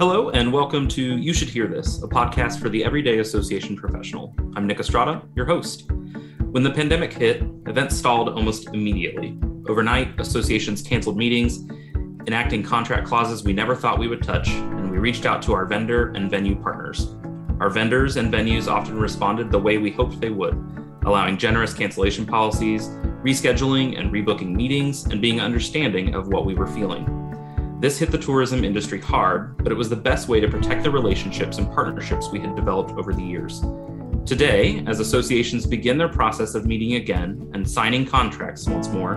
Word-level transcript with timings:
Hello, 0.00 0.30
and 0.30 0.52
welcome 0.52 0.86
to 0.86 1.16
You 1.16 1.34
Should 1.34 1.48
Hear 1.48 1.66
This, 1.66 2.00
a 2.04 2.06
podcast 2.06 2.60
for 2.60 2.68
the 2.68 2.84
everyday 2.84 3.18
association 3.18 3.76
professional. 3.76 4.32
I'm 4.54 4.64
Nick 4.64 4.78
Estrada, 4.78 5.22
your 5.34 5.44
host. 5.44 5.90
When 6.52 6.62
the 6.62 6.70
pandemic 6.70 7.12
hit, 7.12 7.42
events 7.66 7.96
stalled 7.96 8.28
almost 8.28 8.68
immediately. 8.68 9.36
Overnight, 9.68 10.20
associations 10.20 10.82
canceled 10.82 11.16
meetings, 11.16 11.68
enacting 12.28 12.62
contract 12.62 13.08
clauses 13.08 13.42
we 13.42 13.52
never 13.52 13.74
thought 13.74 13.98
we 13.98 14.06
would 14.06 14.22
touch, 14.22 14.46
and 14.50 14.88
we 14.88 14.98
reached 14.98 15.26
out 15.26 15.42
to 15.42 15.52
our 15.52 15.66
vendor 15.66 16.12
and 16.12 16.30
venue 16.30 16.54
partners. 16.54 17.16
Our 17.58 17.68
vendors 17.68 18.18
and 18.18 18.32
venues 18.32 18.68
often 18.68 19.00
responded 19.00 19.50
the 19.50 19.58
way 19.58 19.78
we 19.78 19.90
hoped 19.90 20.20
they 20.20 20.30
would, 20.30 20.54
allowing 21.06 21.38
generous 21.38 21.74
cancellation 21.74 22.24
policies, 22.24 22.86
rescheduling 23.24 23.98
and 23.98 24.12
rebooking 24.12 24.54
meetings, 24.54 25.06
and 25.06 25.20
being 25.20 25.40
understanding 25.40 26.14
of 26.14 26.28
what 26.28 26.46
we 26.46 26.54
were 26.54 26.68
feeling. 26.68 27.17
This 27.80 27.96
hit 27.96 28.10
the 28.10 28.18
tourism 28.18 28.64
industry 28.64 29.00
hard, 29.00 29.56
but 29.58 29.70
it 29.70 29.76
was 29.76 29.88
the 29.88 29.94
best 29.94 30.26
way 30.26 30.40
to 30.40 30.48
protect 30.48 30.82
the 30.82 30.90
relationships 30.90 31.58
and 31.58 31.72
partnerships 31.72 32.28
we 32.28 32.40
had 32.40 32.56
developed 32.56 32.90
over 32.98 33.14
the 33.14 33.22
years. 33.22 33.62
Today, 34.26 34.82
as 34.88 34.98
associations 34.98 35.64
begin 35.64 35.96
their 35.96 36.08
process 36.08 36.56
of 36.56 36.66
meeting 36.66 36.94
again 36.94 37.48
and 37.54 37.70
signing 37.70 38.04
contracts 38.04 38.66
once 38.66 38.88
more, 38.88 39.14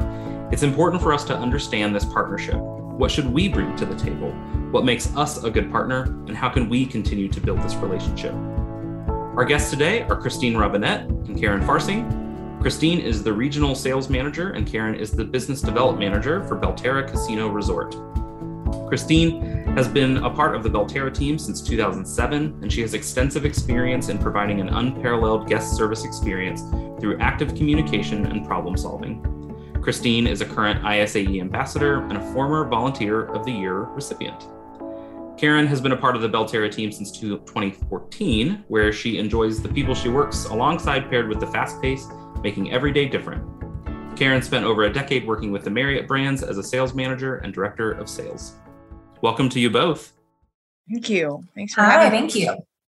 it's 0.52 0.62
important 0.62 1.02
for 1.02 1.12
us 1.12 1.24
to 1.24 1.36
understand 1.36 1.96
this 1.96 2.06
partnership. 2.06 2.56
What 2.56 3.10
should 3.10 3.26
we 3.26 3.50
bring 3.50 3.76
to 3.78 3.86
the 3.86 3.96
table? 3.96 4.32
What 4.70 4.86
makes 4.86 5.16
us 5.16 5.44
a 5.44 5.50
good 5.50 5.72
partner? 5.72 6.04
And 6.28 6.38
how 6.38 6.50
can 6.50 6.70
we 6.70 6.86
continue 6.86 7.30
to 7.30 7.42
build 7.42 7.64
this 7.64 7.74
relationship? 7.74 8.34
Our 9.36 9.44
guests 9.44 9.72
today 9.72 10.04
are 10.04 10.16
Christine 10.16 10.56
Robinette 10.56 11.08
and 11.08 11.36
Karen 11.36 11.62
Farsing. 11.62 12.62
Christine 12.62 13.00
is 13.00 13.24
the 13.24 13.34
regional 13.34 13.74
sales 13.74 14.08
manager, 14.08 14.52
and 14.52 14.68
Karen 14.68 14.94
is 14.94 15.10
the 15.10 15.26
business 15.26 15.62
development 15.62 16.12
manager 16.12 16.44
for 16.44 16.56
Belterra 16.56 17.10
Casino 17.10 17.48
Resort. 17.48 17.96
Christine 18.88 19.66
has 19.76 19.88
been 19.88 20.18
a 20.18 20.30
part 20.30 20.56
of 20.56 20.64
the 20.64 20.70
Belterra 20.70 21.14
team 21.14 21.38
since 21.40 21.62
2007, 21.62 22.60
and 22.62 22.72
she 22.72 22.82
has 22.82 22.94
extensive 22.94 23.46
experience 23.46 24.10
in 24.10 24.18
providing 24.18 24.60
an 24.60 24.70
unparalleled 24.70 25.48
guest 25.48 25.76
service 25.76 26.04
experience 26.04 26.62
through 27.00 27.18
active 27.20 27.56
communication 27.56 28.26
and 28.26 28.46
problem 28.46 28.76
solving. 28.76 29.22
Christine 29.82 30.28
is 30.28 30.42
a 30.42 30.46
current 30.46 30.84
ISAE 30.84 31.42
ambassador 31.42 32.04
and 32.04 32.18
a 32.18 32.34
former 32.34 32.68
Volunteer 32.68 33.26
of 33.26 33.46
the 33.46 33.52
Year 33.52 33.84
recipient. 33.84 34.48
Karen 35.38 35.66
has 35.66 35.82
been 35.82 35.94
a 35.94 35.98
part 35.98 36.16
of 36.16 36.22
the 36.22 36.30
Belterra 36.30 36.72
team 36.72 36.92
since 36.92 37.12
2014, 37.12 38.64
where 38.68 38.94
she 38.94 39.18
enjoys 39.18 39.62
the 39.62 39.70
people 39.70 39.96
she 39.96 40.10
works 40.10 40.46
alongside 40.46 41.10
paired 41.10 41.28
with 41.28 41.40
the 41.40 41.48
fast 41.48 41.82
pace, 41.82 42.06
making 42.44 42.72
every 42.72 42.92
day 42.92 43.08
different. 43.08 43.61
Karen 44.16 44.42
spent 44.42 44.66
over 44.66 44.84
a 44.84 44.94
decade 44.94 45.26
working 45.26 45.52
with 45.52 45.64
the 45.64 45.70
Marriott 45.70 46.08
brands 46.08 46.44
as 46.44 46.58
a 46.58 46.64
sales 46.64 46.94
manager 46.94 47.38
and 47.38 47.54
director 47.54 47.92
of 47.92 48.10
sales 48.10 48.54
welcome 49.22 49.50
to 49.50 49.60
you 49.60 49.70
both. 49.70 50.14
Thank 50.90 51.10
you. 51.10 51.46
Thanks 51.56 51.74
for 51.74 51.82
Hi, 51.82 52.04
having 52.04 52.20
thank 52.20 52.36
you. 52.36 52.48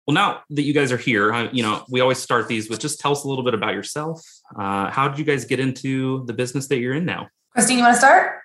Well, 0.06 0.14
now 0.14 0.40
that 0.50 0.62
you 0.62 0.72
guys 0.72 0.90
are 0.90 0.96
here, 0.96 1.48
you 1.52 1.62
know, 1.62 1.84
we 1.88 2.00
always 2.00 2.18
start 2.18 2.48
these 2.48 2.68
with 2.68 2.80
just 2.80 2.98
tell 2.98 3.12
us 3.12 3.24
a 3.24 3.28
little 3.28 3.44
bit 3.44 3.54
about 3.54 3.74
yourself. 3.74 4.24
Uh, 4.56 4.90
how 4.90 5.08
did 5.08 5.18
you 5.18 5.24
guys 5.24 5.44
get 5.44 5.60
into 5.60 6.24
the 6.26 6.32
business 6.32 6.68
that 6.68 6.78
you're 6.78 6.94
in 6.94 7.04
now? 7.04 7.28
Christine, 7.52 7.78
you 7.78 7.84
want 7.84 7.94
to 7.94 7.98
start? 7.98 8.40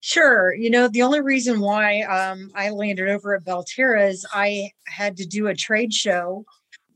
Sure. 0.00 0.54
You 0.54 0.70
know, 0.70 0.86
the 0.88 1.02
only 1.02 1.20
reason 1.20 1.60
why 1.60 2.02
um, 2.02 2.50
I 2.54 2.70
landed 2.70 3.08
over 3.08 3.34
at 3.34 3.44
Belterra 3.44 4.08
is 4.08 4.24
I 4.32 4.70
had 4.86 5.16
to 5.16 5.26
do 5.26 5.48
a 5.48 5.54
trade 5.54 5.92
show 5.92 6.44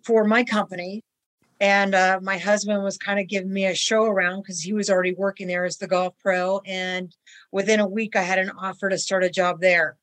for 0.04 0.24
my 0.24 0.44
company. 0.44 1.02
And 1.62 1.94
uh, 1.94 2.18
my 2.20 2.38
husband 2.38 2.82
was 2.82 2.98
kind 2.98 3.20
of 3.20 3.28
giving 3.28 3.52
me 3.52 3.66
a 3.66 3.74
show 3.74 4.02
around 4.02 4.40
because 4.42 4.60
he 4.60 4.72
was 4.72 4.90
already 4.90 5.14
working 5.14 5.46
there 5.46 5.64
as 5.64 5.76
the 5.76 5.86
golf 5.86 6.12
pro. 6.20 6.60
And 6.66 7.14
within 7.52 7.78
a 7.78 7.86
week, 7.86 8.16
I 8.16 8.22
had 8.22 8.40
an 8.40 8.50
offer 8.58 8.88
to 8.88 8.98
start 8.98 9.22
a 9.22 9.30
job 9.30 9.60
there. 9.60 9.96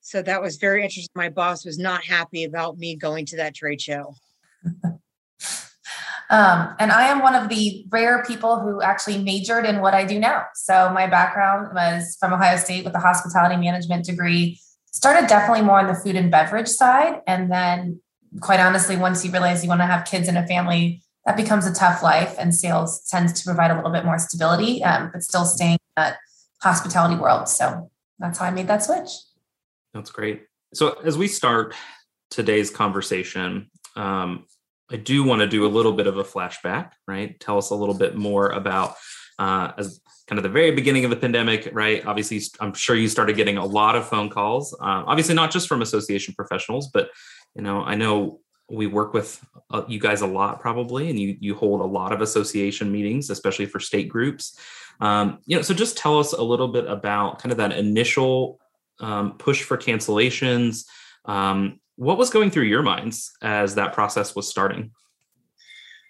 So 0.00 0.20
that 0.22 0.42
was 0.42 0.56
very 0.56 0.82
interesting. 0.82 1.12
My 1.14 1.28
boss 1.28 1.64
was 1.64 1.78
not 1.78 2.02
happy 2.02 2.42
about 2.42 2.76
me 2.76 2.96
going 2.96 3.24
to 3.26 3.36
that 3.36 3.54
trade 3.54 3.80
show. 3.80 4.16
um, 4.84 4.98
and 6.80 6.90
I 6.90 7.06
am 7.06 7.22
one 7.22 7.36
of 7.36 7.48
the 7.48 7.86
rare 7.90 8.24
people 8.26 8.58
who 8.58 8.82
actually 8.82 9.22
majored 9.22 9.66
in 9.66 9.80
what 9.80 9.94
I 9.94 10.04
do 10.04 10.18
now. 10.18 10.46
So 10.56 10.90
my 10.92 11.06
background 11.06 11.68
was 11.72 12.16
from 12.18 12.32
Ohio 12.32 12.56
State 12.56 12.84
with 12.84 12.96
a 12.96 13.00
hospitality 13.00 13.56
management 13.56 14.06
degree. 14.06 14.58
Started 14.86 15.28
definitely 15.28 15.62
more 15.62 15.78
on 15.78 15.86
the 15.86 15.94
food 15.94 16.16
and 16.16 16.32
beverage 16.32 16.66
side. 16.66 17.20
And 17.28 17.48
then, 17.48 18.00
quite 18.40 18.60
honestly, 18.60 18.96
once 18.96 19.24
you 19.24 19.30
realize 19.30 19.62
you 19.62 19.68
want 19.68 19.80
to 19.80 19.86
have 19.86 20.04
kids 20.04 20.28
and 20.28 20.38
a 20.38 20.46
family, 20.46 21.02
that 21.26 21.36
becomes 21.36 21.66
a 21.66 21.72
tough 21.72 22.02
life. 22.02 22.34
And 22.38 22.54
sales 22.54 23.06
tends 23.08 23.32
to 23.40 23.44
provide 23.44 23.70
a 23.70 23.76
little 23.76 23.92
bit 23.92 24.04
more 24.04 24.18
stability, 24.18 24.82
um, 24.84 25.10
but 25.12 25.22
still 25.22 25.44
staying 25.44 25.74
in 25.74 25.78
that 25.96 26.18
hospitality 26.62 27.16
world. 27.16 27.48
So 27.48 27.90
that's 28.18 28.38
how 28.38 28.46
I 28.46 28.50
made 28.50 28.68
that 28.68 28.82
switch. 28.82 29.10
That's 29.92 30.10
great. 30.10 30.44
So 30.72 30.98
as 31.04 31.16
we 31.16 31.28
start 31.28 31.74
today's 32.30 32.70
conversation, 32.70 33.70
um, 33.96 34.46
I 34.90 34.96
do 34.96 35.24
want 35.24 35.40
to 35.40 35.46
do 35.46 35.64
a 35.66 35.68
little 35.68 35.92
bit 35.92 36.06
of 36.06 36.18
a 36.18 36.24
flashback, 36.24 36.90
right? 37.06 37.38
Tell 37.40 37.58
us 37.58 37.70
a 37.70 37.74
little 37.74 37.94
bit 37.94 38.16
more 38.16 38.50
about 38.50 38.96
uh, 39.38 39.72
as 39.78 40.00
kind 40.26 40.38
of 40.38 40.42
the 40.42 40.48
very 40.48 40.70
beginning 40.70 41.04
of 41.04 41.10
the 41.10 41.16
pandemic, 41.16 41.68
right? 41.72 42.04
Obviously, 42.06 42.40
I'm 42.60 42.74
sure 42.74 42.96
you 42.96 43.08
started 43.08 43.36
getting 43.36 43.56
a 43.56 43.64
lot 43.64 43.96
of 43.96 44.06
phone 44.08 44.30
calls. 44.30 44.72
Uh, 44.74 45.04
obviously, 45.06 45.34
not 45.34 45.50
just 45.50 45.68
from 45.68 45.82
association 45.82 46.34
professionals, 46.34 46.88
but 46.92 47.10
you 47.54 47.62
know, 47.62 47.82
I 47.82 47.94
know 47.94 48.40
we 48.70 48.86
work 48.86 49.12
with 49.12 49.44
uh, 49.70 49.82
you 49.88 50.00
guys 50.00 50.22
a 50.22 50.26
lot, 50.26 50.60
probably, 50.60 51.10
and 51.10 51.18
you 51.18 51.36
you 51.40 51.54
hold 51.54 51.80
a 51.80 51.84
lot 51.84 52.12
of 52.12 52.20
association 52.20 52.90
meetings, 52.90 53.30
especially 53.30 53.66
for 53.66 53.80
state 53.80 54.08
groups. 54.08 54.58
Um, 55.00 55.38
you 55.46 55.56
know, 55.56 55.62
so 55.62 55.74
just 55.74 55.96
tell 55.96 56.18
us 56.18 56.32
a 56.32 56.42
little 56.42 56.68
bit 56.68 56.86
about 56.86 57.40
kind 57.40 57.52
of 57.52 57.58
that 57.58 57.72
initial 57.72 58.60
um, 59.00 59.36
push 59.38 59.62
for 59.62 59.76
cancellations. 59.76 60.84
Um, 61.24 61.80
what 61.96 62.18
was 62.18 62.30
going 62.30 62.50
through 62.50 62.64
your 62.64 62.82
minds 62.82 63.32
as 63.42 63.74
that 63.76 63.92
process 63.92 64.34
was 64.34 64.48
starting? 64.48 64.92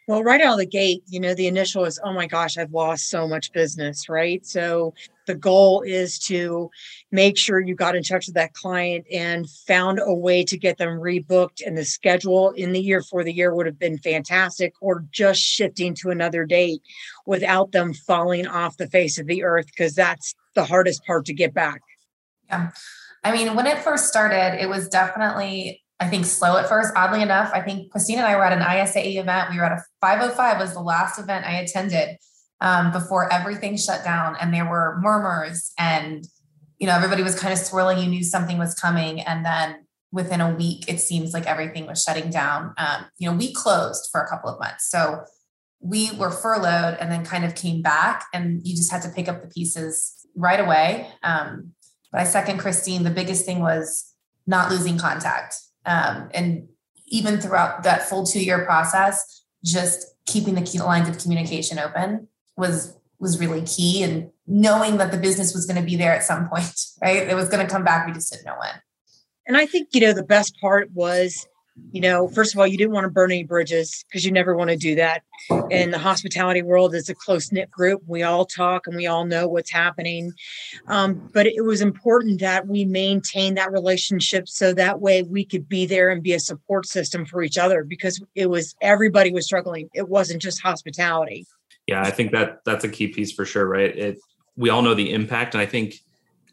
Well, 0.06 0.22
right 0.22 0.40
out 0.42 0.52
of 0.52 0.58
the 0.58 0.66
gate, 0.66 1.02
you 1.06 1.18
know, 1.18 1.34
the 1.34 1.46
initial 1.46 1.86
is, 1.86 1.98
oh 2.04 2.12
my 2.12 2.26
gosh, 2.26 2.58
I've 2.58 2.74
lost 2.74 3.08
so 3.08 3.26
much 3.26 3.52
business, 3.52 4.06
right? 4.06 4.44
So 4.44 4.92
the 5.26 5.34
goal 5.34 5.80
is 5.80 6.18
to 6.26 6.70
make 7.10 7.38
sure 7.38 7.58
you 7.58 7.74
got 7.74 7.96
in 7.96 8.02
touch 8.02 8.26
with 8.26 8.34
that 8.34 8.52
client 8.52 9.06
and 9.10 9.48
found 9.66 9.98
a 10.04 10.12
way 10.12 10.44
to 10.44 10.58
get 10.58 10.76
them 10.76 11.00
rebooked. 11.00 11.66
And 11.66 11.78
the 11.78 11.86
schedule 11.86 12.50
in 12.50 12.72
the 12.72 12.80
year 12.80 13.00
for 13.00 13.24
the 13.24 13.32
year 13.32 13.54
would 13.54 13.64
have 13.64 13.78
been 13.78 13.96
fantastic, 13.96 14.74
or 14.82 15.06
just 15.10 15.40
shifting 15.40 15.94
to 15.94 16.10
another 16.10 16.44
date 16.44 16.82
without 17.24 17.72
them 17.72 17.94
falling 17.94 18.46
off 18.46 18.76
the 18.76 18.90
face 18.90 19.18
of 19.18 19.26
the 19.26 19.42
earth, 19.42 19.66
because 19.66 19.94
that's 19.94 20.34
the 20.54 20.66
hardest 20.66 21.06
part 21.06 21.24
to 21.26 21.32
get 21.32 21.54
back. 21.54 21.80
Yeah. 22.50 22.72
I 23.22 23.32
mean, 23.32 23.54
when 23.56 23.66
it 23.66 23.78
first 23.78 24.08
started, 24.08 24.62
it 24.62 24.68
was 24.68 24.86
definitely, 24.90 25.82
I 26.00 26.08
think, 26.08 26.26
slow 26.26 26.56
at 26.56 26.68
first. 26.68 26.92
Oddly 26.96 27.22
enough, 27.22 27.50
I 27.54 27.60
think 27.60 27.90
Christine 27.90 28.18
and 28.18 28.26
I 28.26 28.36
were 28.36 28.44
at 28.44 28.52
an 28.52 28.62
ISAE 28.62 29.16
event. 29.16 29.50
We 29.50 29.58
were 29.58 29.64
at 29.64 29.72
a 29.72 29.82
505 30.00 30.58
was 30.58 30.74
the 30.74 30.80
last 30.80 31.18
event 31.18 31.46
I 31.46 31.60
attended 31.60 32.16
um, 32.60 32.92
before 32.92 33.32
everything 33.32 33.76
shut 33.76 34.04
down. 34.04 34.36
And 34.40 34.52
there 34.52 34.68
were 34.68 34.98
murmurs 35.00 35.72
and, 35.78 36.26
you 36.78 36.86
know, 36.86 36.94
everybody 36.94 37.22
was 37.22 37.38
kind 37.38 37.52
of 37.52 37.58
swirling. 37.58 37.98
You 37.98 38.08
knew 38.08 38.24
something 38.24 38.58
was 38.58 38.74
coming. 38.74 39.20
And 39.20 39.44
then 39.44 39.86
within 40.10 40.40
a 40.40 40.54
week, 40.54 40.88
it 40.88 41.00
seems 41.00 41.32
like 41.32 41.46
everything 41.46 41.86
was 41.86 42.02
shutting 42.02 42.30
down. 42.30 42.74
Um, 42.76 43.06
you 43.18 43.30
know, 43.30 43.36
we 43.36 43.52
closed 43.52 44.08
for 44.10 44.20
a 44.20 44.28
couple 44.28 44.50
of 44.50 44.58
months. 44.58 44.88
So 44.88 45.24
we 45.80 46.10
were 46.12 46.30
furloughed 46.30 46.96
and 46.98 47.12
then 47.12 47.24
kind 47.24 47.44
of 47.44 47.54
came 47.54 47.82
back 47.82 48.24
and 48.32 48.66
you 48.66 48.74
just 48.74 48.90
had 48.90 49.02
to 49.02 49.08
pick 49.10 49.28
up 49.28 49.42
the 49.42 49.48
pieces 49.48 50.26
right 50.34 50.60
away. 50.60 51.08
Um, 51.22 51.72
but 52.10 52.22
I 52.22 52.24
second 52.24 52.58
Christine. 52.58 53.02
The 53.02 53.10
biggest 53.10 53.44
thing 53.44 53.60
was 53.60 54.12
not 54.46 54.70
losing 54.70 54.98
contact. 54.98 55.56
Um, 55.86 56.30
and 56.34 56.68
even 57.06 57.40
throughout 57.40 57.82
that 57.82 58.08
full 58.08 58.24
two 58.24 58.42
year 58.42 58.64
process, 58.64 59.44
just 59.64 60.06
keeping 60.26 60.54
the 60.54 60.62
key 60.62 60.80
lines 60.80 61.08
of 61.08 61.18
communication 61.18 61.78
open 61.78 62.28
was 62.56 62.96
was 63.18 63.38
really 63.38 63.62
key 63.62 64.02
and 64.02 64.30
knowing 64.46 64.98
that 64.98 65.10
the 65.10 65.16
business 65.16 65.54
was 65.54 65.66
going 65.66 65.80
to 65.80 65.86
be 65.86 65.96
there 65.96 66.12
at 66.12 66.22
some 66.22 66.48
point, 66.48 66.74
right? 67.02 67.28
It 67.28 67.34
was 67.34 67.48
going 67.48 67.64
to 67.64 67.72
come 67.72 67.84
back. 67.84 68.06
We 68.06 68.12
just 68.12 68.30
didn't 68.30 68.46
know 68.46 68.56
when. 68.58 68.70
And 69.46 69.56
I 69.56 69.66
think, 69.66 69.88
you 69.92 70.00
know, 70.00 70.12
the 70.12 70.24
best 70.24 70.56
part 70.60 70.90
was 70.92 71.46
you 71.90 72.00
know, 72.00 72.28
first 72.28 72.54
of 72.54 72.60
all, 72.60 72.66
you 72.66 72.78
didn't 72.78 72.92
want 72.92 73.04
to 73.04 73.10
burn 73.10 73.32
any 73.32 73.42
bridges 73.42 74.04
because 74.08 74.24
you 74.24 74.30
never 74.30 74.56
want 74.56 74.70
to 74.70 74.76
do 74.76 74.94
that. 74.94 75.22
In 75.70 75.90
the 75.90 75.98
hospitality 75.98 76.62
world, 76.62 76.94
is 76.94 77.08
a 77.08 77.14
close 77.14 77.50
knit 77.50 77.70
group. 77.70 78.02
We 78.06 78.22
all 78.22 78.44
talk 78.44 78.86
and 78.86 78.96
we 78.96 79.06
all 79.06 79.24
know 79.24 79.48
what's 79.48 79.70
happening. 79.70 80.32
Um, 80.86 81.28
but 81.32 81.46
it 81.46 81.64
was 81.64 81.80
important 81.80 82.40
that 82.40 82.68
we 82.68 82.84
maintain 82.84 83.54
that 83.54 83.72
relationship 83.72 84.48
so 84.48 84.72
that 84.74 85.00
way 85.00 85.22
we 85.22 85.44
could 85.44 85.68
be 85.68 85.84
there 85.84 86.10
and 86.10 86.22
be 86.22 86.32
a 86.32 86.40
support 86.40 86.86
system 86.86 87.26
for 87.26 87.42
each 87.42 87.58
other 87.58 87.82
because 87.82 88.22
it 88.36 88.48
was 88.48 88.76
everybody 88.80 89.32
was 89.32 89.44
struggling. 89.44 89.88
It 89.94 90.08
wasn't 90.08 90.40
just 90.40 90.62
hospitality. 90.62 91.46
Yeah, 91.88 92.02
I 92.02 92.10
think 92.10 92.30
that 92.32 92.60
that's 92.64 92.84
a 92.84 92.88
key 92.88 93.08
piece 93.08 93.32
for 93.32 93.44
sure, 93.44 93.66
right? 93.66 93.96
It 93.96 94.18
we 94.56 94.70
all 94.70 94.82
know 94.82 94.94
the 94.94 95.12
impact, 95.12 95.54
and 95.54 95.60
I 95.60 95.66
think 95.66 95.96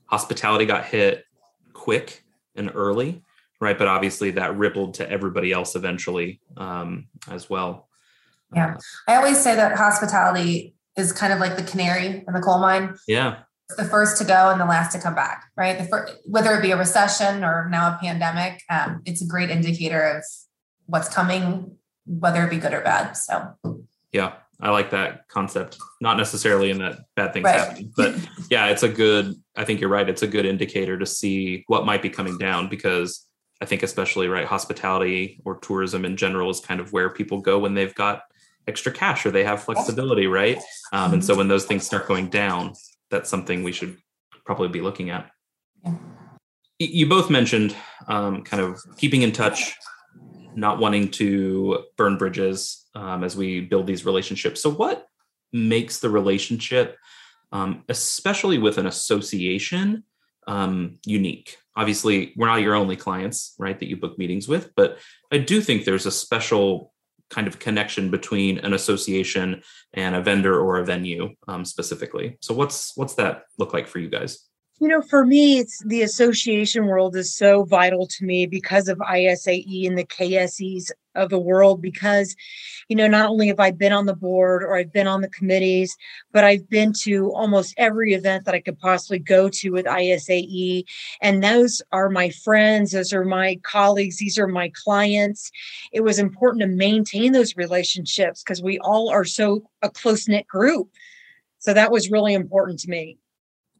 hospitality 0.08 0.66
got 0.66 0.86
hit 0.86 1.26
quick 1.74 2.24
and 2.56 2.72
early 2.74 3.24
right? 3.62 3.78
But 3.78 3.88
obviously 3.88 4.31
that 4.31 4.58
rippled 4.58 4.96
to 4.96 5.10
everybody 5.10 5.54
else 5.54 5.75
eventually 5.75 6.42
um, 6.58 7.08
as 7.30 7.50
well. 7.50 7.88
Yeah, 8.54 8.75
I 9.08 9.16
always 9.16 9.40
say 9.42 9.56
that 9.56 9.78
hospitality 9.78 10.75
is 10.98 11.13
kind 11.13 11.31
of 11.31 11.40
like 11.40 11.56
the 11.56 11.63
canary 11.63 12.25
in 12.28 12.34
the 12.34 12.42
coal 12.42 12.60
mine. 12.60 12.98
Yeah. 13.08 13.44
the 13.78 13.86
first 13.86 14.18
to 14.18 14.25
go 14.25 14.50
and 14.50 14.60
the 14.60 14.66
last 14.66 14.92
to 14.92 15.00
come 15.00 15.16
back, 15.16 15.46
right? 15.56 15.78
The 15.78 15.86
first, 15.86 16.16
whether 16.25 16.54
it 16.58 16.62
be 16.62 16.72
a 16.72 16.78
recession 16.78 17.46
or 17.46 17.69
now 17.69 17.96
a 17.96 17.98
pandemic, 18.02 18.62
um, 18.69 19.02
it's 19.06 19.22
a 19.22 19.25
great 19.25 19.50
indicator 19.50 20.02
of 20.18 20.25
what's 20.88 21.08
coming, 21.08 21.78
whether 22.06 22.44
it 22.46 22.50
be 22.50 22.58
good 22.58 22.74
or 22.74 22.81
bad. 22.81 23.13
So, 23.13 23.54
yeah, 24.12 24.34
I 24.60 24.72
like 24.72 24.90
that 24.90 25.30
concept. 25.30 25.78
Not 26.02 26.18
necessarily 26.18 26.69
in 26.72 26.80
that 26.80 27.00
bad 27.16 27.31
things 27.31 27.46
Right. 27.46 27.58
happening, 27.60 27.94
but 27.96 28.13
yeah, 28.50 28.66
it's 28.66 28.84
a 28.84 28.90
good. 28.90 29.36
I 29.56 29.63
think 29.63 29.80
you're 29.80 29.90
right. 29.90 30.10
It's 30.10 30.24
a 30.24 30.28
good 30.28 30.46
indicator 30.46 31.00
to 31.00 31.06
see 31.06 31.63
what 31.68 31.86
might 31.86 32.02
be 32.02 32.10
coming 32.10 32.38
down 32.38 32.68
because 32.68 33.25
I 33.62 33.66
think 33.66 33.84
especially 33.84 34.28
right 34.28 34.46
hospitality 34.46 35.40
or 35.46 35.58
tourism 35.58 36.04
in 36.04 36.18
general 36.18 36.50
is 36.50 36.60
kind 36.60 36.80
of 36.80 36.92
where 36.92 37.10
people 37.12 37.42
go 37.42 37.60
when 37.60 37.75
they've 37.75 37.94
got 37.94 38.24
extra 38.68 38.92
cash 38.92 39.25
or 39.25 39.31
they 39.31 39.44
have 39.44 39.63
flexibility, 39.63 40.28
right? 40.28 40.60
Um, 40.92 41.13
and 41.13 41.24
so 41.24 41.36
when 41.36 41.48
those 41.48 41.66
things 41.66 41.86
start 41.86 42.08
going 42.08 42.30
down, 42.30 42.74
that's 43.10 43.30
something 43.30 43.63
we 43.63 43.72
should 43.72 43.98
probably 44.46 44.69
be 44.69 44.81
looking 44.81 45.10
at. 45.10 45.30
Yeah. 45.86 45.96
You 46.80 47.08
both 47.08 47.30
mentioned 47.30 47.75
um, 48.08 48.44
kind 48.44 48.63
of 48.63 48.80
keeping 48.98 49.22
in 49.22 49.31
touch, 49.31 49.75
not 50.56 50.80
wanting 50.80 51.12
to 51.12 51.84
burn 51.96 52.18
bridges 52.18 52.88
um, 52.96 53.24
as 53.24 53.36
we 53.36 53.62
build 53.62 53.86
these 53.86 54.04
relationships. 54.04 54.62
So, 54.62 54.72
what 54.72 55.06
makes 55.54 56.00
the 56.00 56.10
relationship, 56.10 56.98
um, 57.52 57.84
especially 57.88 58.58
with 58.58 58.80
an 58.80 58.88
association, 58.88 60.04
um, 60.48 61.00
unique? 61.06 61.58
Obviously, 61.76 62.34
we're 62.36 62.48
not 62.48 62.62
your 62.62 62.76
only 62.76 62.96
clients, 62.96 63.56
right, 63.58 63.80
that 63.80 63.88
you 63.88 63.98
book 63.98 64.18
meetings 64.18 64.48
with, 64.48 64.72
but 64.76 64.98
I 65.32 65.38
do 65.38 65.62
think 65.62 65.86
there's 65.86 66.06
a 66.06 66.12
special 66.12 66.94
kind 67.30 67.48
of 67.48 67.60
connection 67.60 68.12
between 68.12 68.58
an 68.60 68.74
association 68.74 69.64
and 69.94 70.16
a 70.16 70.22
vendor 70.22 70.60
or 70.60 70.78
a 70.78 70.86
venue 70.86 71.30
um, 71.48 71.64
specifically. 71.64 72.38
So, 72.42 72.54
what's 72.54 72.96
what's 72.98 73.16
that 73.16 73.44
look 73.58 73.74
like 73.74 73.88
for 73.88 74.00
you 74.00 74.10
guys? 74.10 74.48
You 74.81 74.88
know, 74.88 75.04
for 75.04 75.24
me, 75.24 75.60
it's 75.60 75.78
the 75.86 76.01
association 76.01 76.88
world 76.88 77.16
is 77.16 77.36
so 77.36 77.66
vital 77.66 78.07
to 78.07 78.25
me 78.25 78.48
because 78.48 78.88
of 78.88 78.98
ISAE 78.98 79.86
and 79.86 79.95
the 79.95 80.06
KSEs 80.06 80.89
of 81.13 81.30
the 81.30 81.38
world. 81.38 81.83
Because, 81.83 82.36
you 82.88 82.95
know, 82.95 83.07
not 83.07 83.30
only 83.30 83.45
have 83.50 83.60
I 83.60 83.69
been 83.69 83.94
on 83.94 84.07
the 84.07 84.16
board 84.16 84.63
or 84.63 84.75
I've 84.75 84.92
been 84.92 85.06
on 85.06 85.22
the 85.22 85.30
committees, 85.30 85.95
but 86.31 86.44
I've 86.44 86.68
been 86.68 86.94
to 87.04 87.31
almost 87.33 87.75
every 87.78 88.16
event 88.16 88.45
that 88.45 88.56
I 88.56 88.60
could 88.60 88.80
possibly 88.80 89.19
go 89.19 89.50
to 89.50 89.69
with 89.69 89.86
ISAE. 89.86 90.86
And 91.22 91.44
those 91.44 91.84
are 91.92 92.10
my 92.10 92.31
friends, 92.31 92.92
those 92.92 93.13
are 93.13 93.24
my 93.24 93.60
colleagues, 93.62 94.18
these 94.18 94.39
are 94.39 94.48
my 94.48 94.72
clients. 94.84 95.51
It 95.92 96.01
was 96.01 96.18
important 96.18 96.62
to 96.62 96.68
maintain 96.68 97.34
those 97.34 97.56
relationships 97.56 98.42
because 98.42 98.63
we 98.63 98.80
all 98.80 99.12
are 99.12 99.25
so 99.25 99.62
a 99.84 99.92
close 99.92 100.27
knit 100.27 100.48
group. 100.48 100.89
So 101.60 101.72
that 101.72 101.92
was 101.92 102.10
really 102.10 102.34
important 102.34 102.80
to 102.80 102.89
me. 102.89 103.19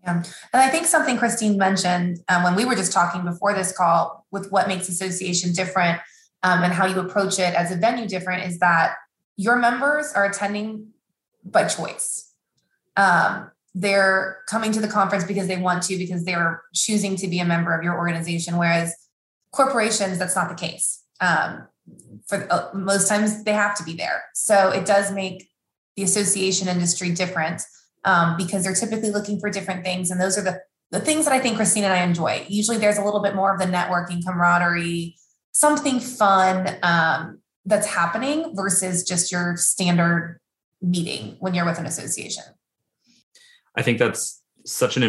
Yeah. 0.04 0.24
And 0.54 0.62
I 0.62 0.70
think 0.70 0.88
something 0.88 1.18
Christine 1.18 1.58
mentioned 1.58 2.20
um, 2.28 2.44
when 2.44 2.56
we 2.56 2.66
were 2.66 2.76
just 2.76 2.92
talking 2.92 3.24
before 3.24 3.54
this 3.54 3.76
call 3.76 4.26
with 4.32 4.52
what 4.52 4.68
makes 4.68 4.90
association 4.90 5.54
different 5.54 6.00
um, 6.44 6.64
and 6.64 6.74
how 6.74 6.88
you 6.88 7.00
approach 7.00 7.38
it 7.38 7.54
as 7.54 7.72
a 7.72 7.76
venue 7.76 8.08
different 8.08 8.44
is 8.44 8.60
that 8.60 8.96
your 9.38 9.58
members 9.58 10.12
are 10.14 10.26
attending 10.26 10.88
by 11.46 11.66
choice. 11.66 12.34
Um, 12.98 13.52
they're 13.74 14.40
coming 14.48 14.72
to 14.74 14.82
the 14.82 14.88
conference 14.88 15.24
because 15.24 15.48
they 15.48 15.58
want 15.58 15.84
to, 15.84 15.98
because 15.98 16.26
they're 16.26 16.64
choosing 16.74 17.16
to 17.18 17.28
be 17.28 17.40
a 17.40 17.46
member 17.46 17.74
of 17.74 17.84
your 17.84 17.98
organization. 17.98 18.58
Whereas 18.58 18.94
corporations, 19.52 20.18
that's 20.18 20.36
not 20.36 20.50
the 20.50 20.56
case. 20.56 21.04
Um, 21.22 21.68
for 22.28 22.48
uh, 22.52 22.70
most 22.74 23.08
times, 23.08 23.44
they 23.44 23.54
have 23.54 23.76
to 23.78 23.84
be 23.84 23.94
there. 23.94 24.24
So 24.34 24.70
it 24.72 24.86
does 24.86 25.12
make 25.12 25.48
the 25.96 26.04
association 26.04 26.68
industry 26.68 27.12
different 27.12 27.62
um, 28.04 28.38
because 28.38 28.64
they're 28.64 28.76
typically 28.76 29.12
looking 29.12 29.40
for 29.40 29.50
different 29.50 29.84
things. 29.84 30.12
And 30.12 30.20
those 30.20 30.38
are 30.38 30.42
the, 30.42 30.62
the 30.92 31.00
things 31.00 31.26
that 31.26 31.34
I 31.34 31.40
think 31.40 31.56
Christine 31.56 31.84
and 31.84 31.94
I 31.94 32.04
enjoy. 32.04 32.46
Usually 32.50 32.78
there's 32.78 32.98
a 32.98 33.04
little 33.04 33.22
bit 33.22 33.36
more 33.36 33.54
of 33.54 33.60
the 33.60 33.66
networking, 33.66 34.26
camaraderie, 34.26 35.16
something 35.52 36.00
fun 36.00 36.78
um, 36.84 37.40
that's 37.66 37.88
happening 37.88 38.56
versus 38.56 39.04
just 39.04 39.32
your 39.32 39.56
standard 39.58 40.40
meeting 40.82 41.38
when 41.40 41.54
you're 41.54 41.66
with 41.66 41.78
an 41.78 41.86
association. 41.86 42.44
I 43.76 43.82
think 43.84 44.00
that's 44.00 44.42
such 44.66 44.98
an 44.98 45.04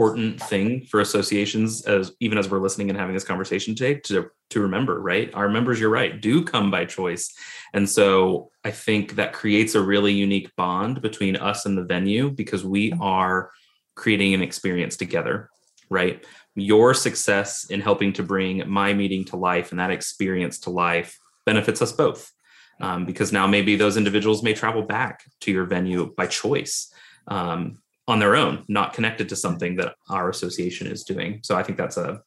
important 0.00 0.42
thing 0.42 0.80
for 0.86 1.00
associations 1.00 1.82
as 1.84 2.12
even 2.20 2.38
as 2.38 2.48
we're 2.48 2.58
listening 2.58 2.88
and 2.88 2.98
having 2.98 3.12
this 3.12 3.24
conversation 3.24 3.74
today 3.74 4.00
to 4.00 4.30
to 4.48 4.60
remember, 4.60 4.98
right? 4.98 5.30
Our 5.34 5.50
members, 5.50 5.78
you're 5.78 5.90
right, 5.90 6.18
do 6.18 6.42
come 6.42 6.70
by 6.70 6.86
choice. 6.86 7.30
And 7.74 7.86
so 7.88 8.50
I 8.64 8.70
think 8.70 9.16
that 9.16 9.34
creates 9.34 9.74
a 9.74 9.82
really 9.82 10.14
unique 10.14 10.56
bond 10.56 11.02
between 11.02 11.36
us 11.36 11.66
and 11.66 11.76
the 11.76 11.84
venue 11.84 12.30
because 12.30 12.64
we 12.64 12.94
are 12.98 13.50
creating 13.94 14.32
an 14.32 14.40
experience 14.40 14.96
together, 14.96 15.50
right? 15.90 16.24
Your 16.54 16.94
success 16.94 17.66
in 17.68 17.82
helping 17.82 18.14
to 18.14 18.22
bring 18.22 18.68
my 18.68 18.94
meeting 18.94 19.26
to 19.26 19.36
life 19.36 19.70
and 19.70 19.78
that 19.80 19.90
experience 19.90 20.60
to 20.60 20.70
life 20.70 21.18
benefits 21.44 21.82
us 21.82 21.92
both. 21.92 22.32
Um, 22.80 23.04
because 23.04 23.30
now 23.30 23.46
maybe 23.46 23.76
those 23.76 23.98
individuals 23.98 24.42
may 24.42 24.54
travel 24.54 24.80
back 24.80 25.24
to 25.42 25.52
your 25.52 25.66
venue 25.66 26.14
by 26.16 26.26
choice. 26.26 26.90
Um, 27.28 27.76
on 28.10 28.18
their 28.18 28.36
own, 28.36 28.64
not 28.68 28.92
connected 28.92 29.28
to 29.28 29.36
something 29.36 29.76
that 29.76 29.94
our 30.08 30.28
association 30.28 30.86
is 30.86 31.04
doing. 31.04 31.40
So 31.42 31.56
I 31.56 31.62
think 31.62 31.78
that's 31.78 31.96
a, 31.96 32.20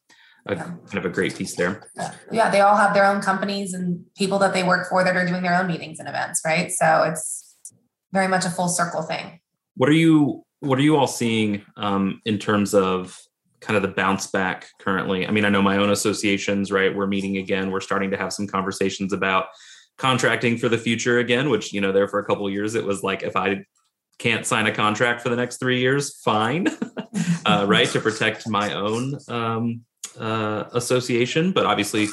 a 0.46 0.56
kind 0.56 0.94
of 0.94 1.04
a 1.04 1.10
great 1.10 1.36
piece 1.36 1.54
there. 1.56 1.90
Yeah, 2.32 2.50
they 2.50 2.60
all 2.60 2.76
have 2.76 2.94
their 2.94 3.04
own 3.04 3.20
companies 3.20 3.74
and 3.74 4.04
people 4.16 4.38
that 4.40 4.52
they 4.52 4.62
work 4.62 4.88
for 4.88 5.04
that 5.04 5.16
are 5.16 5.26
doing 5.26 5.42
their 5.42 5.54
own 5.54 5.66
meetings 5.66 5.98
and 5.98 6.08
events, 6.08 6.40
right? 6.44 6.70
So 6.70 7.02
it's 7.02 7.54
very 8.12 8.28
much 8.28 8.44
a 8.44 8.50
full 8.50 8.68
circle 8.68 9.02
thing. 9.02 9.40
What 9.76 9.88
are 9.88 9.92
you 9.92 10.44
What 10.60 10.78
are 10.78 10.82
you 10.82 10.96
all 10.96 11.06
seeing 11.06 11.62
um, 11.76 12.20
in 12.24 12.38
terms 12.38 12.74
of 12.74 13.18
kind 13.60 13.76
of 13.76 13.82
the 13.82 13.88
bounce 13.88 14.26
back 14.28 14.68
currently? 14.80 15.26
I 15.26 15.30
mean, 15.30 15.44
I 15.44 15.48
know 15.48 15.62
my 15.62 15.76
own 15.76 15.90
associations, 15.90 16.70
right? 16.70 16.94
We're 16.94 17.06
meeting 17.06 17.38
again. 17.38 17.70
We're 17.70 17.80
starting 17.80 18.10
to 18.12 18.16
have 18.16 18.32
some 18.32 18.46
conversations 18.46 19.12
about 19.12 19.46
contracting 19.98 20.58
for 20.58 20.68
the 20.68 20.78
future 20.78 21.18
again. 21.18 21.50
Which 21.50 21.72
you 21.72 21.80
know, 21.80 21.92
there 21.92 22.08
for 22.08 22.20
a 22.20 22.24
couple 22.24 22.46
of 22.46 22.52
years, 22.52 22.74
it 22.74 22.84
was 22.84 23.02
like 23.02 23.22
if 23.22 23.36
I 23.36 23.64
can't 24.18 24.46
sign 24.46 24.66
a 24.66 24.72
contract 24.72 25.22
for 25.22 25.28
the 25.28 25.36
next 25.36 25.58
three 25.58 25.80
years, 25.80 26.18
fine, 26.20 26.68
uh, 27.46 27.64
right? 27.68 27.88
To 27.88 28.00
protect 28.00 28.48
my 28.48 28.72
own 28.72 29.18
um, 29.28 29.80
uh, 30.18 30.64
association. 30.72 31.52
But 31.52 31.66
obviously, 31.66 32.08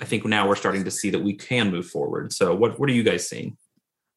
I 0.00 0.04
think 0.04 0.24
now 0.24 0.48
we're 0.48 0.56
starting 0.56 0.84
to 0.84 0.90
see 0.90 1.10
that 1.10 1.20
we 1.20 1.34
can 1.34 1.70
move 1.70 1.86
forward. 1.86 2.32
So, 2.32 2.54
what 2.54 2.78
what 2.78 2.88
are 2.88 2.92
you 2.92 3.02
guys 3.02 3.28
seeing? 3.28 3.56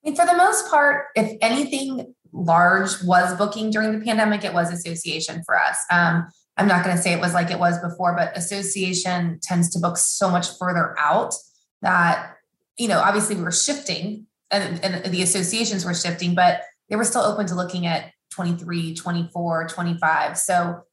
I 0.03 0.09
mean, 0.09 0.15
for 0.15 0.25
the 0.25 0.35
most 0.35 0.69
part, 0.69 1.05
if 1.15 1.37
anything 1.41 2.13
large 2.33 3.01
was 3.03 3.37
booking 3.37 3.69
during 3.69 3.97
the 3.97 4.03
pandemic, 4.03 4.43
it 4.43 4.53
was 4.53 4.71
association 4.71 5.43
for 5.45 5.57
us. 5.57 5.77
Um, 5.91 6.27
I'm 6.57 6.67
not 6.67 6.83
going 6.83 6.95
to 6.95 7.01
say 7.01 7.13
it 7.13 7.19
was 7.19 7.33
like 7.33 7.51
it 7.51 7.59
was 7.59 7.79
before, 7.79 8.15
but 8.15 8.35
association 8.37 9.39
tends 9.41 9.69
to 9.71 9.79
book 9.79 9.97
so 9.97 10.29
much 10.29 10.57
further 10.57 10.95
out 10.99 11.33
that, 11.81 12.35
you 12.77 12.87
know, 12.87 12.99
obviously 12.99 13.35
we 13.35 13.43
were 13.43 13.51
shifting 13.51 14.27
and, 14.51 14.83
and 14.83 15.11
the 15.11 15.21
associations 15.23 15.83
were 15.83 15.93
shifting, 15.93 16.35
but 16.35 16.61
they 16.89 16.95
were 16.95 17.03
still 17.03 17.21
open 17.21 17.47
to 17.47 17.55
looking 17.55 17.85
at 17.85 18.11
23, 18.31 18.95
24, 18.95 19.67
25. 19.67 20.37
So 20.37 20.83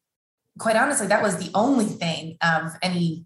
quite 0.59 0.77
honestly, 0.77 1.07
that 1.09 1.23
was 1.23 1.37
the 1.37 1.51
only 1.55 1.87
thing 1.87 2.37
of 2.43 2.73
any 2.83 3.25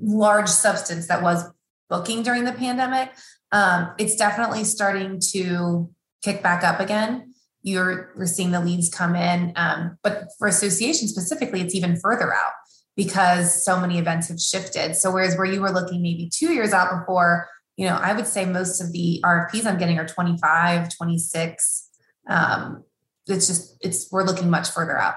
large 0.00 0.48
substance 0.48 1.08
that 1.08 1.22
was 1.22 1.44
booking 1.88 2.22
during 2.22 2.44
the 2.44 2.52
pandemic. 2.52 3.12
Um, 3.52 3.92
it's 3.98 4.16
definitely 4.16 4.64
starting 4.64 5.20
to 5.32 5.90
kick 6.24 6.42
back 6.42 6.64
up 6.64 6.80
again. 6.80 7.34
You're 7.62 8.12
we're 8.16 8.26
seeing 8.26 8.52
the 8.52 8.60
leads 8.60 8.88
come 8.88 9.16
in, 9.16 9.52
um, 9.56 9.98
but 10.02 10.28
for 10.38 10.46
association 10.46 11.08
specifically, 11.08 11.60
it's 11.60 11.74
even 11.74 11.96
further 11.96 12.32
out 12.32 12.52
because 12.96 13.64
so 13.64 13.80
many 13.80 13.98
events 13.98 14.28
have 14.28 14.40
shifted. 14.40 14.94
So 14.94 15.10
whereas 15.10 15.36
where 15.36 15.46
you 15.46 15.60
were 15.60 15.72
looking 15.72 16.00
maybe 16.00 16.30
two 16.32 16.52
years 16.52 16.72
out 16.72 17.00
before, 17.00 17.48
you 17.76 17.86
know, 17.86 17.96
I 17.96 18.14
would 18.14 18.26
say 18.26 18.44
most 18.46 18.80
of 18.80 18.92
the 18.92 19.20
RFPs 19.24 19.66
I'm 19.66 19.78
getting 19.78 19.98
are 19.98 20.06
25, 20.06 20.96
26. 20.96 21.88
Um, 22.28 22.84
it's 23.26 23.46
just 23.46 23.76
it's 23.80 24.10
we're 24.10 24.24
looking 24.24 24.48
much 24.48 24.70
further 24.70 24.98
out. 24.98 25.14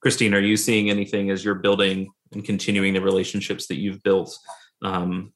Christine, 0.00 0.32
are 0.34 0.40
you 0.40 0.56
seeing 0.56 0.90
anything 0.90 1.30
as 1.30 1.44
you're 1.44 1.56
building 1.56 2.10
and 2.32 2.44
continuing 2.44 2.94
the 2.94 3.00
relationships 3.00 3.66
that 3.66 3.78
you've 3.78 4.02
built 4.02 4.36
um, 4.82 5.32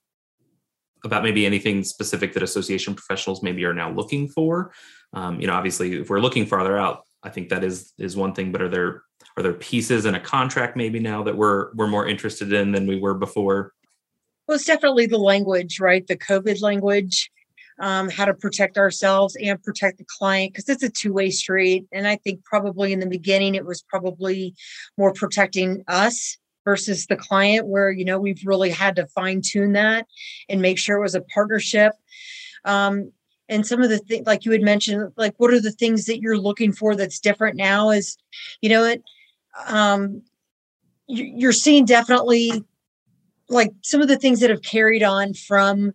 about 1.05 1.25
maybe 1.25 1.45
anything 1.45 1.83
specific 1.83 2.33
that 2.33 2.43
association 2.43 2.95
professionals 2.95 3.43
maybe 3.43 3.65
are 3.65 3.75
now 3.75 3.91
looking 3.91 4.29
for? 4.29 4.73
Um, 5.13 5.41
you 5.41 5.49
know, 5.49 5.55
obviously, 5.55 6.01
if 6.01 6.09
we're 6.09 6.21
looking 6.21 6.47
farther 6.47 6.79
out, 6.79 7.03
I 7.23 7.29
think 7.29 7.51
that 7.51 7.65
is 7.65 7.93
is 7.99 8.17
one 8.17 8.35
thing. 8.35 8.51
But 8.51 8.63
are 8.63 8.69
there 8.69 9.03
are 9.37 9.43
there 9.43 9.53
pieces 9.53 10.07
in 10.07 10.15
a 10.15 10.21
contract 10.21 10.77
maybe 10.77 11.01
now 11.01 11.23
that 11.25 11.37
we're 11.37 11.75
we're 11.75 11.89
more 11.89 12.07
interested 12.07 12.53
in 12.53 12.73
than 12.73 12.87
we 12.87 12.99
were 12.99 13.15
before? 13.15 13.73
Well, 14.53 14.59
it's 14.59 14.67
definitely 14.67 15.07
the 15.07 15.17
language, 15.17 15.81
right? 15.81 16.07
The 16.07 16.19
COVID 16.19 16.61
language, 16.61 17.31
um, 17.81 18.11
how 18.11 18.27
to 18.27 18.35
protect 18.35 18.77
ourselves 18.77 19.35
and 19.35 19.63
protect 19.63 19.97
the 19.97 20.05
client, 20.19 20.53
because 20.53 20.69
it's 20.69 20.83
a 20.83 20.91
two 20.91 21.15
way 21.15 21.31
street. 21.31 21.87
And 21.91 22.07
I 22.07 22.17
think 22.17 22.45
probably 22.45 22.93
in 22.93 23.01
the 23.01 23.07
beginning, 23.07 23.55
it 23.55 23.65
was 23.65 23.81
probably 23.81 24.55
more 24.99 25.15
protecting 25.15 25.85
us 25.89 26.37
versus 26.67 27.07
the 27.07 27.17
client, 27.17 27.67
where, 27.67 27.91
you 27.91 28.05
know, 28.05 28.21
we've 28.21 28.43
really 28.45 28.69
had 28.69 28.97
to 28.97 29.07
fine 29.07 29.41
tune 29.43 29.73
that 29.73 30.07
and 30.51 30.61
make 30.61 30.79
sure 30.79 30.99
it 30.99 31.03
was 31.03 31.15
a 31.15 31.23
partnership. 31.23 31.95
Um, 32.67 33.11
and 33.49 33.67
some 33.67 33.81
of 33.81 33.89
the 33.89 34.01
things 34.01 34.27
like 34.27 34.45
you 34.45 34.53
had 34.53 34.61
mentioned 34.61 35.13
like 35.17 35.33
what 35.39 35.51
are 35.51 35.63
the 35.63 35.73
things 35.73 36.05
that 36.05 36.21
you're 36.21 36.37
looking 36.37 36.75
for 36.75 36.95
that's 36.95 37.21
different 37.21 37.57
now 37.57 37.89
is 37.89 38.19
you 38.61 38.69
know 38.69 38.85
it 38.85 39.03
um 39.67 40.21
you're 41.07 41.53
seeing 41.53 41.85
definitely 41.85 42.63
like 43.49 43.73
some 43.83 44.01
of 44.01 44.09
the 44.09 44.19
things 44.19 44.41
that 44.41 44.51
have 44.51 44.63
carried 44.63 45.03
on 45.03 45.35
from 45.35 45.93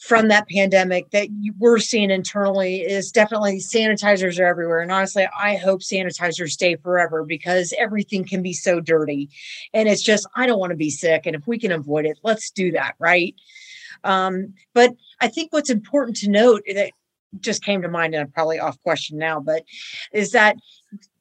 from 0.00 0.28
that 0.28 0.46
pandemic 0.48 1.10
that 1.12 1.28
we're 1.58 1.78
seeing 1.78 2.10
internally 2.10 2.82
is 2.82 3.10
definitely 3.10 3.58
sanitizers 3.58 4.38
are 4.38 4.44
everywhere. 4.44 4.80
And 4.80 4.92
honestly, 4.92 5.26
I 5.34 5.56
hope 5.56 5.80
sanitizers 5.80 6.50
stay 6.50 6.76
forever 6.76 7.24
because 7.24 7.72
everything 7.78 8.24
can 8.24 8.42
be 8.42 8.52
so 8.52 8.80
dirty. 8.80 9.30
And 9.72 9.88
it's 9.88 10.02
just, 10.02 10.26
I 10.36 10.46
don't 10.46 10.58
want 10.58 10.72
to 10.72 10.76
be 10.76 10.90
sick. 10.90 11.22
And 11.24 11.34
if 11.34 11.46
we 11.46 11.58
can 11.58 11.72
avoid 11.72 12.04
it, 12.04 12.18
let's 12.22 12.50
do 12.50 12.70
that. 12.72 12.96
Right. 12.98 13.34
Um, 14.02 14.52
but 14.74 14.94
I 15.22 15.28
think 15.28 15.54
what's 15.54 15.70
important 15.70 16.18
to 16.18 16.28
note 16.28 16.64
that 16.66 16.90
just 17.40 17.64
came 17.64 17.80
to 17.80 17.88
mind, 17.88 18.14
and 18.14 18.20
I'm 18.20 18.30
probably 18.30 18.58
off 18.58 18.82
question 18.82 19.16
now, 19.16 19.40
but 19.40 19.64
is 20.12 20.32
that 20.32 20.56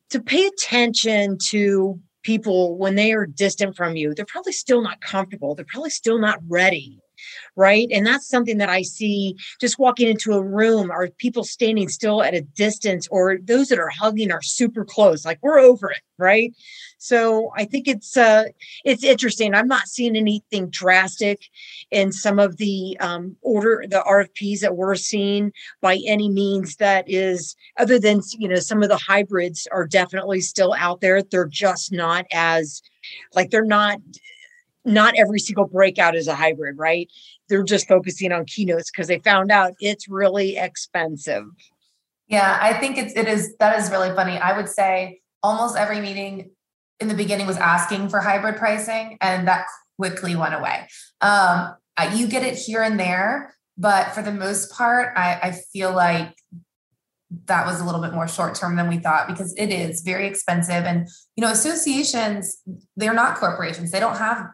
to 0.09 0.19
pay 0.19 0.45
attention 0.45 1.37
to 1.51 1.99
people 2.23 2.77
when 2.77 2.95
they 2.95 3.13
are 3.13 3.25
distant 3.25 3.75
from 3.75 3.95
you, 3.95 4.13
they're 4.13 4.25
probably 4.25 4.53
still 4.53 4.81
not 4.81 5.01
comfortable. 5.01 5.55
They're 5.55 5.65
probably 5.65 5.89
still 5.89 6.19
not 6.19 6.39
ready 6.47 7.02
right? 7.55 7.87
And 7.91 8.05
that's 8.05 8.27
something 8.27 8.57
that 8.57 8.69
I 8.69 8.81
see 8.81 9.35
just 9.59 9.79
walking 9.79 10.07
into 10.07 10.33
a 10.33 10.43
room. 10.43 10.91
Are 10.91 11.09
people 11.17 11.43
standing 11.43 11.89
still 11.89 12.23
at 12.23 12.33
a 12.33 12.41
distance, 12.41 13.07
or 13.09 13.37
those 13.41 13.69
that 13.69 13.79
are 13.79 13.89
hugging 13.89 14.31
are 14.31 14.41
super 14.41 14.85
close? 14.85 15.25
Like 15.25 15.39
we're 15.41 15.59
over 15.59 15.91
it, 15.91 16.01
right? 16.17 16.53
So 17.03 17.51
I 17.57 17.65
think 17.65 17.89
it's 17.89 18.15
uh, 18.15 18.45
it's 18.85 19.03
interesting. 19.03 19.53
I'm 19.53 19.67
not 19.67 19.87
seeing 19.87 20.15
anything 20.15 20.69
drastic 20.69 21.41
in 21.91 22.13
some 22.13 22.39
of 22.39 22.55
the 22.55 22.95
um, 23.01 23.35
order 23.41 23.83
the 23.89 24.01
RFPs 24.07 24.61
that 24.61 24.77
we're 24.77 24.95
seeing 24.95 25.51
by 25.81 25.99
any 26.07 26.29
means. 26.29 26.77
That 26.77 27.03
is 27.07 27.57
other 27.77 27.99
than 27.99 28.21
you 28.37 28.47
know 28.47 28.55
some 28.55 28.81
of 28.81 28.87
the 28.87 28.97
hybrids 28.97 29.67
are 29.71 29.85
definitely 29.85 30.39
still 30.39 30.73
out 30.77 31.01
there. 31.01 31.21
They're 31.21 31.45
just 31.45 31.91
not 31.91 32.25
as 32.31 32.81
like 33.35 33.49
they're 33.49 33.65
not 33.65 33.99
not 34.85 35.13
every 35.17 35.39
single 35.39 35.65
breakout 35.65 36.15
is 36.15 36.27
a 36.27 36.35
hybrid, 36.35 36.77
right? 36.77 37.09
They're 37.49 37.63
just 37.63 37.87
focusing 37.87 38.31
on 38.31 38.45
keynotes 38.45 38.91
because 38.91 39.07
they 39.07 39.19
found 39.19 39.51
out 39.51 39.73
it's 39.79 40.07
really 40.07 40.57
expensive. 40.57 41.45
Yeah, 42.27 42.57
I 42.61 42.73
think 42.73 42.97
it's 42.97 43.13
it 43.15 43.27
is 43.27 43.55
that 43.57 43.79
is 43.79 43.91
really 43.91 44.13
funny. 44.15 44.37
I 44.37 44.55
would 44.55 44.69
say 44.69 45.21
almost 45.41 45.77
every 45.77 46.01
meeting 46.01 46.51
in 46.99 47.07
the 47.07 47.13
beginning 47.13 47.47
was 47.47 47.57
asking 47.57 48.09
for 48.09 48.19
hybrid 48.19 48.57
pricing, 48.57 49.17
and 49.21 49.47
that 49.47 49.65
quickly 49.97 50.35
went 50.35 50.53
away. 50.53 50.87
Um, 51.21 51.75
you 52.15 52.27
get 52.27 52.43
it 52.43 52.55
here 52.55 52.81
and 52.81 52.99
there, 52.99 53.55
but 53.77 54.11
for 54.11 54.21
the 54.21 54.31
most 54.31 54.71
part, 54.71 55.13
I, 55.15 55.39
I 55.43 55.51
feel 55.51 55.93
like 55.93 56.35
that 57.45 57.65
was 57.65 57.79
a 57.79 57.85
little 57.85 58.01
bit 58.01 58.13
more 58.13 58.27
short 58.27 58.55
term 58.55 58.75
than 58.75 58.87
we 58.87 58.97
thought 58.97 59.27
because 59.27 59.53
it 59.57 59.71
is 59.71 60.01
very 60.01 60.27
expensive 60.27 60.85
and 60.85 61.07
you 61.35 61.41
know 61.41 61.51
associations 61.51 62.61
they're 62.95 63.13
not 63.13 63.37
corporations 63.37 63.89
they 63.89 63.99
don't 63.99 64.17
have 64.17 64.45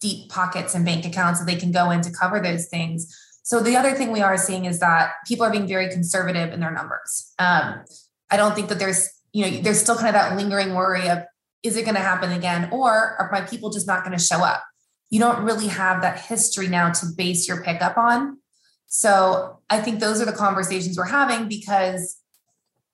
deep 0.00 0.30
pockets 0.30 0.74
and 0.74 0.84
bank 0.84 1.04
accounts 1.04 1.40
that 1.40 1.46
they 1.46 1.56
can 1.56 1.72
go 1.72 1.90
in 1.90 2.00
to 2.02 2.10
cover 2.10 2.40
those 2.40 2.68
things. 2.68 3.14
So 3.42 3.60
the 3.60 3.76
other 3.76 3.92
thing 3.92 4.12
we 4.12 4.22
are 4.22 4.36
seeing 4.36 4.64
is 4.64 4.80
that 4.80 5.12
people 5.26 5.46
are 5.46 5.50
being 5.50 5.68
very 5.68 5.88
conservative 5.88 6.52
in 6.52 6.60
their 6.60 6.72
numbers. 6.72 7.32
Um, 7.38 7.84
I 8.30 8.36
don't 8.36 8.54
think 8.54 8.68
that 8.68 8.78
there's, 8.78 9.08
you 9.32 9.44
know, 9.44 9.62
there's 9.62 9.80
still 9.80 9.94
kind 9.94 10.08
of 10.08 10.14
that 10.14 10.36
lingering 10.36 10.74
worry 10.74 11.08
of 11.08 11.20
is 11.62 11.76
it 11.76 11.84
going 11.84 11.94
to 11.94 12.00
happen 12.00 12.32
again, 12.32 12.68
or 12.70 13.16
are 13.18 13.28
my 13.32 13.40
people 13.40 13.70
just 13.70 13.86
not 13.86 14.04
going 14.04 14.16
to 14.16 14.22
show 14.22 14.38
up? 14.38 14.62
You 15.10 15.20
don't 15.20 15.44
really 15.44 15.68
have 15.68 16.02
that 16.02 16.20
history 16.20 16.68
now 16.68 16.90
to 16.92 17.06
base 17.16 17.48
your 17.48 17.62
pickup 17.62 17.96
on. 17.96 18.38
So 18.86 19.60
I 19.68 19.80
think 19.80 20.00
those 20.00 20.20
are 20.20 20.24
the 20.24 20.32
conversations 20.32 20.96
we're 20.96 21.06
having 21.06 21.48
because 21.48 22.20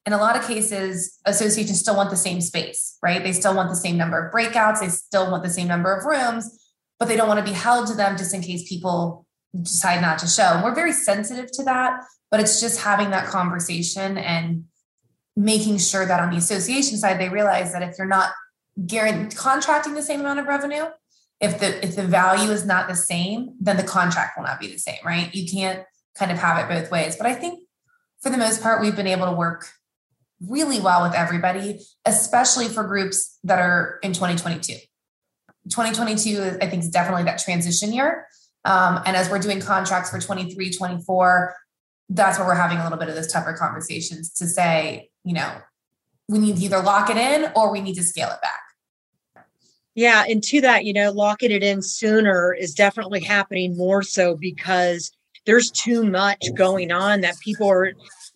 in 0.07 0.13
a 0.13 0.17
lot 0.17 0.37
of 0.37 0.47
cases, 0.47 1.19
associations 1.27 1.81
still 1.81 1.97
want 1.97 2.11
the 2.11 2.17
same 2.17 2.41
space, 2.41 2.99
right? 3.03 3.23
They 3.23 3.33
still 3.33 3.55
want 3.55 3.69
the 3.69 3.77
same 3.77 3.97
number 3.97 4.27
of 4.27 4.33
breakouts, 4.33 4.81
they 4.81 4.89
still 4.89 5.31
want 5.31 5.43
the 5.43 5.51
same 5.51 5.69
number 5.69 5.95
of 5.95 6.05
rooms 6.05 6.62
but 6.99 7.09
they 7.09 7.17
don't 7.17 7.29
want 7.29 7.45
to 7.45 7.51
be 7.51 7.57
held 7.57 7.87
to 7.89 7.95
them 7.95 8.17
just 8.17 8.35
in 8.35 8.43
case 8.43 8.69
people 8.69 9.27
decide 9.61 10.01
not 10.01 10.19
to 10.19 10.27
show. 10.27 10.45
And 10.45 10.65
we're 10.65 10.75
very 10.75 10.93
sensitive 10.93 11.51
to 11.53 11.65
that, 11.65 12.01
but 12.31 12.41
it's 12.41 12.61
just 12.61 12.81
having 12.81 13.11
that 13.11 13.27
conversation 13.27 14.17
and 14.19 14.65
making 15.37 15.79
sure 15.79 16.07
that 16.07 16.21
on 16.21 16.31
the 16.31 16.37
association 16.37 16.97
side 16.99 17.21
they 17.21 17.29
realize 17.29 17.73
that 17.73 17.83
if 17.83 17.97
you're 17.99 18.07
not 18.07 18.31
guaranteed 18.87 19.37
contracting 19.37 19.95
the 19.95 20.03
same 20.03 20.21
amount 20.21 20.39
of 20.39 20.47
revenue, 20.47 20.85
if 21.41 21.59
the 21.59 21.85
if 21.85 21.97
the 21.97 22.05
value 22.05 22.51
is 22.51 22.65
not 22.65 22.89
the 22.89 22.95
same, 22.95 23.55
then 23.61 23.77
the 23.77 23.83
contract 23.83 24.37
will 24.37 24.45
not 24.45 24.61
be 24.61 24.69
the 24.69 24.79
same, 24.79 24.99
right? 25.05 25.35
You 25.35 25.51
can't 25.51 25.85
kind 26.17 26.31
of 26.31 26.39
have 26.39 26.59
it 26.59 26.73
both 26.73 26.91
ways. 26.91 27.17
But 27.17 27.27
I 27.27 27.35
think 27.35 27.61
for 28.21 28.31
the 28.31 28.39
most 28.39 28.63
part, 28.63 28.81
we've 28.81 28.97
been 28.97 29.09
able 29.09 29.27
to 29.27 29.33
work 29.33 29.69
really 30.41 30.81
well 30.81 31.03
with 31.03 31.15
everybody, 31.15 31.81
especially 32.05 32.69
for 32.69 32.85
groups 32.85 33.39
that 33.45 33.59
are 33.59 33.99
in 34.03 34.13
2022. 34.13 34.77
2022, 35.69 36.59
I 36.61 36.69
think, 36.69 36.83
is 36.83 36.91
definitely 36.91 37.25
that 37.25 37.39
transition 37.39 37.93
year. 37.93 38.27
Um, 38.65 39.01
and 39.07 39.17
as 39.17 39.29
we're 39.31 39.39
doing 39.39 39.61
contracts 39.61 40.11
for 40.11 40.21
23, 40.21 40.71
24, 40.71 41.57
that's 42.09 42.39
where 42.39 42.47
we're 42.47 42.55
having 42.55 42.79
a 42.79 42.83
little 42.83 42.99
bit 42.99 43.09
of 43.09 43.15
those 43.15 43.31
tougher 43.31 43.53
conversations 43.53 44.33
to 44.35 44.47
say, 44.47 45.11
you 45.25 45.35
know, 45.35 45.53
we 46.29 46.39
need 46.39 46.57
to 46.57 46.63
either 46.63 46.81
lock 46.81 47.11
it 47.11 47.17
in 47.17 47.51
or 47.57 47.73
we 47.73 47.81
need 47.81 47.95
to 47.95 48.03
scale 48.03 48.29
it 48.29 48.41
back. 48.41 48.61
Yeah. 49.95 50.25
And 50.29 50.43
to 50.45 50.61
that, 50.63 50.85
you 50.85 50.93
know, 50.93 51.11
locking 51.11 51.51
it 51.51 51.63
in 51.63 51.83
sooner 51.83 52.55
is 52.55 52.75
definitely 52.75 53.21
happening 53.21 53.77
more 53.77 54.03
so 54.03 54.37
because 54.37 55.13
there's 55.45 55.71
too 55.71 56.05
much 56.05 56.43
going 56.55 56.93
on 56.93 57.21
that 57.23 57.39
people 57.41 57.69
are 57.69 57.93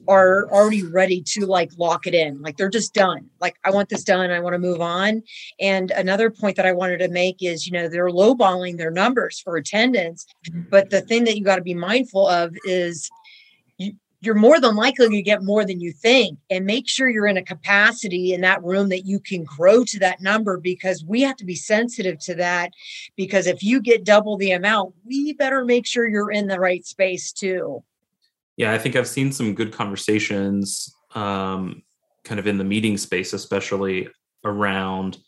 are 0.08 0.48
already 0.50 0.82
ready 0.82 1.22
to 1.22 1.46
like 1.46 1.70
lock 1.78 2.06
it 2.06 2.14
in. 2.14 2.40
Like 2.40 2.56
they're 2.56 2.68
just 2.68 2.94
done. 2.94 3.28
Like 3.40 3.56
I 3.64 3.70
want 3.70 3.88
this 3.88 4.04
done. 4.04 4.30
I 4.30 4.40
want 4.40 4.54
to 4.54 4.58
move 4.58 4.80
on. 4.80 5.22
And 5.58 5.90
another 5.90 6.30
point 6.30 6.56
that 6.56 6.66
I 6.66 6.72
wanted 6.72 6.98
to 6.98 7.08
make 7.08 7.42
is, 7.42 7.66
you 7.66 7.72
know, 7.72 7.88
they're 7.88 8.08
lowballing 8.08 8.76
their 8.76 8.90
numbers 8.90 9.40
for 9.40 9.56
attendance. 9.56 10.26
Mm-hmm. 10.48 10.62
But 10.70 10.90
the 10.90 11.00
thing 11.00 11.24
that 11.24 11.36
you 11.36 11.44
got 11.44 11.56
to 11.56 11.62
be 11.62 11.74
mindful 11.74 12.26
of 12.28 12.54
is 12.64 13.08
you, 13.78 13.94
you're 14.20 14.34
more 14.34 14.60
than 14.60 14.76
likely 14.76 15.08
to 15.08 15.22
get 15.22 15.42
more 15.42 15.64
than 15.64 15.80
you 15.80 15.92
think 15.92 16.38
and 16.50 16.66
make 16.66 16.88
sure 16.88 17.08
you're 17.08 17.26
in 17.26 17.36
a 17.36 17.42
capacity 17.42 18.32
in 18.32 18.42
that 18.42 18.62
room 18.62 18.88
that 18.90 19.06
you 19.06 19.18
can 19.18 19.44
grow 19.44 19.82
to 19.84 19.98
that 19.98 20.20
number 20.20 20.58
because 20.58 21.04
we 21.04 21.22
have 21.22 21.36
to 21.36 21.44
be 21.44 21.54
sensitive 21.54 22.18
to 22.20 22.34
that 22.34 22.70
because 23.16 23.46
if 23.46 23.62
you 23.62 23.80
get 23.80 24.04
double 24.04 24.36
the 24.36 24.52
amount 24.52 24.94
we 25.04 25.32
better 25.34 25.64
make 25.64 25.86
sure 25.86 26.08
you're 26.08 26.30
in 26.30 26.48
the 26.48 26.58
right 26.58 26.84
space 26.84 27.30
too 27.30 27.82
yeah, 28.56 28.72
I 28.72 28.78
think 28.78 28.96
I've 28.96 29.08
seen 29.08 29.32
some 29.32 29.54
good 29.54 29.72
conversations 29.72 30.92
um, 31.14 31.82
kind 32.24 32.40
of 32.40 32.46
in 32.46 32.58
the 32.58 32.64
meeting 32.64 32.96
space, 32.96 33.32
especially 33.32 34.08
around 34.44 35.18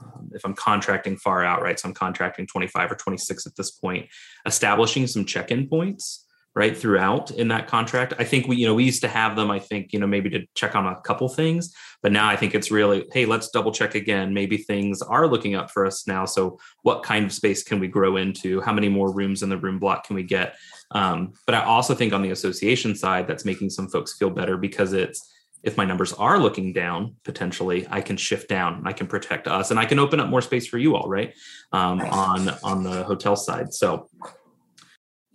um, 0.00 0.30
if 0.32 0.44
I'm 0.44 0.54
contracting 0.54 1.16
far 1.16 1.44
out, 1.44 1.60
right? 1.60 1.78
So 1.78 1.88
I'm 1.88 1.94
contracting 1.94 2.46
25 2.46 2.92
or 2.92 2.94
26 2.94 3.46
at 3.46 3.56
this 3.56 3.72
point, 3.72 4.06
establishing 4.46 5.06
some 5.06 5.24
check 5.24 5.50
in 5.50 5.68
points 5.68 6.24
right 6.54 6.76
throughout 6.76 7.30
in 7.30 7.48
that 7.48 7.68
contract. 7.68 8.14
I 8.18 8.24
think 8.24 8.48
we 8.48 8.56
you 8.56 8.66
know 8.66 8.74
we 8.74 8.84
used 8.84 9.02
to 9.02 9.08
have 9.08 9.36
them 9.36 9.48
i 9.48 9.60
think 9.60 9.92
you 9.92 10.00
know 10.00 10.08
maybe 10.08 10.28
to 10.30 10.44
check 10.54 10.74
on 10.74 10.86
a 10.86 11.00
couple 11.02 11.28
things 11.28 11.72
but 12.02 12.10
now 12.10 12.28
i 12.28 12.34
think 12.34 12.54
it's 12.54 12.70
really 12.70 13.06
hey 13.12 13.26
let's 13.26 13.50
double 13.50 13.70
check 13.70 13.94
again. 13.94 14.34
Maybe 14.34 14.56
things 14.56 15.00
are 15.02 15.28
looking 15.28 15.54
up 15.54 15.70
for 15.70 15.86
us 15.86 16.06
now 16.06 16.24
so 16.24 16.58
what 16.82 17.04
kind 17.04 17.24
of 17.26 17.32
space 17.32 17.62
can 17.62 17.78
we 17.78 17.86
grow 17.86 18.16
into? 18.16 18.60
How 18.60 18.72
many 18.72 18.88
more 18.88 19.12
rooms 19.12 19.42
in 19.42 19.50
the 19.50 19.58
room 19.58 19.78
block 19.78 20.06
can 20.06 20.16
we 20.16 20.24
get 20.24 20.56
um, 20.92 21.32
but 21.46 21.54
i 21.54 21.62
also 21.62 21.94
think 21.94 22.12
on 22.12 22.22
the 22.22 22.30
association 22.30 22.94
side 22.94 23.26
that's 23.26 23.44
making 23.44 23.70
some 23.70 23.88
folks 23.88 24.16
feel 24.16 24.30
better 24.30 24.56
because 24.56 24.92
it's 24.92 25.34
if 25.64 25.76
my 25.76 25.84
numbers 25.84 26.12
are 26.14 26.38
looking 26.38 26.72
down 26.72 27.14
potentially 27.24 27.86
i 27.90 28.00
can 28.00 28.16
shift 28.16 28.48
down 28.48 28.82
i 28.86 28.92
can 28.92 29.06
protect 29.06 29.48
us 29.48 29.70
and 29.70 29.78
i 29.78 29.84
can 29.84 29.98
open 29.98 30.20
up 30.20 30.28
more 30.28 30.40
space 30.40 30.66
for 30.66 30.78
you 30.78 30.96
all 30.96 31.08
right 31.08 31.34
um, 31.72 32.00
on 32.00 32.48
on 32.62 32.82
the 32.82 33.02
hotel 33.04 33.36
side 33.36 33.72
so 33.72 34.08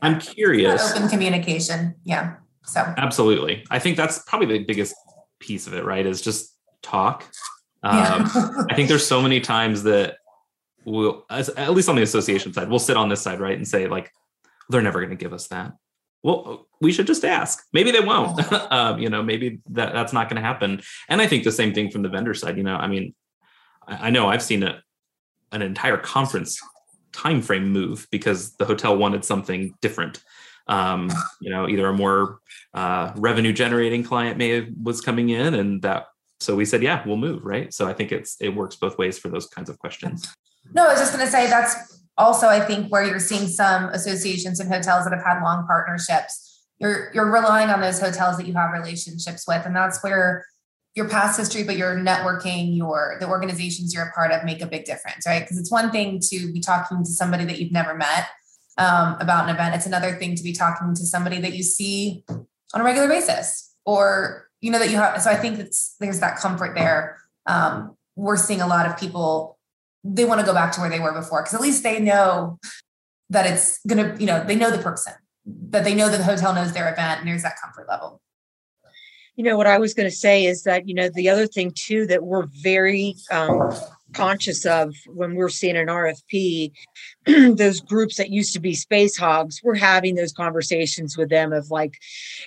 I'm 0.03 0.19
curious. 0.19 0.91
Open 0.91 1.07
communication. 1.07 1.95
Yeah. 2.03 2.35
So 2.65 2.81
absolutely. 2.97 3.63
I 3.71 3.79
think 3.79 3.95
that's 3.95 4.19
probably 4.27 4.57
the 4.57 4.65
biggest 4.65 4.93
piece 5.39 5.65
of 5.65 5.73
it, 5.73 5.85
right? 5.85 6.05
Is 6.05 6.21
just 6.21 6.55
talk. 6.81 7.23
Um, 7.83 7.97
yeah. 7.97 8.63
I 8.69 8.75
think 8.75 8.89
there's 8.89 9.07
so 9.07 9.21
many 9.21 9.39
times 9.39 9.83
that 9.83 10.17
we'll, 10.83 11.25
at 11.29 11.71
least 11.71 11.87
on 11.87 11.95
the 11.95 12.01
association 12.01 12.53
side, 12.53 12.69
we'll 12.69 12.79
sit 12.79 12.97
on 12.97 13.07
this 13.07 13.21
side, 13.21 13.39
right, 13.39 13.55
and 13.57 13.67
say 13.67 13.87
like, 13.87 14.11
they're 14.69 14.81
never 14.81 14.99
going 14.99 15.15
to 15.15 15.21
give 15.21 15.33
us 15.33 15.47
that. 15.47 15.73
Well, 16.23 16.67
we 16.79 16.93
should 16.93 17.07
just 17.07 17.25
ask. 17.25 17.65
Maybe 17.73 17.91
they 17.91 17.99
won't. 17.99 18.39
um, 18.71 18.99
you 18.99 19.09
know, 19.09 19.21
maybe 19.21 19.59
that 19.71 19.93
that's 19.93 20.13
not 20.13 20.29
going 20.29 20.41
to 20.41 20.47
happen. 20.47 20.81
And 21.09 21.21
I 21.21 21.27
think 21.27 21.43
the 21.43 21.51
same 21.51 21.73
thing 21.73 21.91
from 21.91 22.01
the 22.01 22.09
vendor 22.09 22.33
side. 22.33 22.57
You 22.57 22.63
know, 22.63 22.75
I 22.75 22.87
mean, 22.87 23.13
I, 23.87 24.07
I 24.07 24.09
know 24.09 24.29
I've 24.29 24.43
seen 24.43 24.63
a, 24.63 24.81
an 25.51 25.61
entire 25.61 25.97
conference 25.97 26.59
time 27.11 27.41
frame 27.41 27.69
move 27.69 28.07
because 28.11 28.55
the 28.55 28.65
hotel 28.65 28.97
wanted 28.97 29.23
something 29.23 29.75
different 29.81 30.23
um, 30.67 31.09
you 31.41 31.49
know 31.49 31.67
either 31.67 31.87
a 31.87 31.93
more 31.93 32.39
uh, 32.73 33.11
revenue 33.15 33.53
generating 33.53 34.03
client 34.03 34.37
may 34.37 34.49
have, 34.49 34.67
was 34.81 35.01
coming 35.01 35.29
in 35.29 35.53
and 35.53 35.81
that 35.81 36.07
so 36.39 36.55
we 36.55 36.65
said 36.65 36.81
yeah 36.81 37.03
we'll 37.05 37.17
move 37.17 37.43
right 37.43 37.73
so 37.73 37.87
i 37.87 37.93
think 37.93 38.11
it's 38.11 38.37
it 38.41 38.49
works 38.49 38.75
both 38.75 38.97
ways 38.97 39.17
for 39.17 39.29
those 39.29 39.47
kinds 39.47 39.69
of 39.69 39.77
questions 39.79 40.33
no 40.73 40.85
i 40.85 40.89
was 40.89 40.99
just 40.99 41.13
going 41.13 41.25
to 41.25 41.31
say 41.31 41.47
that's 41.47 42.02
also 42.17 42.47
i 42.47 42.59
think 42.59 42.91
where 42.91 43.03
you're 43.03 43.19
seeing 43.19 43.47
some 43.47 43.85
associations 43.89 44.59
and 44.59 44.71
hotels 44.71 45.03
that 45.05 45.13
have 45.13 45.23
had 45.23 45.41
long 45.43 45.65
partnerships 45.67 46.65
you're 46.79 47.11
you're 47.13 47.31
relying 47.31 47.69
on 47.69 47.81
those 47.81 47.99
hotels 47.99 48.37
that 48.37 48.47
you 48.47 48.53
have 48.53 48.71
relationships 48.71 49.45
with 49.47 49.65
and 49.65 49.75
that's 49.75 50.03
where 50.03 50.45
your 50.95 51.09
past 51.09 51.39
history 51.39 51.63
but 51.63 51.77
your 51.77 51.95
networking 51.95 52.75
your 52.75 53.17
the 53.19 53.27
organizations 53.27 53.93
you're 53.93 54.05
a 54.05 54.11
part 54.11 54.31
of 54.31 54.43
make 54.43 54.61
a 54.61 54.67
big 54.67 54.85
difference 54.85 55.25
right? 55.25 55.41
Because 55.41 55.57
it's 55.57 55.71
one 55.71 55.91
thing 55.91 56.19
to 56.19 56.51
be 56.51 56.59
talking 56.59 57.03
to 57.03 57.09
somebody 57.09 57.45
that 57.45 57.59
you've 57.59 57.71
never 57.71 57.95
met 57.95 58.27
um, 58.77 59.15
about 59.19 59.47
an 59.47 59.55
event. 59.55 59.75
It's 59.75 59.85
another 59.85 60.15
thing 60.15 60.35
to 60.35 60.43
be 60.43 60.53
talking 60.53 60.93
to 60.95 61.05
somebody 61.05 61.39
that 61.39 61.53
you 61.53 61.63
see 61.63 62.23
on 62.29 62.81
a 62.81 62.83
regular 62.83 63.07
basis 63.07 63.75
or 63.85 64.49
you 64.61 64.71
know 64.71 64.79
that 64.79 64.89
you 64.89 64.97
have 64.97 65.21
so 65.21 65.29
i 65.29 65.35
think 65.35 65.59
it's 65.59 65.95
there's 65.99 66.19
that 66.19 66.37
comfort 66.37 66.75
there. 66.75 67.17
Um, 67.45 67.97
we're 68.15 68.37
seeing 68.37 68.61
a 68.61 68.67
lot 68.67 68.85
of 68.85 68.97
people 68.97 69.52
they 70.03 70.25
want 70.25 70.39
to 70.39 70.45
go 70.45 70.53
back 70.53 70.71
to 70.73 70.81
where 70.81 70.89
they 70.89 70.99
were 70.99 71.13
before 71.13 71.41
because 71.41 71.53
at 71.53 71.61
least 71.61 71.83
they 71.83 71.99
know 71.99 72.59
that 73.29 73.45
it's 73.45 73.79
gonna 73.85 74.15
you 74.19 74.25
know 74.25 74.43
they 74.43 74.55
know 74.55 74.69
the 74.69 74.81
person 74.81 75.13
that 75.45 75.83
they 75.83 75.93
know 75.93 76.09
that 76.09 76.17
the 76.17 76.23
hotel 76.23 76.53
knows 76.53 76.73
their 76.73 76.91
event 76.91 77.19
and 77.19 77.27
there's 77.27 77.43
that 77.43 77.55
comfort 77.61 77.87
level. 77.89 78.21
You 79.35 79.43
know 79.43 79.57
what 79.57 79.65
i 79.65 79.79
was 79.79 79.95
going 79.95 80.07
to 80.07 80.15
say 80.15 80.45
is 80.45 80.63
that 80.63 80.87
you 80.87 80.93
know 80.93 81.09
the 81.09 81.29
other 81.29 81.47
thing 81.47 81.71
too 81.75 82.05
that 82.07 82.23
we're 82.23 82.45
very 82.61 83.15
um, 83.31 83.73
conscious 84.13 84.65
of 84.65 84.95
when 85.07 85.35
we're 85.35 85.49
seeing 85.49 85.75
an 85.75 85.87
RFP, 85.87 86.71
those 87.25 87.81
groups 87.81 88.17
that 88.17 88.29
used 88.29 88.53
to 88.53 88.59
be 88.59 88.73
space 88.73 89.17
hogs, 89.17 89.61
we're 89.63 89.75
having 89.75 90.15
those 90.15 90.31
conversations 90.31 91.17
with 91.17 91.29
them 91.29 91.51
of 91.51 91.69
like, 91.71 91.99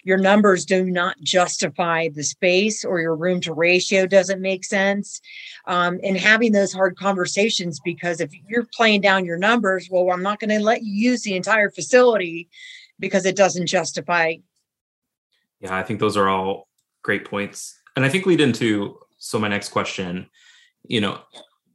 your 0.04 0.18
numbers 0.18 0.64
do 0.64 0.84
not 0.84 1.16
justify 1.20 2.08
the 2.08 2.22
space 2.22 2.84
or 2.84 3.00
your 3.00 3.16
room 3.16 3.40
to 3.42 3.52
ratio 3.52 4.06
doesn't 4.06 4.40
make 4.40 4.64
sense. 4.64 5.20
Um, 5.66 5.98
and 6.02 6.16
having 6.16 6.52
those 6.52 6.72
hard 6.72 6.96
conversations 6.96 7.80
because 7.84 8.20
if 8.20 8.30
you're 8.48 8.66
playing 8.72 9.00
down 9.00 9.24
your 9.24 9.38
numbers, 9.38 9.88
well, 9.90 10.10
I'm 10.10 10.22
not 10.22 10.40
going 10.40 10.50
to 10.50 10.60
let 10.60 10.82
you 10.82 11.10
use 11.10 11.22
the 11.22 11.36
entire 11.36 11.70
facility 11.70 12.48
because 12.98 13.26
it 13.26 13.36
doesn't 13.36 13.66
justify. 13.66 14.34
Yeah, 15.60 15.76
I 15.76 15.82
think 15.82 16.00
those 16.00 16.16
are 16.16 16.28
all 16.28 16.68
great 17.02 17.24
points. 17.24 17.78
And 17.96 18.04
I 18.04 18.08
think 18.08 18.26
lead 18.26 18.40
into 18.40 18.98
so 19.18 19.38
my 19.38 19.48
next 19.48 19.70
question 19.70 20.28
you 20.88 21.00
know 21.00 21.18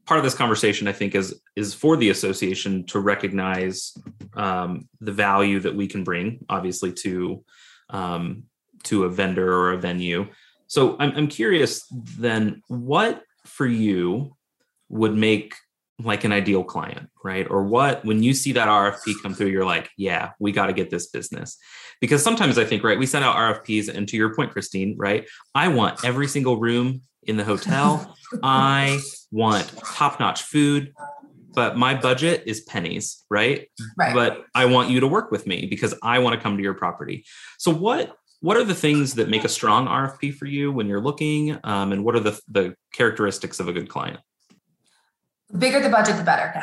part 0.05 0.17
of 0.17 0.24
this 0.24 0.34
conversation 0.34 0.88
i 0.88 0.91
think 0.91 1.15
is 1.15 1.41
is 1.55 1.74
for 1.74 1.98
the 1.98 2.10
association 2.10 2.86
to 2.86 3.00
recognize 3.00 3.93
um, 4.34 4.88
the 5.00 5.12
value 5.12 5.60
that 5.60 5.75
we 5.75 5.88
can 5.88 6.03
bring 6.03 6.46
obviously 6.50 6.91
to 6.91 7.43
um, 7.91 8.43
to 8.84 9.03
a 9.03 9.10
vendor 9.10 9.53
or 9.53 9.74
a 9.74 9.77
venue. 9.77 10.27
So 10.67 10.96
I'm, 11.00 11.12
I'm 11.15 11.27
curious 11.27 11.86
then 12.17 12.62
what 12.67 13.24
for 13.46 13.65
you 13.65 14.36
would 14.89 15.15
make 15.15 15.53
like 16.00 16.24
an 16.24 16.31
ideal 16.31 16.63
client 16.63 17.10
right? 17.24 17.48
Or 17.50 17.63
what 17.63 18.03
when 18.03 18.24
you 18.24 18.34
see 18.34 18.53
that 18.53 18.67
rfp 18.67 19.13
come 19.22 19.36
through 19.36 19.48
you're 19.48 19.65
like 19.65 19.91
yeah 19.98 20.31
we 20.39 20.51
got 20.51 20.67
to 20.67 20.74
get 20.74 20.89
this 20.89 21.08
business. 21.08 21.58
Because 22.00 22.24
sometimes 22.24 22.58
i 22.58 22.65
think 22.65 22.84
right 22.84 22.98
we 22.98 23.05
send 23.05 23.24
out 23.24 23.36
rfps 23.36 23.88
and 23.89 24.08
to 24.08 24.17
your 24.17 24.34
point 24.34 24.51
christine 24.51 24.96
right 24.98 25.27
i 25.53 25.67
want 25.67 26.03
every 26.03 26.27
single 26.27 26.58
room 26.58 27.01
in 27.24 27.38
the 27.38 27.44
hotel 27.44 28.16
i 28.44 29.00
want 29.32 29.72
top 29.78 30.20
notch 30.20 30.44
food, 30.44 30.94
but 31.54 31.78
my 31.78 31.96
budget 31.96 32.44
is 32.46 32.62
pennies, 32.62 33.24
right? 33.30 33.68
Right. 33.98 34.13
But 34.13 34.46
I 34.54 34.66
want 34.66 34.90
you 34.90 35.00
to 35.00 35.08
work 35.08 35.32
with 35.32 35.48
me 35.48 35.66
because 35.66 35.94
I 36.04 36.20
want 36.20 36.36
to 36.36 36.42
come 36.42 36.58
to 36.58 36.63
your 36.63 36.74
property. 36.74 37.25
So 37.58 37.72
what 37.72 38.16
what 38.42 38.58
are 38.58 38.63
the 38.63 38.75
things 38.75 39.16
that 39.16 39.30
make 39.30 39.44
a 39.44 39.50
strong 39.50 39.88
RFP 39.88 40.34
for 40.34 40.46
you 40.46 40.72
when 40.72 40.88
you're 40.88 41.01
looking, 41.01 41.60
um, 41.63 41.92
and 41.92 42.04
what 42.04 42.16
are 42.16 42.20
the 42.20 42.40
the 42.48 42.75
characteristics 42.94 43.60
of 43.60 43.68
a 43.68 43.74
good 43.74 43.90
client? 43.90 44.20
The 45.50 45.58
bigger 45.58 45.80
the 45.82 45.90
budget, 45.90 46.18
the 46.18 46.24
better. 46.24 46.54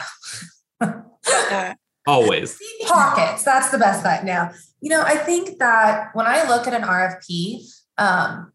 Now. 0.81 1.75
Always. 2.07 2.59
Pockets. 2.87 3.45
That's 3.45 3.71
the 3.71 3.77
best 3.77 4.03
thing. 4.03 4.25
Now, 4.25 4.53
you 4.81 4.89
know, 4.89 5.03
I 5.03 5.17
think 5.17 5.59
that 5.59 6.09
when 6.15 6.27
I 6.27 6.49
look 6.49 6.67
at 6.67 6.73
an 6.73 6.83
RFP, 6.83 7.65
um, 7.99 8.51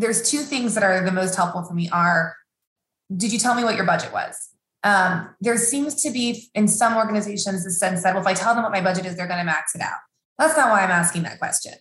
there's 0.00 0.28
two 0.28 0.38
things 0.38 0.74
that 0.74 0.82
are 0.82 1.04
the 1.04 1.12
most 1.12 1.36
helpful 1.36 1.62
for 1.62 1.74
me 1.74 1.88
are 1.90 2.34
did 3.14 3.32
you 3.32 3.38
tell 3.38 3.54
me 3.54 3.64
what 3.64 3.74
your 3.74 3.84
budget 3.84 4.12
was? 4.12 4.48
Um, 4.82 5.34
there 5.40 5.58
seems 5.58 6.00
to 6.02 6.10
be 6.10 6.48
in 6.54 6.68
some 6.68 6.96
organizations 6.96 7.64
the 7.64 7.70
sense 7.70 8.02
that 8.02 8.14
well, 8.14 8.22
if 8.22 8.26
I 8.26 8.34
tell 8.34 8.54
them 8.54 8.62
what 8.62 8.72
my 8.72 8.80
budget 8.80 9.04
is, 9.04 9.16
they're 9.16 9.26
going 9.26 9.40
to 9.40 9.44
max 9.44 9.74
it 9.74 9.82
out. 9.82 9.98
That's 10.38 10.56
not 10.56 10.70
why 10.70 10.82
I'm 10.82 10.90
asking 10.90 11.24
that 11.24 11.38
question. 11.38 11.74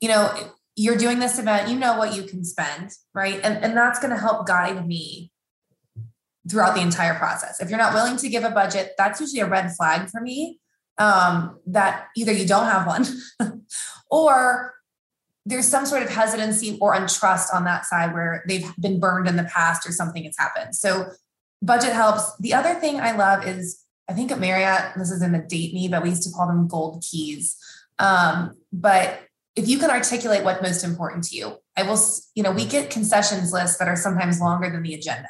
You 0.00 0.10
know, 0.10 0.52
you're 0.76 0.96
doing 0.96 1.18
this 1.18 1.38
event, 1.38 1.68
you 1.68 1.76
know 1.76 1.96
what 1.96 2.14
you 2.14 2.22
can 2.24 2.44
spend, 2.44 2.90
right? 3.14 3.40
And, 3.42 3.64
and 3.64 3.76
that's 3.76 3.98
going 3.98 4.12
to 4.12 4.20
help 4.20 4.46
guide 4.46 4.86
me 4.86 5.32
throughout 6.48 6.74
the 6.74 6.82
entire 6.82 7.14
process. 7.14 7.60
If 7.60 7.70
you're 7.70 7.78
not 7.78 7.94
willing 7.94 8.16
to 8.18 8.28
give 8.28 8.44
a 8.44 8.50
budget, 8.50 8.92
that's 8.98 9.20
usually 9.20 9.40
a 9.40 9.48
red 9.48 9.72
flag 9.72 10.08
for 10.10 10.20
me 10.20 10.60
um, 10.98 11.58
that 11.66 12.08
either 12.16 12.32
you 12.32 12.46
don't 12.46 12.66
have 12.66 12.86
one 12.86 13.06
or 14.10 14.75
there's 15.46 15.66
some 15.66 15.86
sort 15.86 16.02
of 16.02 16.10
hesitancy 16.10 16.76
or 16.80 16.94
untrust 16.94 17.54
on 17.54 17.64
that 17.64 17.86
side 17.86 18.12
where 18.12 18.44
they've 18.48 18.68
been 18.78 18.98
burned 18.98 19.28
in 19.28 19.36
the 19.36 19.44
past 19.44 19.88
or 19.88 19.92
something 19.92 20.24
has 20.24 20.34
happened. 20.36 20.74
So 20.74 21.06
budget 21.62 21.92
helps. 21.92 22.36
The 22.38 22.52
other 22.52 22.74
thing 22.74 23.00
I 23.00 23.12
love 23.12 23.46
is 23.46 23.80
I 24.08 24.12
think 24.12 24.32
at 24.32 24.40
Marriott, 24.40 24.92
this 24.96 25.10
is 25.10 25.22
in 25.22 25.32
the 25.32 25.38
date 25.38 25.72
me, 25.72 25.88
but 25.88 26.02
we 26.02 26.10
used 26.10 26.24
to 26.24 26.32
call 26.32 26.48
them 26.48 26.66
gold 26.66 27.02
keys. 27.08 27.56
Um, 28.00 28.56
but 28.72 29.20
if 29.54 29.68
you 29.68 29.78
can 29.78 29.90
articulate 29.90 30.44
what's 30.44 30.62
most 30.62 30.84
important 30.84 31.24
to 31.24 31.36
you, 31.36 31.56
I 31.76 31.84
will, 31.84 31.98
you 32.34 32.42
know, 32.42 32.50
we 32.50 32.66
get 32.66 32.90
concessions 32.90 33.52
lists 33.52 33.78
that 33.78 33.88
are 33.88 33.96
sometimes 33.96 34.40
longer 34.40 34.68
than 34.68 34.82
the 34.82 34.94
agenda. 34.94 35.28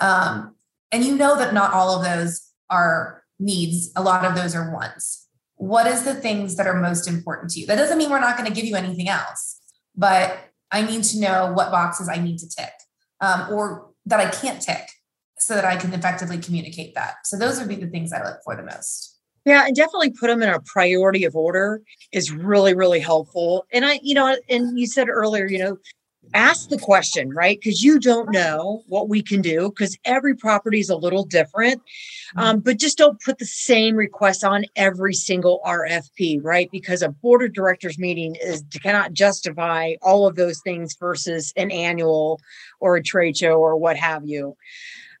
Um, 0.00 0.56
and 0.90 1.04
you 1.04 1.14
know 1.14 1.36
that 1.36 1.54
not 1.54 1.72
all 1.72 1.96
of 1.96 2.04
those 2.04 2.40
are 2.70 3.22
needs, 3.38 3.92
a 3.96 4.02
lot 4.02 4.24
of 4.24 4.34
those 4.34 4.54
are 4.54 4.72
wants 4.72 5.21
what 5.62 5.86
is 5.86 6.04
the 6.04 6.14
things 6.14 6.56
that 6.56 6.66
are 6.66 6.74
most 6.74 7.08
important 7.08 7.50
to 7.52 7.60
you? 7.60 7.66
That 7.66 7.76
doesn't 7.76 7.98
mean 7.98 8.10
we're 8.10 8.20
not 8.20 8.36
going 8.36 8.48
to 8.48 8.54
give 8.54 8.64
you 8.64 8.76
anything 8.76 9.08
else 9.08 9.60
but 9.96 10.50
i 10.70 10.82
need 10.82 11.04
to 11.04 11.20
know 11.20 11.52
what 11.52 11.70
boxes 11.70 12.08
i 12.08 12.16
need 12.16 12.38
to 12.38 12.48
tick 12.48 12.72
um, 13.20 13.48
or 13.50 13.90
that 14.06 14.20
i 14.20 14.28
can't 14.30 14.60
tick 14.60 14.88
so 15.38 15.54
that 15.54 15.64
i 15.64 15.76
can 15.76 15.92
effectively 15.92 16.38
communicate 16.38 16.94
that. 16.94 17.14
So 17.24 17.36
those 17.36 17.58
would 17.58 17.68
be 17.68 17.76
the 17.76 17.88
things 17.88 18.12
i 18.12 18.22
look 18.22 18.38
for 18.44 18.56
the 18.56 18.62
most. 18.62 19.18
Yeah 19.44 19.66
and 19.66 19.74
definitely 19.74 20.10
put 20.10 20.28
them 20.28 20.42
in 20.42 20.48
a 20.48 20.60
priority 20.60 21.24
of 21.24 21.34
order 21.34 21.82
is 22.12 22.30
really 22.30 22.74
really 22.74 23.00
helpful. 23.00 23.66
And 23.72 23.84
i 23.84 23.98
you 24.02 24.14
know 24.14 24.36
and 24.48 24.78
you 24.78 24.86
said 24.86 25.08
earlier 25.08 25.46
you 25.46 25.58
know 25.58 25.78
ask 26.34 26.68
the 26.68 26.78
question, 26.78 27.30
right? 27.30 27.58
Because 27.58 27.82
you 27.82 27.98
don't 27.98 28.30
know 28.30 28.82
what 28.86 29.08
we 29.08 29.22
can 29.22 29.42
do 29.42 29.68
because 29.68 29.98
every 30.04 30.34
property 30.34 30.80
is 30.80 30.88
a 30.88 30.96
little 30.96 31.24
different. 31.24 31.80
Mm-hmm. 31.80 32.38
Um, 32.38 32.60
but 32.60 32.78
just 32.78 32.98
don't 32.98 33.20
put 33.20 33.38
the 33.38 33.46
same 33.46 33.96
request 33.96 34.44
on 34.44 34.64
every 34.76 35.14
single 35.14 35.60
RFP, 35.64 36.40
right? 36.42 36.70
Because 36.70 37.02
a 37.02 37.10
board 37.10 37.42
of 37.42 37.52
directors 37.52 37.98
meeting 37.98 38.36
is 38.42 38.64
cannot 38.82 39.12
justify 39.12 39.94
all 40.02 40.26
of 40.26 40.36
those 40.36 40.60
things 40.60 40.96
versus 40.98 41.52
an 41.56 41.70
annual 41.70 42.40
or 42.80 42.96
a 42.96 43.02
trade 43.02 43.36
show 43.36 43.54
or 43.54 43.76
what 43.76 43.96
have 43.96 44.26
you. 44.26 44.56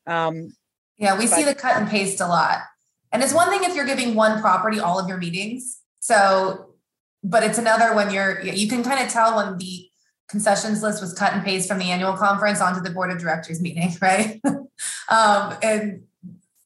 Um, 0.06 0.54
yeah, 0.98 1.18
we 1.18 1.26
but, 1.26 1.36
see 1.36 1.44
the 1.44 1.54
cut 1.54 1.76
and 1.76 1.88
paste 1.88 2.20
a 2.20 2.26
lot. 2.26 2.58
And 3.10 3.22
it's 3.22 3.34
one 3.34 3.50
thing 3.50 3.68
if 3.68 3.76
you're 3.76 3.86
giving 3.86 4.14
one 4.14 4.40
property 4.40 4.80
all 4.80 4.98
of 4.98 5.08
your 5.08 5.18
meetings. 5.18 5.80
So, 6.00 6.74
but 7.22 7.42
it's 7.42 7.58
another 7.58 7.94
when 7.94 8.10
you're, 8.10 8.40
you 8.42 8.68
can 8.68 8.82
kind 8.82 9.04
of 9.04 9.12
tell 9.12 9.36
when 9.36 9.58
the 9.58 9.88
concessions 10.32 10.82
list 10.82 11.00
was 11.00 11.12
cut 11.12 11.34
and 11.34 11.44
paste 11.44 11.68
from 11.68 11.78
the 11.78 11.90
annual 11.90 12.14
conference 12.14 12.60
onto 12.60 12.80
the 12.80 12.90
board 12.90 13.12
of 13.12 13.18
directors 13.18 13.60
meeting, 13.60 13.94
right? 14.02 14.40
um, 15.08 15.54
and 15.62 16.02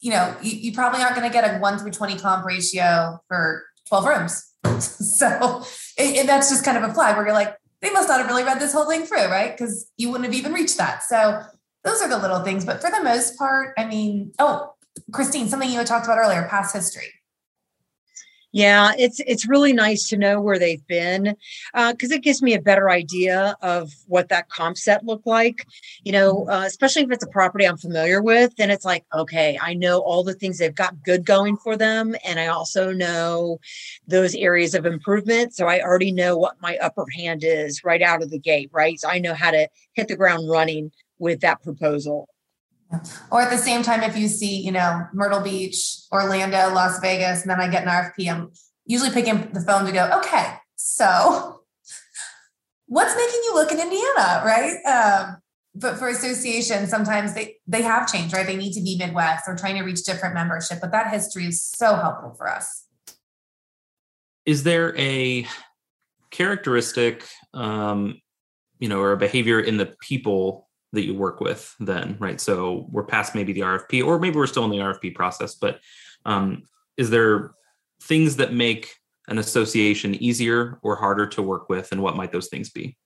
you 0.00 0.12
know, 0.12 0.34
you, 0.40 0.52
you 0.52 0.72
probably 0.72 1.02
aren't 1.02 1.16
going 1.16 1.28
to 1.28 1.32
get 1.32 1.44
a 1.44 1.58
one 1.58 1.78
through 1.78 1.90
20 1.90 2.16
comp 2.18 2.46
ratio 2.46 3.20
for 3.26 3.64
12 3.88 4.06
rooms. 4.06 4.52
so 4.78 5.64
it, 5.98 6.16
it, 6.16 6.26
that's 6.26 6.48
just 6.48 6.64
kind 6.64 6.78
of 6.78 6.88
a 6.88 6.94
flag 6.94 7.16
where 7.16 7.26
you're 7.26 7.34
like, 7.34 7.56
they 7.82 7.90
must 7.90 8.08
not 8.08 8.20
have 8.20 8.28
really 8.28 8.44
read 8.44 8.60
this 8.60 8.72
whole 8.72 8.88
thing 8.88 9.04
through, 9.04 9.26
right? 9.26 9.56
Because 9.56 9.90
you 9.96 10.10
wouldn't 10.10 10.26
have 10.26 10.34
even 10.38 10.52
reached 10.52 10.78
that. 10.78 11.02
So 11.02 11.42
those 11.82 12.00
are 12.00 12.08
the 12.08 12.18
little 12.18 12.44
things. 12.44 12.64
But 12.64 12.80
for 12.80 12.88
the 12.90 13.02
most 13.02 13.36
part, 13.36 13.74
I 13.76 13.84
mean, 13.84 14.32
oh, 14.38 14.74
Christine, 15.12 15.48
something 15.48 15.68
you 15.68 15.78
had 15.78 15.86
talked 15.86 16.06
about 16.06 16.18
earlier, 16.18 16.46
past 16.48 16.72
history. 16.72 17.12
Yeah, 18.56 18.92
it's 18.96 19.20
it's 19.26 19.46
really 19.46 19.74
nice 19.74 20.08
to 20.08 20.16
know 20.16 20.40
where 20.40 20.58
they've 20.58 20.86
been 20.86 21.36
because 21.74 22.10
uh, 22.10 22.14
it 22.14 22.22
gives 22.22 22.40
me 22.40 22.54
a 22.54 22.58
better 22.58 22.88
idea 22.88 23.54
of 23.60 23.92
what 24.06 24.30
that 24.30 24.48
comp 24.48 24.78
set 24.78 25.04
looked 25.04 25.26
like. 25.26 25.66
You 26.04 26.12
know, 26.12 26.36
mm-hmm. 26.36 26.50
uh, 26.50 26.64
especially 26.64 27.02
if 27.02 27.10
it's 27.10 27.22
a 27.22 27.28
property 27.28 27.66
I'm 27.66 27.76
familiar 27.76 28.22
with, 28.22 28.56
then 28.56 28.70
it's 28.70 28.86
like, 28.86 29.04
okay, 29.12 29.58
I 29.60 29.74
know 29.74 29.98
all 29.98 30.24
the 30.24 30.32
things 30.32 30.56
they've 30.56 30.74
got 30.74 31.02
good 31.02 31.26
going 31.26 31.58
for 31.58 31.76
them, 31.76 32.16
and 32.24 32.40
I 32.40 32.46
also 32.46 32.92
know 32.92 33.60
those 34.08 34.34
areas 34.34 34.74
of 34.74 34.86
improvement. 34.86 35.54
So 35.54 35.66
I 35.66 35.82
already 35.82 36.10
know 36.10 36.38
what 36.38 36.58
my 36.62 36.78
upper 36.78 37.04
hand 37.14 37.44
is 37.44 37.84
right 37.84 38.00
out 38.00 38.22
of 38.22 38.30
the 38.30 38.38
gate. 38.38 38.70
Right, 38.72 38.98
so 38.98 39.10
I 39.10 39.18
know 39.18 39.34
how 39.34 39.50
to 39.50 39.68
hit 39.92 40.08
the 40.08 40.16
ground 40.16 40.48
running 40.48 40.92
with 41.18 41.40
that 41.40 41.62
proposal. 41.62 42.26
Or 43.30 43.42
at 43.42 43.50
the 43.50 43.58
same 43.58 43.82
time, 43.82 44.02
if 44.02 44.16
you 44.16 44.28
see, 44.28 44.60
you 44.60 44.70
know, 44.70 45.06
Myrtle 45.12 45.40
Beach, 45.40 45.98
Orlando, 46.12 46.72
Las 46.72 47.00
Vegas, 47.00 47.42
and 47.42 47.50
then 47.50 47.60
I 47.60 47.68
get 47.68 47.82
an 47.82 47.88
RFP, 47.88 48.30
I'm 48.30 48.52
usually 48.84 49.10
picking 49.10 49.52
the 49.52 49.60
phone 49.60 49.84
to 49.86 49.92
go, 49.92 50.08
okay, 50.18 50.54
so 50.76 51.62
what's 52.86 53.16
making 53.16 53.40
you 53.44 53.54
look 53.54 53.72
in 53.72 53.80
Indiana, 53.80 54.42
right? 54.44 54.76
Um, 54.84 55.36
but 55.74 55.98
for 55.98 56.08
associations, 56.08 56.88
sometimes 56.88 57.34
they 57.34 57.56
they 57.66 57.82
have 57.82 58.10
changed, 58.10 58.34
right? 58.34 58.46
They 58.46 58.56
need 58.56 58.72
to 58.74 58.80
be 58.80 58.96
Midwest. 58.96 59.44
They're 59.46 59.56
trying 59.56 59.76
to 59.76 59.82
reach 59.82 60.04
different 60.04 60.34
membership, 60.34 60.78
but 60.80 60.90
that 60.92 61.10
history 61.10 61.46
is 61.46 61.62
so 61.62 61.96
helpful 61.96 62.34
for 62.34 62.48
us. 62.48 62.86
Is 64.46 64.62
there 64.62 64.96
a 64.96 65.46
characteristic, 66.30 67.26
um, 67.52 68.20
you 68.78 68.88
know, 68.88 69.00
or 69.00 69.12
a 69.12 69.16
behavior 69.16 69.60
in 69.60 69.76
the 69.76 69.94
people 70.00 70.65
that 70.92 71.04
you 71.04 71.14
work 71.14 71.40
with 71.40 71.74
then, 71.80 72.16
right? 72.18 72.40
So 72.40 72.86
we're 72.90 73.04
past 73.04 73.34
maybe 73.34 73.52
the 73.52 73.60
RFP, 73.60 74.04
or 74.04 74.18
maybe 74.18 74.36
we're 74.36 74.46
still 74.46 74.64
in 74.64 74.70
the 74.70 74.78
RFP 74.78 75.14
process, 75.14 75.54
but 75.54 75.80
um, 76.24 76.62
is 76.96 77.10
there 77.10 77.52
things 78.02 78.36
that 78.36 78.52
make 78.52 78.94
an 79.28 79.38
association 79.38 80.14
easier 80.22 80.78
or 80.82 80.96
harder 80.96 81.26
to 81.26 81.42
work 81.42 81.68
with, 81.68 81.92
and 81.92 82.02
what 82.02 82.16
might 82.16 82.32
those 82.32 82.48
things 82.48 82.70
be? 82.70 82.96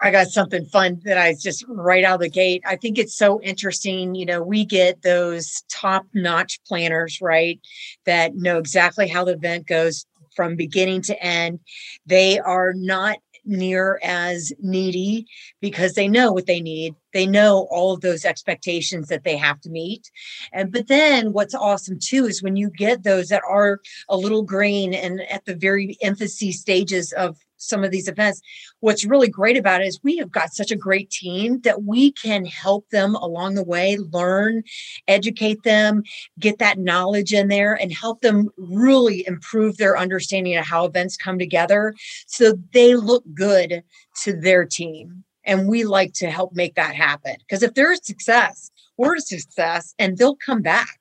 I 0.00 0.10
got 0.10 0.26
something 0.26 0.66
fun 0.66 1.00
that 1.04 1.16
I 1.16 1.34
just 1.34 1.64
right 1.66 2.04
out 2.04 2.16
of 2.16 2.20
the 2.20 2.28
gate. 2.28 2.62
I 2.66 2.76
think 2.76 2.98
it's 2.98 3.16
so 3.16 3.40
interesting. 3.40 4.14
You 4.14 4.26
know, 4.26 4.42
we 4.42 4.66
get 4.66 5.00
those 5.00 5.62
top 5.70 6.04
notch 6.12 6.60
planners, 6.66 7.20
right, 7.22 7.58
that 8.04 8.34
know 8.34 8.58
exactly 8.58 9.08
how 9.08 9.24
the 9.24 9.32
event 9.32 9.66
goes 9.66 10.04
from 10.36 10.56
beginning 10.56 11.00
to 11.02 11.22
end. 11.22 11.60
They 12.04 12.38
are 12.38 12.74
not 12.74 13.18
near 13.44 14.00
as 14.02 14.52
needy 14.60 15.26
because 15.60 15.94
they 15.94 16.08
know 16.08 16.32
what 16.32 16.46
they 16.46 16.60
need. 16.60 16.94
They 17.12 17.26
know 17.26 17.68
all 17.70 17.92
of 17.92 18.00
those 18.00 18.24
expectations 18.24 19.08
that 19.08 19.24
they 19.24 19.36
have 19.36 19.60
to 19.62 19.70
meet. 19.70 20.10
And 20.52 20.72
but 20.72 20.88
then 20.88 21.32
what's 21.32 21.54
awesome 21.54 21.98
too 22.00 22.26
is 22.26 22.42
when 22.42 22.56
you 22.56 22.70
get 22.70 23.02
those 23.02 23.28
that 23.28 23.42
are 23.48 23.80
a 24.08 24.16
little 24.16 24.42
green 24.42 24.94
and 24.94 25.20
at 25.30 25.44
the 25.44 25.54
very 25.54 25.96
infancy 26.00 26.52
stages 26.52 27.12
of 27.12 27.36
some 27.64 27.84
of 27.84 27.90
these 27.90 28.08
events. 28.08 28.40
What's 28.80 29.04
really 29.04 29.28
great 29.28 29.56
about 29.56 29.80
it 29.80 29.86
is 29.86 30.00
we 30.02 30.16
have 30.18 30.30
got 30.30 30.54
such 30.54 30.70
a 30.70 30.76
great 30.76 31.10
team 31.10 31.60
that 31.60 31.82
we 31.82 32.12
can 32.12 32.44
help 32.44 32.88
them 32.90 33.14
along 33.16 33.54
the 33.54 33.64
way, 33.64 33.96
learn, 33.96 34.62
educate 35.08 35.62
them, 35.62 36.02
get 36.38 36.58
that 36.58 36.78
knowledge 36.78 37.32
in 37.32 37.48
there, 37.48 37.74
and 37.74 37.92
help 37.92 38.20
them 38.20 38.50
really 38.56 39.26
improve 39.26 39.76
their 39.76 39.96
understanding 39.96 40.56
of 40.56 40.64
how 40.64 40.84
events 40.84 41.16
come 41.16 41.38
together 41.38 41.94
so 42.26 42.54
they 42.72 42.94
look 42.94 43.24
good 43.34 43.82
to 44.22 44.32
their 44.32 44.64
team. 44.64 45.24
And 45.46 45.68
we 45.68 45.84
like 45.84 46.14
to 46.14 46.30
help 46.30 46.54
make 46.54 46.74
that 46.76 46.94
happen 46.94 47.36
because 47.40 47.62
if 47.62 47.74
they're 47.74 47.92
a 47.92 47.96
success, 47.96 48.70
we're 48.96 49.16
a 49.16 49.20
success 49.20 49.94
and 49.98 50.16
they'll 50.16 50.36
come 50.36 50.62
back. 50.62 50.98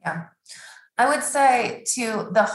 Yeah. 0.00 0.24
I 0.96 1.08
would 1.08 1.22
say 1.22 1.84
to 1.94 2.28
the 2.30 2.50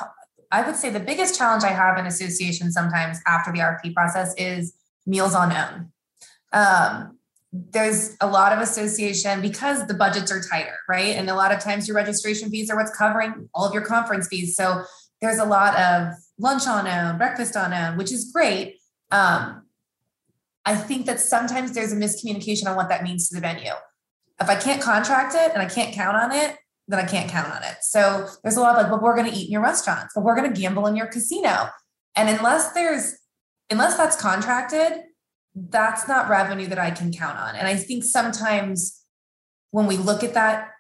I 0.52 0.64
would 0.64 0.76
say 0.76 0.90
the 0.90 1.00
biggest 1.00 1.38
challenge 1.38 1.64
I 1.64 1.70
have 1.70 1.98
in 1.98 2.06
association 2.06 2.72
sometimes 2.72 3.20
after 3.28 3.52
the 3.52 3.60
RFP 3.60 3.94
process 3.94 4.34
is 4.38 4.74
meals 5.06 5.36
on 5.36 5.52
own. 5.52 5.92
Um, 6.52 7.20
there's 7.52 8.16
a 8.22 8.28
lot 8.28 8.54
of 8.54 8.60
association 8.60 9.42
because 9.42 9.88
the 9.88 9.94
budgets 9.94 10.32
are 10.32 10.42
tighter, 10.42 10.76
right? 10.88 11.16
And 11.16 11.30
a 11.30 11.36
lot 11.36 11.52
of 11.52 11.60
times 11.60 11.88
your 11.88 11.96
registration 11.96 12.50
fees 12.50 12.70
are 12.70 12.76
what's 12.76 12.96
covering 12.96 13.50
all 13.54 13.66
of 13.66 13.74
your 13.74 13.84
conference 13.84 14.28
fees. 14.28 14.56
So 14.56 14.84
there's 15.22 15.40
a 15.40 15.46
lot 15.46 15.78
of 15.78 16.14
lunch 16.38 16.68
on 16.68 16.88
own, 16.88 17.18
breakfast 17.18 17.56
on 17.58 17.74
own, 17.74 17.98
which 17.98 18.12
is 18.12 18.32
great. 18.32 18.78
Um, 19.12 19.64
I 20.66 20.76
think 20.76 21.08
that 21.08 21.20
sometimes 21.20 21.74
there's 21.74 21.92
a 21.92 21.96
miscommunication 21.96 22.68
on 22.68 22.76
what 22.76 22.90
that 22.90 23.04
means 23.04 23.30
to 23.30 23.36
the 23.36 23.42
venue. 23.42 23.74
If 24.40 24.50
I 24.50 24.56
can't 24.56 24.82
contract 24.82 25.34
it 25.36 25.52
and 25.54 25.62
I 25.62 25.66
can't 25.66 25.94
count 25.94 26.16
on 26.16 26.32
it, 26.32 26.56
then 26.90 27.00
I 27.00 27.06
can't 27.06 27.30
count 27.30 27.54
on 27.54 27.64
it. 27.64 27.78
So 27.82 28.28
there's 28.44 28.58
a 28.58 28.62
lot 28.62 28.76
of 28.76 28.82
like, 28.82 28.92
well, 28.92 29.00
we're 29.00 29.16
going 29.16 29.32
to 29.32 29.38
eat 29.38 29.46
in 29.46 29.52
your 29.52 29.62
restaurants, 29.62 30.14
but 30.16 30.24
we're 30.24 30.36
going 30.36 30.52
to 30.52 30.60
gamble 30.60 30.88
in 30.88 30.96
your 30.96 31.06
casino. 31.06 31.70
And 32.16 32.28
unless 32.28 32.74
there's, 32.74 33.16
unless 33.70 33.96
that's 33.96 34.20
contracted, 34.20 35.04
that's 35.56 36.08
not 36.08 36.30
revenue 36.30 36.66
that 36.68 36.80
I 36.80 36.90
can 36.90 37.14
count 37.14 37.38
on. 37.38 37.56
And 37.56 37.68
I 37.68 37.76
think 37.76 38.04
sometimes 38.04 39.04
when 39.70 39.86
we 39.86 39.98
look 39.98 40.24
at 40.24 40.34
that, 40.34 40.72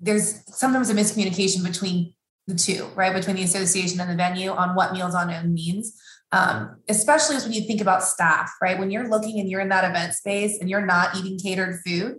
there's 0.00 0.42
sometimes 0.54 0.90
a 0.90 0.94
miscommunication 0.94 1.64
between 1.64 2.12
the 2.46 2.54
two, 2.54 2.86
right? 2.94 3.14
Between 3.14 3.36
the 3.36 3.42
association 3.42 4.00
and 4.00 4.10
the 4.10 4.16
venue 4.16 4.50
on 4.50 4.74
what 4.76 4.92
Meals 4.92 5.14
on 5.14 5.30
Own 5.30 5.54
means. 5.54 5.98
Um, 6.30 6.76
especially 6.90 7.36
as 7.36 7.44
when 7.44 7.54
you 7.54 7.62
think 7.62 7.80
about 7.80 8.02
staff, 8.02 8.52
right? 8.60 8.78
When 8.78 8.90
you're 8.90 9.08
looking 9.08 9.40
and 9.40 9.48
you're 9.48 9.62
in 9.62 9.70
that 9.70 9.88
event 9.88 10.12
space 10.12 10.58
and 10.60 10.68
you're 10.68 10.84
not 10.84 11.16
eating 11.16 11.38
catered 11.38 11.80
food, 11.86 12.16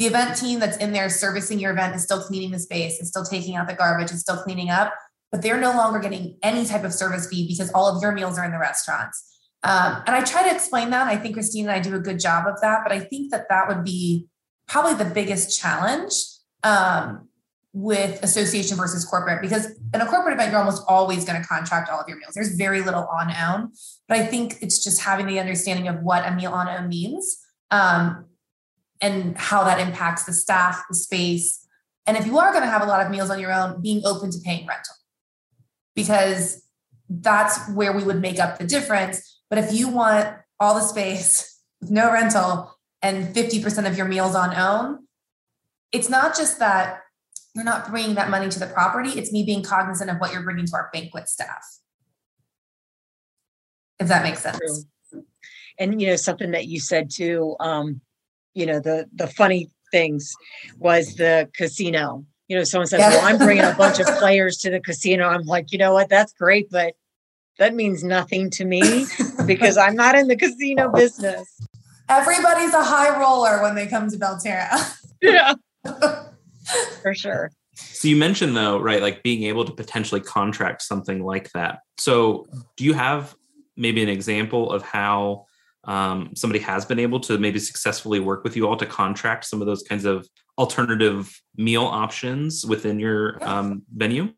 the 0.00 0.06
event 0.06 0.34
team 0.34 0.60
that's 0.60 0.78
in 0.78 0.92
there 0.92 1.10
servicing 1.10 1.58
your 1.58 1.72
event 1.72 1.94
is 1.94 2.02
still 2.02 2.22
cleaning 2.22 2.50
the 2.52 2.58
space, 2.58 2.98
is 3.02 3.08
still 3.08 3.22
taking 3.22 3.54
out 3.54 3.68
the 3.68 3.74
garbage, 3.74 4.10
is 4.10 4.20
still 4.20 4.38
cleaning 4.38 4.70
up, 4.70 4.94
but 5.30 5.42
they're 5.42 5.60
no 5.60 5.72
longer 5.72 5.98
getting 5.98 6.38
any 6.42 6.64
type 6.64 6.84
of 6.84 6.94
service 6.94 7.28
fee 7.28 7.46
because 7.46 7.70
all 7.72 7.94
of 7.94 8.02
your 8.02 8.12
meals 8.12 8.38
are 8.38 8.44
in 8.46 8.50
the 8.50 8.58
restaurants. 8.58 9.22
Um, 9.62 10.02
and 10.06 10.16
I 10.16 10.24
try 10.24 10.42
to 10.48 10.54
explain 10.54 10.88
that. 10.88 11.06
I 11.06 11.18
think 11.18 11.34
Christine 11.34 11.66
and 11.66 11.72
I 11.72 11.80
do 11.80 11.94
a 11.94 11.98
good 11.98 12.18
job 12.18 12.46
of 12.46 12.58
that, 12.62 12.80
but 12.82 12.92
I 12.92 13.00
think 13.00 13.30
that 13.32 13.50
that 13.50 13.68
would 13.68 13.84
be 13.84 14.26
probably 14.66 14.94
the 14.94 15.04
biggest 15.04 15.60
challenge 15.60 16.14
um, 16.62 17.28
with 17.74 18.22
association 18.22 18.78
versus 18.78 19.04
corporate 19.04 19.42
because 19.42 19.66
in 19.92 20.00
a 20.00 20.06
corporate 20.06 20.32
event, 20.32 20.50
you're 20.50 20.60
almost 20.60 20.82
always 20.88 21.26
going 21.26 21.38
to 21.38 21.46
contract 21.46 21.90
all 21.90 22.00
of 22.00 22.08
your 22.08 22.16
meals. 22.16 22.32
There's 22.32 22.56
very 22.56 22.80
little 22.80 23.06
on 23.06 23.30
own, 23.30 23.72
but 24.08 24.16
I 24.16 24.24
think 24.24 24.62
it's 24.62 24.82
just 24.82 25.02
having 25.02 25.26
the 25.26 25.38
understanding 25.38 25.88
of 25.88 26.00
what 26.00 26.26
a 26.26 26.34
meal 26.34 26.54
on 26.54 26.68
own 26.68 26.88
means 26.88 27.38
um, 27.70 28.24
and 29.00 29.36
how 29.36 29.64
that 29.64 29.80
impacts 29.80 30.24
the 30.24 30.32
staff, 30.32 30.82
the 30.88 30.94
space. 30.94 31.66
And 32.06 32.16
if 32.16 32.26
you 32.26 32.38
are 32.38 32.50
going 32.50 32.64
to 32.64 32.70
have 32.70 32.82
a 32.82 32.86
lot 32.86 33.04
of 33.04 33.10
meals 33.10 33.30
on 33.30 33.40
your 33.40 33.52
own, 33.52 33.80
being 33.80 34.02
open 34.04 34.30
to 34.30 34.38
paying 34.44 34.66
rental 34.66 34.94
because 35.94 36.62
that's 37.08 37.68
where 37.70 37.92
we 37.92 38.04
would 38.04 38.20
make 38.20 38.38
up 38.38 38.58
the 38.58 38.66
difference. 38.66 39.42
But 39.48 39.58
if 39.58 39.72
you 39.72 39.88
want 39.88 40.36
all 40.58 40.74
the 40.74 40.80
space 40.80 41.60
with 41.80 41.90
no 41.90 42.12
rental 42.12 42.76
and 43.02 43.34
50% 43.34 43.86
of 43.86 43.96
your 43.96 44.06
meals 44.06 44.34
on 44.34 44.54
own, 44.54 45.06
it's 45.92 46.08
not 46.08 46.36
just 46.36 46.58
that 46.60 47.00
you're 47.54 47.64
not 47.64 47.90
bringing 47.90 48.14
that 48.14 48.30
money 48.30 48.48
to 48.48 48.60
the 48.60 48.66
property, 48.66 49.10
it's 49.10 49.32
me 49.32 49.42
being 49.44 49.62
cognizant 49.62 50.08
of 50.08 50.18
what 50.18 50.32
you're 50.32 50.42
bringing 50.42 50.66
to 50.66 50.72
our 50.74 50.88
banquet 50.92 51.28
staff. 51.28 51.64
If 53.98 54.08
that 54.08 54.22
makes 54.22 54.40
sense. 54.40 54.86
And 55.78 56.00
you 56.00 56.08
know 56.08 56.16
something 56.16 56.52
that 56.52 56.66
you 56.66 56.78
said 56.78 57.10
too 57.10 57.56
um 57.58 58.00
you 58.54 58.66
know 58.66 58.80
the 58.80 59.06
the 59.14 59.26
funny 59.26 59.70
things 59.90 60.34
was 60.78 61.16
the 61.16 61.48
casino. 61.54 62.24
You 62.48 62.56
know 62.56 62.64
someone 62.64 62.88
says 62.88 63.00
yeah. 63.00 63.10
well 63.10 63.24
i'm 63.24 63.38
bringing 63.38 63.64
a 63.64 63.74
bunch 63.74 64.00
of 64.00 64.06
players 64.18 64.58
to 64.58 64.70
the 64.70 64.80
casino. 64.80 65.28
I'm 65.28 65.42
like 65.42 65.72
you 65.72 65.78
know 65.78 65.92
what? 65.92 66.08
That's 66.08 66.32
great 66.32 66.70
but 66.70 66.94
that 67.58 67.74
means 67.74 68.02
nothing 68.02 68.48
to 68.48 68.64
me 68.64 69.04
because 69.46 69.76
i'm 69.76 69.94
not 69.94 70.16
in 70.16 70.28
the 70.28 70.36
casino 70.36 70.90
business. 70.90 71.60
Everybody's 72.08 72.74
a 72.74 72.82
high 72.82 73.20
roller 73.20 73.62
when 73.62 73.76
they 73.76 73.86
come 73.86 74.10
to 74.10 74.16
belterra. 74.16 74.96
Yeah. 75.22 75.52
For 77.02 77.14
sure. 77.14 77.50
So 77.74 78.08
you 78.08 78.16
mentioned 78.16 78.56
though 78.56 78.78
right 78.78 79.02
like 79.02 79.22
being 79.22 79.42
able 79.42 79.66
to 79.66 79.72
potentially 79.72 80.22
contract 80.22 80.80
something 80.80 81.22
like 81.22 81.52
that. 81.52 81.80
So 81.98 82.46
do 82.78 82.84
you 82.84 82.94
have 82.94 83.36
maybe 83.76 84.02
an 84.02 84.08
example 84.08 84.72
of 84.72 84.82
how 84.82 85.44
um, 85.84 86.30
somebody 86.34 86.60
has 86.60 86.84
been 86.84 86.98
able 86.98 87.20
to 87.20 87.38
maybe 87.38 87.58
successfully 87.58 88.20
work 88.20 88.44
with 88.44 88.56
you 88.56 88.66
all 88.66 88.76
to 88.76 88.86
contract 88.86 89.44
some 89.44 89.60
of 89.60 89.66
those 89.66 89.82
kinds 89.82 90.04
of 90.04 90.28
alternative 90.58 91.40
meal 91.56 91.84
options 91.84 92.66
within 92.66 92.98
your 92.98 93.38
um, 93.42 93.82
venue? 93.94 94.32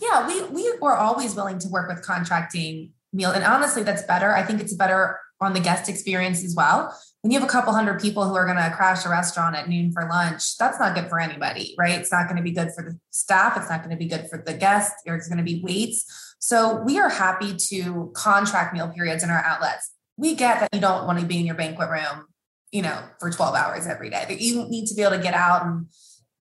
Yeah, 0.00 0.26
we 0.26 0.42
we 0.44 0.72
were 0.80 0.96
always 0.96 1.34
willing 1.34 1.58
to 1.60 1.68
work 1.68 1.88
with 1.88 2.02
contracting 2.02 2.92
meal, 3.12 3.30
and 3.30 3.44
honestly, 3.44 3.82
that's 3.82 4.02
better. 4.02 4.34
I 4.34 4.42
think 4.42 4.60
it's 4.60 4.74
better 4.74 5.18
on 5.40 5.52
the 5.52 5.60
guest 5.60 5.88
experience 5.88 6.44
as 6.44 6.54
well. 6.54 6.96
When 7.20 7.32
you 7.32 7.38
have 7.38 7.48
a 7.48 7.50
couple 7.50 7.72
hundred 7.72 8.00
people 8.00 8.26
who 8.26 8.34
are 8.34 8.44
going 8.44 8.56
to 8.56 8.70
crash 8.74 9.04
a 9.04 9.08
restaurant 9.08 9.56
at 9.56 9.68
noon 9.68 9.92
for 9.92 10.08
lunch, 10.08 10.56
that's 10.56 10.78
not 10.78 10.94
good 10.94 11.08
for 11.08 11.20
anybody, 11.20 11.74
right? 11.76 11.98
It's 11.98 12.12
not 12.12 12.26
going 12.26 12.36
to 12.36 12.42
be 12.42 12.52
good 12.52 12.70
for 12.74 12.84
the 12.84 12.98
staff. 13.10 13.56
It's 13.56 13.68
not 13.68 13.80
going 13.80 13.90
to 13.90 13.96
be 13.96 14.06
good 14.06 14.28
for 14.30 14.42
the 14.44 14.54
guests. 14.54 15.02
There's 15.04 15.28
going 15.28 15.38
to 15.38 15.44
be 15.44 15.60
waits. 15.62 16.34
So 16.38 16.82
we 16.84 16.98
are 16.98 17.08
happy 17.08 17.56
to 17.56 18.10
contract 18.14 18.72
meal 18.72 18.88
periods 18.88 19.22
in 19.22 19.30
our 19.30 19.42
outlets 19.44 19.91
we 20.16 20.34
get 20.34 20.60
that 20.60 20.70
you 20.72 20.80
don't 20.80 21.06
want 21.06 21.20
to 21.20 21.26
be 21.26 21.38
in 21.38 21.46
your 21.46 21.54
banquet 21.54 21.90
room, 21.90 22.26
you 22.70 22.82
know, 22.82 22.98
for 23.18 23.30
12 23.30 23.54
hours 23.54 23.86
every 23.86 24.10
day. 24.10 24.24
That 24.28 24.40
you 24.40 24.68
need 24.68 24.86
to 24.86 24.94
be 24.94 25.02
able 25.02 25.16
to 25.16 25.22
get 25.22 25.34
out 25.34 25.64
and, 25.64 25.86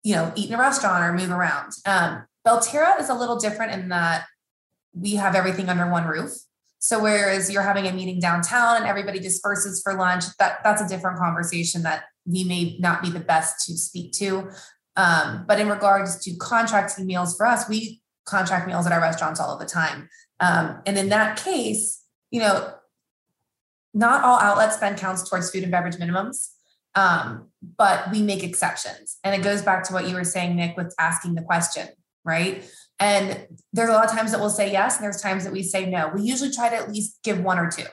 you 0.03 0.15
know, 0.15 0.31
eat 0.35 0.49
in 0.49 0.55
a 0.55 0.59
restaurant 0.59 1.03
or 1.03 1.13
move 1.13 1.31
around. 1.31 1.71
Um, 1.85 2.25
Belterra 2.45 2.99
is 2.99 3.09
a 3.09 3.13
little 3.13 3.37
different 3.37 3.73
in 3.73 3.89
that 3.89 4.25
we 4.93 5.15
have 5.15 5.35
everything 5.35 5.69
under 5.69 5.89
one 5.89 6.05
roof. 6.05 6.31
So 6.79 6.99
whereas 7.01 7.51
you're 7.51 7.61
having 7.61 7.85
a 7.85 7.93
meeting 7.93 8.19
downtown 8.19 8.77
and 8.77 8.85
everybody 8.85 9.19
disperses 9.19 9.81
for 9.83 9.93
lunch, 9.93 10.25
that 10.39 10.59
that's 10.63 10.81
a 10.81 10.87
different 10.87 11.19
conversation 11.19 11.83
that 11.83 12.05
we 12.25 12.43
may 12.43 12.77
not 12.79 13.03
be 13.03 13.09
the 13.09 13.19
best 13.19 13.67
to 13.67 13.77
speak 13.77 14.11
to. 14.13 14.49
Um, 14.95 15.45
but 15.47 15.59
in 15.59 15.69
regards 15.69 16.23
to 16.23 16.35
contracting 16.37 17.05
meals 17.05 17.37
for 17.37 17.45
us, 17.45 17.69
we 17.69 18.01
contract 18.25 18.67
meals 18.67 18.85
at 18.85 18.91
our 18.91 18.99
restaurants 18.99 19.39
all 19.39 19.53
of 19.53 19.59
the 19.59 19.65
time. 19.65 20.09
Um, 20.39 20.81
and 20.85 20.97
in 20.97 21.09
that 21.09 21.37
case, 21.37 22.03
you 22.31 22.39
know, 22.39 22.73
not 23.93 24.23
all 24.23 24.39
outlet 24.39 24.73
spend 24.73 24.97
counts 24.97 25.29
towards 25.29 25.51
food 25.51 25.63
and 25.63 25.71
beverage 25.71 25.95
minimums, 25.95 26.49
um, 26.95 27.49
but 27.77 28.11
we 28.11 28.21
make 28.21 28.43
exceptions. 28.43 29.17
And 29.23 29.35
it 29.35 29.43
goes 29.43 29.61
back 29.61 29.83
to 29.85 29.93
what 29.93 30.07
you 30.07 30.15
were 30.15 30.23
saying, 30.23 30.55
Nick, 30.55 30.77
with 30.77 30.93
asking 30.99 31.35
the 31.35 31.41
question, 31.41 31.87
right? 32.23 32.63
And 32.99 33.47
there's 33.73 33.89
a 33.89 33.93
lot 33.93 34.05
of 34.05 34.11
times 34.11 34.31
that 34.31 34.39
we'll 34.39 34.49
say 34.49 34.71
yes, 34.71 34.97
and 34.97 35.03
there's 35.03 35.21
times 35.21 35.43
that 35.43 35.53
we 35.53 35.63
say 35.63 35.89
no. 35.89 36.11
We 36.13 36.21
usually 36.21 36.51
try 36.51 36.69
to 36.69 36.75
at 36.75 36.91
least 36.91 37.19
give 37.23 37.41
one 37.41 37.59
or 37.59 37.69
two. 37.69 37.85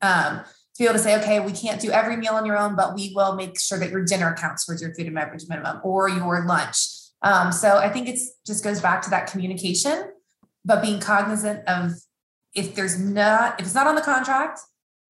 Um, 0.00 0.38
to 0.38 0.44
be 0.78 0.84
able 0.84 0.94
to 0.94 1.00
say, 1.00 1.18
okay, 1.18 1.40
we 1.40 1.50
can't 1.50 1.80
do 1.80 1.90
every 1.90 2.16
meal 2.16 2.34
on 2.34 2.46
your 2.46 2.56
own, 2.56 2.76
but 2.76 2.94
we 2.94 3.12
will 3.14 3.34
make 3.34 3.58
sure 3.58 3.78
that 3.80 3.90
your 3.90 4.04
dinner 4.04 4.36
counts 4.38 4.64
towards 4.64 4.80
your 4.80 4.94
food 4.94 5.06
and 5.06 5.14
beverage 5.14 5.44
minimum 5.48 5.80
or 5.82 6.08
your 6.08 6.46
lunch. 6.46 6.86
Um, 7.22 7.50
so 7.50 7.78
I 7.78 7.88
think 7.88 8.08
it's 8.08 8.30
just 8.46 8.62
goes 8.62 8.80
back 8.80 9.02
to 9.02 9.10
that 9.10 9.26
communication 9.26 10.04
but 10.68 10.82
being 10.82 11.00
cognizant 11.00 11.66
of 11.66 11.92
if 12.54 12.74
there's 12.74 13.00
not 13.00 13.58
if 13.58 13.66
it's 13.66 13.74
not 13.74 13.86
on 13.86 13.94
the 13.94 14.02
contract 14.02 14.60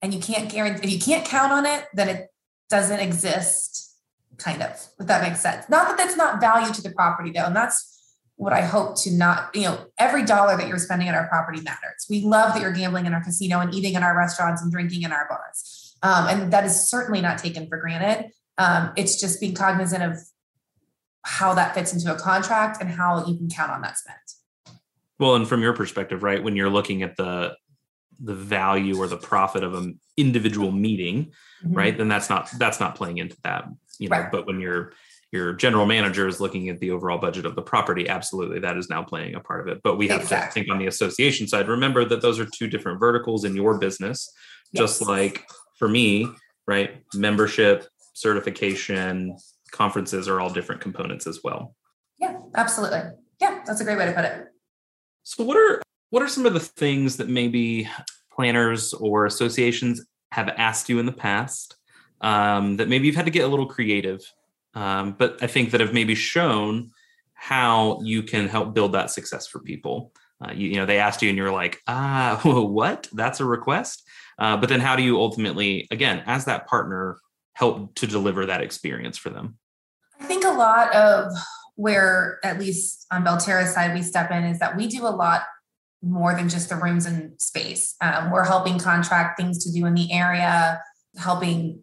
and 0.03 0.15
you 0.15 0.21
can't 0.21 0.51
guarantee 0.51 0.87
if 0.87 0.93
you 0.93 1.01
can't 1.01 1.25
count 1.27 1.53
on 1.53 1.67
it, 1.67 1.85
then 1.95 2.09
it 2.09 2.29
doesn't 2.71 3.01
exist, 3.01 3.97
kind 4.37 4.63
of, 4.63 4.71
if 5.01 5.07
that 5.07 5.23
makes 5.23 5.41
sense. 5.41 5.69
Not 5.69 5.89
that 5.89 5.97
that's 5.97 6.17
not 6.17 6.41
value 6.41 6.73
to 6.73 6.83
the 6.83 6.91
property 6.91 7.31
though, 7.31 7.47
and 7.47 7.57
that's 7.57 7.97
what 8.37 8.53
I 8.53 8.61
hope 8.61 8.97
to 9.03 9.13
not, 9.13 9.51
you 9.55 9.63
know, 9.63 9.87
every 9.99 10.25
dollar 10.25 10.57
that 10.57 10.69
you're 10.69 10.79
spending 10.79 11.09
at 11.09 11.15
our 11.15 11.27
property 11.27 11.61
matters. 11.61 12.07
We 12.09 12.23
love 12.23 12.55
that 12.55 12.63
you're 12.63 12.73
gambling 12.73 13.07
in 13.07 13.13
our 13.13 13.23
casino 13.23 13.59
and 13.59 13.75
eating 13.75 13.95
in 13.95 14.05
our 14.05 14.17
restaurants 14.17 14.63
and 14.63 14.71
drinking 14.71 15.03
in 15.03 15.13
our 15.13 15.27
bars. 15.29 15.97
Um, 16.05 16.29
and 16.29 16.53
that 16.53 16.65
is 16.65 16.89
certainly 16.89 17.21
not 17.21 17.39
taken 17.39 17.67
for 17.67 17.79
granted. 17.79 18.31
Um, 18.57 18.93
it's 18.97 19.21
just 19.21 19.41
being 19.41 19.55
cognizant 19.55 20.05
of 20.05 20.19
how 21.23 21.55
that 21.55 21.75
fits 21.75 21.93
into 21.93 22.15
a 22.15 22.19
contract 22.19 22.81
and 22.81 22.89
how 22.91 23.27
you 23.27 23.37
can 23.37 23.49
count 23.49 23.73
on 23.73 23.83
that 23.83 23.99
spend. 23.99 24.19
Well, 25.19 25.35
and 25.35 25.49
from 25.49 25.61
your 25.61 25.73
perspective, 25.73 26.23
right, 26.23 26.43
when 26.43 26.55
you're 26.55 26.71
looking 26.71 27.03
at 27.03 27.17
the 27.17 27.57
the 28.23 28.35
value 28.35 28.99
or 28.99 29.07
the 29.07 29.17
profit 29.17 29.63
of 29.63 29.75
an 29.75 30.01
individual 30.17 30.73
meeting, 30.73 31.33
mm-hmm. 31.65 31.75
right, 31.75 31.97
then 31.97 32.09
that's 32.09 32.29
not 32.29 32.51
that's 32.59 32.81
not 32.81 32.95
playing 32.95 33.19
into 33.19 33.37
that, 33.45 33.65
you 33.99 34.09
know. 34.09 34.19
Right. 34.19 34.33
But 34.33 34.47
when 34.47 34.61
your 34.61 34.93
your 35.31 35.53
general 35.53 35.87
manager 35.87 36.27
is 36.27 36.41
looking 36.41 36.69
at 36.69 36.81
the 36.81 36.91
overall 36.91 37.19
budget 37.19 37.45
of 37.45 37.55
the 37.55 37.63
property, 37.63 38.09
absolutely, 38.09 38.61
that 38.61 38.77
is 38.77 38.89
now 38.89 39.03
playing 39.03 39.35
a 39.35 39.41
part 39.41 39.61
of 39.61 39.69
it. 39.69 39.83
But 39.83 39.97
we 39.97 40.09
have 40.09 40.23
exactly. 40.23 40.49
to 40.49 40.53
think 40.53 40.73
on 40.73 40.79
the 40.79 40.87
association 40.87 41.47
side. 41.47 41.69
Remember 41.69 42.05
that 42.05 42.23
those 42.23 42.41
are 42.41 42.47
two 42.47 42.67
different 42.67 42.99
verticals 42.99 43.45
in 43.45 43.55
your 43.55 43.79
business, 43.79 44.33
yes. 44.73 44.81
just 44.81 45.03
like 45.03 45.45
for 45.79 45.89
me, 45.89 46.27
right? 46.67 47.03
Membership, 47.15 47.87
certification, 48.15 49.37
conferences 49.71 50.29
are 50.29 50.41
all 50.41 50.51
different 50.51 50.81
components 50.81 51.27
as 51.27 51.41
well. 51.45 51.75
Yeah, 52.19 52.39
absolutely. 52.55 53.03
Yeah, 53.41 53.63
that's 53.67 53.81
a 53.81 53.85
great 53.85 53.99
way 53.99 54.07
to 54.07 54.13
put 54.13 54.25
it. 54.25 54.47
So 55.23 55.45
what 55.45 55.57
are 55.57 55.83
what 56.11 56.23
are 56.23 56.29
some 56.29 56.47
of 56.47 56.55
the 56.55 56.61
things 56.61 57.17
that 57.17 57.29
maybe 57.29 57.89
planners 58.33 58.95
or 58.95 59.27
associations 59.27 60.05
have 60.33 60.49
asked 60.51 60.89
you 60.89 60.99
in 60.99 61.07
the 61.07 61.13
past 61.13 61.77
um, 62.21 62.77
that 62.77 62.89
maybe 62.89 63.07
you've 63.07 63.17
had 63.17 63.25
to 63.27 63.31
get 63.31 63.45
a 63.45 63.49
little 63.49 63.67
creative, 63.67 64.21
um, 64.75 65.15
but 65.19 65.43
I 65.43 65.47
think 65.47 65.71
that 65.71 65.81
have 65.81 65.95
maybe 65.95 66.15
shown 66.15 66.91
how 67.35 68.01
you 68.03 68.23
can 68.23 68.49
help 68.49 68.75
build 68.75 68.93
that 68.93 69.11
success 69.11 69.47
for 69.47 69.61
people. 69.61 70.13
Uh, 70.41 70.53
you, 70.53 70.71
you, 70.71 70.77
know, 70.77 70.87
they 70.87 70.99
asked 70.99 71.23
you 71.23 71.29
and 71.29 71.39
you're 71.39 71.53
like, 71.53 71.81
ah, 71.87 72.41
what? 72.45 73.09
That's 73.13 73.41
a 73.41 73.45
request. 73.45 74.03
Uh, 74.39 74.57
but 74.57 74.69
then 74.69 74.81
how 74.81 74.97
do 74.97 75.03
you 75.03 75.19
ultimately, 75.19 75.87
again, 75.91 76.23
as 76.27 76.45
that 76.45 76.67
partner, 76.67 77.19
help 77.55 77.95
to 77.97 78.07
deliver 78.07 78.47
that 78.47 78.61
experience 78.61 79.19
for 79.19 79.31
them? 79.31 79.59
I 80.21 80.25
think 80.25 80.45
a 80.45 80.51
lot 80.51 80.95
of 80.95 81.33
where 81.75 82.39
at 82.45 82.59
least 82.59 83.07
on 83.13 83.25
Belterra's 83.25 83.73
side 83.73 83.95
we 83.95 84.03
step 84.03 84.31
in 84.31 84.45
is 84.45 84.59
that 84.59 84.77
we 84.77 84.87
do 84.87 85.07
a 85.07 85.11
lot 85.11 85.43
more 86.03 86.35
than 86.35 86.49
just 86.49 86.69
the 86.69 86.77
rooms 86.77 87.07
and 87.07 87.41
space. 87.41 87.95
Um, 88.01 88.31
we're 88.31 88.45
helping 88.45 88.79
contract 88.79 89.39
things 89.39 89.65
to 89.65 89.73
do 89.73 89.85
in 89.87 89.95
the 89.95 90.13
area, 90.13 90.83
helping 91.17 91.83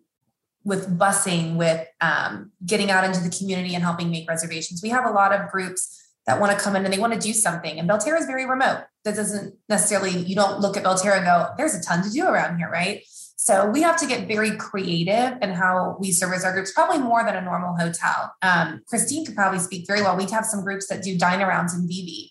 with 0.63 0.97
busing, 0.97 1.55
with 1.57 1.85
um, 2.01 2.51
getting 2.65 2.89
out 2.89 3.03
into 3.03 3.21
the 3.21 3.29
community 3.29 3.75
and 3.75 3.83
helping 3.83 4.09
make 4.09 4.27
reservations. 4.27 4.81
We 4.81 4.89
have 4.89 5.05
a 5.05 5.11
lot 5.11 5.33
of 5.33 5.49
groups 5.49 6.01
that 6.25 6.39
want 6.39 6.57
to 6.57 6.63
come 6.63 6.75
in 6.75 6.83
and 6.83 6.93
they 6.93 6.97
want 6.97 7.13
to 7.13 7.19
do 7.19 7.33
something. 7.33 7.77
And 7.77 7.87
Belterra 7.87 8.19
is 8.19 8.25
very 8.25 8.47
remote. 8.47 8.83
That 9.03 9.15
doesn't 9.15 9.55
necessarily, 9.69 10.11
you 10.11 10.35
don't 10.35 10.59
look 10.59 10.75
at 10.75 10.83
Belterra 10.83 11.17
and 11.17 11.25
go, 11.25 11.49
there's 11.57 11.75
a 11.75 11.81
ton 11.83 12.03
to 12.03 12.09
do 12.09 12.25
around 12.25 12.57
here, 12.57 12.69
right? 12.69 13.03
So 13.37 13.69
we 13.69 13.83
have 13.83 13.97
to 13.97 14.07
get 14.07 14.27
very 14.27 14.57
creative 14.57 15.37
in 15.39 15.51
how 15.51 15.97
we 15.99 16.11
service 16.11 16.43
our 16.43 16.51
groups, 16.51 16.71
probably 16.71 16.97
more 16.97 17.23
than 17.23 17.35
a 17.35 17.41
normal 17.41 17.75
hotel. 17.75 18.33
Um, 18.41 18.81
Christine 18.87 19.23
could 19.23 19.35
probably 19.35 19.59
speak 19.59 19.85
very 19.85 20.01
well. 20.01 20.17
We 20.17 20.25
have 20.31 20.45
some 20.45 20.63
groups 20.63 20.87
that 20.87 21.03
do 21.03 21.15
dine 21.15 21.41
arounds 21.41 21.75
in 21.75 21.87
Vevay, 21.87 22.29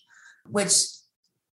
which 0.49 0.73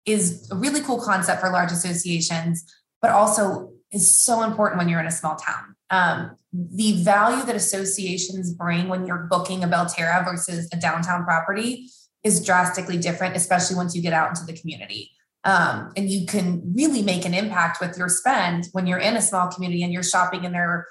is 0.07 0.49
a 0.51 0.57
really 0.57 0.81
cool 0.81 1.01
concept 1.01 1.41
for 1.41 1.51
large 1.51 1.73
associations, 1.73 2.65
but 3.01 3.11
also 3.11 3.73
is 3.93 4.23
so 4.23 4.43
important 4.43 4.79
when 4.79 4.89
you're 4.89 5.01
in 5.01 5.07
a 5.07 5.11
small 5.11 5.37
town. 5.37 5.75
Um, 5.91 6.37
the 6.53 7.03
value 7.03 7.45
that 7.45 7.57
associations 7.57 8.53
bring 8.53 8.89
when 8.89 9.07
you're 9.07 9.27
booking 9.31 9.65
a 9.65 9.69
Belterra 9.69 10.25
versus 10.25 10.69
a 10.73 10.77
downtown 10.77 11.25
property 11.25 11.89
is 12.25 12.45
drastically 12.45 12.99
different, 12.99 13.37
especially 13.37 13.77
once 13.77 13.95
you 13.95 14.03
get 14.03 14.13
out 14.13 14.31
into 14.31 14.45
the 14.45 14.59
community. 14.59 15.11
Um, 15.45 15.93
and 15.97 16.11
you 16.11 16.27
can 16.27 16.75
really 16.75 17.03
make 17.03 17.25
an 17.25 17.33
impact 17.33 17.81
with 17.81 17.97
your 17.97 18.09
spend 18.09 18.69
when 18.73 18.87
you're 18.87 18.99
in 18.99 19.17
a 19.17 19.23
small 19.23 19.49
community 19.49 19.83
and 19.83 19.93
you're 19.93 20.03
shopping 20.03 20.45
in 20.45 20.53
their, 20.53 20.87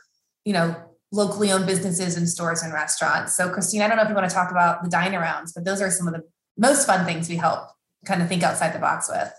you 0.46 0.54
know, 0.54 0.76
locally 1.12 1.52
owned 1.52 1.65
businesses 1.65 2.17
and 2.17 2.28
stores 2.28 2.63
and 2.63 2.74
restaurants. 2.74 3.36
So, 3.36 3.50
Christine, 3.50 3.82
I 3.82 3.88
don't 3.88 3.98
know 3.98 4.04
if 4.04 4.10
you 4.10 4.15
want 4.15 4.30
to 4.30 4.34
talk 4.34 4.52
about 4.52 4.84
the 4.84 4.89
dine 4.89 5.12
arounds, 5.12 5.52
but 5.54 5.65
those 5.65 5.82
are 5.82 5.91
some 5.91 6.08
of 6.08 6.13
the 6.13 6.24
most 6.58 6.88
fun 6.88 7.06
things 7.06 7.30
we 7.30 7.36
help 7.36 7.70
kind 8.05 8.21
of 8.21 8.27
think 8.27 8.43
outside 8.43 8.73
the 8.73 8.79
box 8.79 9.10
with. 9.10 9.33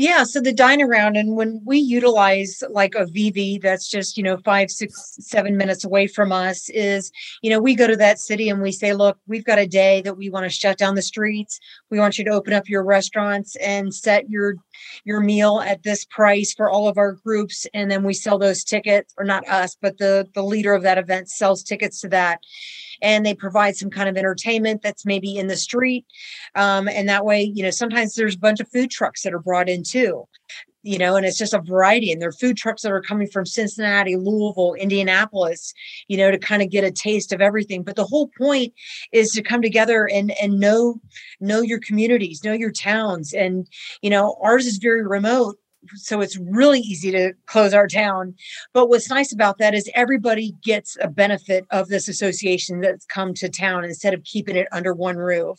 Yeah, 0.00 0.22
so 0.22 0.40
the 0.40 0.52
dine 0.52 0.80
around, 0.80 1.16
and 1.16 1.34
when 1.34 1.60
we 1.66 1.78
utilize 1.78 2.62
like 2.70 2.94
a 2.94 3.06
Vevay 3.06 3.60
that's 3.60 3.88
just, 3.88 4.16
you 4.16 4.22
know, 4.22 4.36
five, 4.44 4.70
six, 4.70 5.16
seven 5.18 5.56
minutes 5.56 5.84
away 5.84 6.06
from 6.06 6.30
us, 6.30 6.70
is, 6.70 7.10
you 7.42 7.50
know, 7.50 7.58
we 7.58 7.74
go 7.74 7.88
to 7.88 7.96
that 7.96 8.20
city 8.20 8.48
and 8.48 8.62
we 8.62 8.70
say, 8.70 8.94
look, 8.94 9.18
we've 9.26 9.44
got 9.44 9.58
a 9.58 9.66
day 9.66 10.00
that 10.02 10.16
we 10.16 10.30
want 10.30 10.44
to 10.44 10.50
shut 10.50 10.78
down 10.78 10.94
the 10.94 11.02
streets. 11.02 11.58
We 11.90 11.98
want 11.98 12.16
you 12.16 12.24
to 12.26 12.30
open 12.30 12.52
up 12.52 12.68
your 12.68 12.84
restaurants 12.84 13.56
and 13.56 13.92
set 13.92 14.30
your 14.30 14.54
your 15.04 15.20
meal 15.20 15.60
at 15.60 15.82
this 15.82 16.04
price 16.04 16.52
for 16.54 16.70
all 16.70 16.88
of 16.88 16.98
our 16.98 17.12
groups. 17.12 17.66
And 17.74 17.90
then 17.90 18.02
we 18.02 18.14
sell 18.14 18.38
those 18.38 18.64
tickets, 18.64 19.14
or 19.18 19.24
not 19.24 19.48
us, 19.48 19.76
but 19.80 19.98
the 19.98 20.28
the 20.34 20.42
leader 20.42 20.74
of 20.74 20.82
that 20.82 20.98
event 20.98 21.30
sells 21.30 21.62
tickets 21.62 22.00
to 22.00 22.08
that 22.08 22.40
and 23.00 23.24
they 23.24 23.34
provide 23.34 23.76
some 23.76 23.90
kind 23.90 24.08
of 24.08 24.16
entertainment 24.16 24.82
that's 24.82 25.06
maybe 25.06 25.36
in 25.36 25.46
the 25.46 25.56
street. 25.56 26.04
Um, 26.54 26.88
and 26.88 27.08
that 27.08 27.24
way, 27.24 27.42
you 27.42 27.62
know, 27.62 27.70
sometimes 27.70 28.14
there's 28.14 28.34
a 28.34 28.38
bunch 28.38 28.60
of 28.60 28.68
food 28.68 28.90
trucks 28.90 29.22
that 29.22 29.34
are 29.34 29.38
brought 29.38 29.68
in 29.68 29.82
too 29.82 30.26
you 30.82 30.98
know, 30.98 31.16
and 31.16 31.26
it's 31.26 31.38
just 31.38 31.54
a 31.54 31.60
variety. 31.60 32.12
And 32.12 32.22
there 32.22 32.28
are 32.28 32.32
food 32.32 32.56
trucks 32.56 32.82
that 32.82 32.92
are 32.92 33.02
coming 33.02 33.28
from 33.28 33.46
Cincinnati, 33.46 34.16
Louisville, 34.16 34.74
Indianapolis, 34.74 35.74
you 36.06 36.16
know, 36.16 36.30
to 36.30 36.38
kind 36.38 36.62
of 36.62 36.70
get 36.70 36.84
a 36.84 36.90
taste 36.90 37.32
of 37.32 37.40
everything. 37.40 37.82
But 37.82 37.96
the 37.96 38.06
whole 38.06 38.28
point 38.38 38.72
is 39.12 39.30
to 39.32 39.42
come 39.42 39.62
together 39.62 40.08
and 40.08 40.32
and 40.40 40.60
know 40.60 41.00
know 41.40 41.60
your 41.62 41.80
communities, 41.80 42.44
know 42.44 42.52
your 42.52 42.72
towns. 42.72 43.32
And, 43.32 43.66
you 44.02 44.10
know, 44.10 44.36
ours 44.42 44.66
is 44.66 44.78
very 44.78 45.06
remote, 45.06 45.56
so 45.96 46.20
it's 46.20 46.36
really 46.36 46.80
easy 46.80 47.10
to 47.12 47.32
close 47.46 47.74
our 47.74 47.88
town. 47.88 48.34
But 48.72 48.88
what's 48.88 49.10
nice 49.10 49.32
about 49.32 49.58
that 49.58 49.74
is 49.74 49.90
everybody 49.94 50.54
gets 50.62 50.96
a 51.00 51.08
benefit 51.08 51.64
of 51.70 51.88
this 51.88 52.08
association 52.08 52.80
that's 52.80 53.06
come 53.06 53.34
to 53.34 53.48
town 53.48 53.84
instead 53.84 54.14
of 54.14 54.24
keeping 54.24 54.56
it 54.56 54.68
under 54.72 54.94
one 54.94 55.16
roof. 55.16 55.58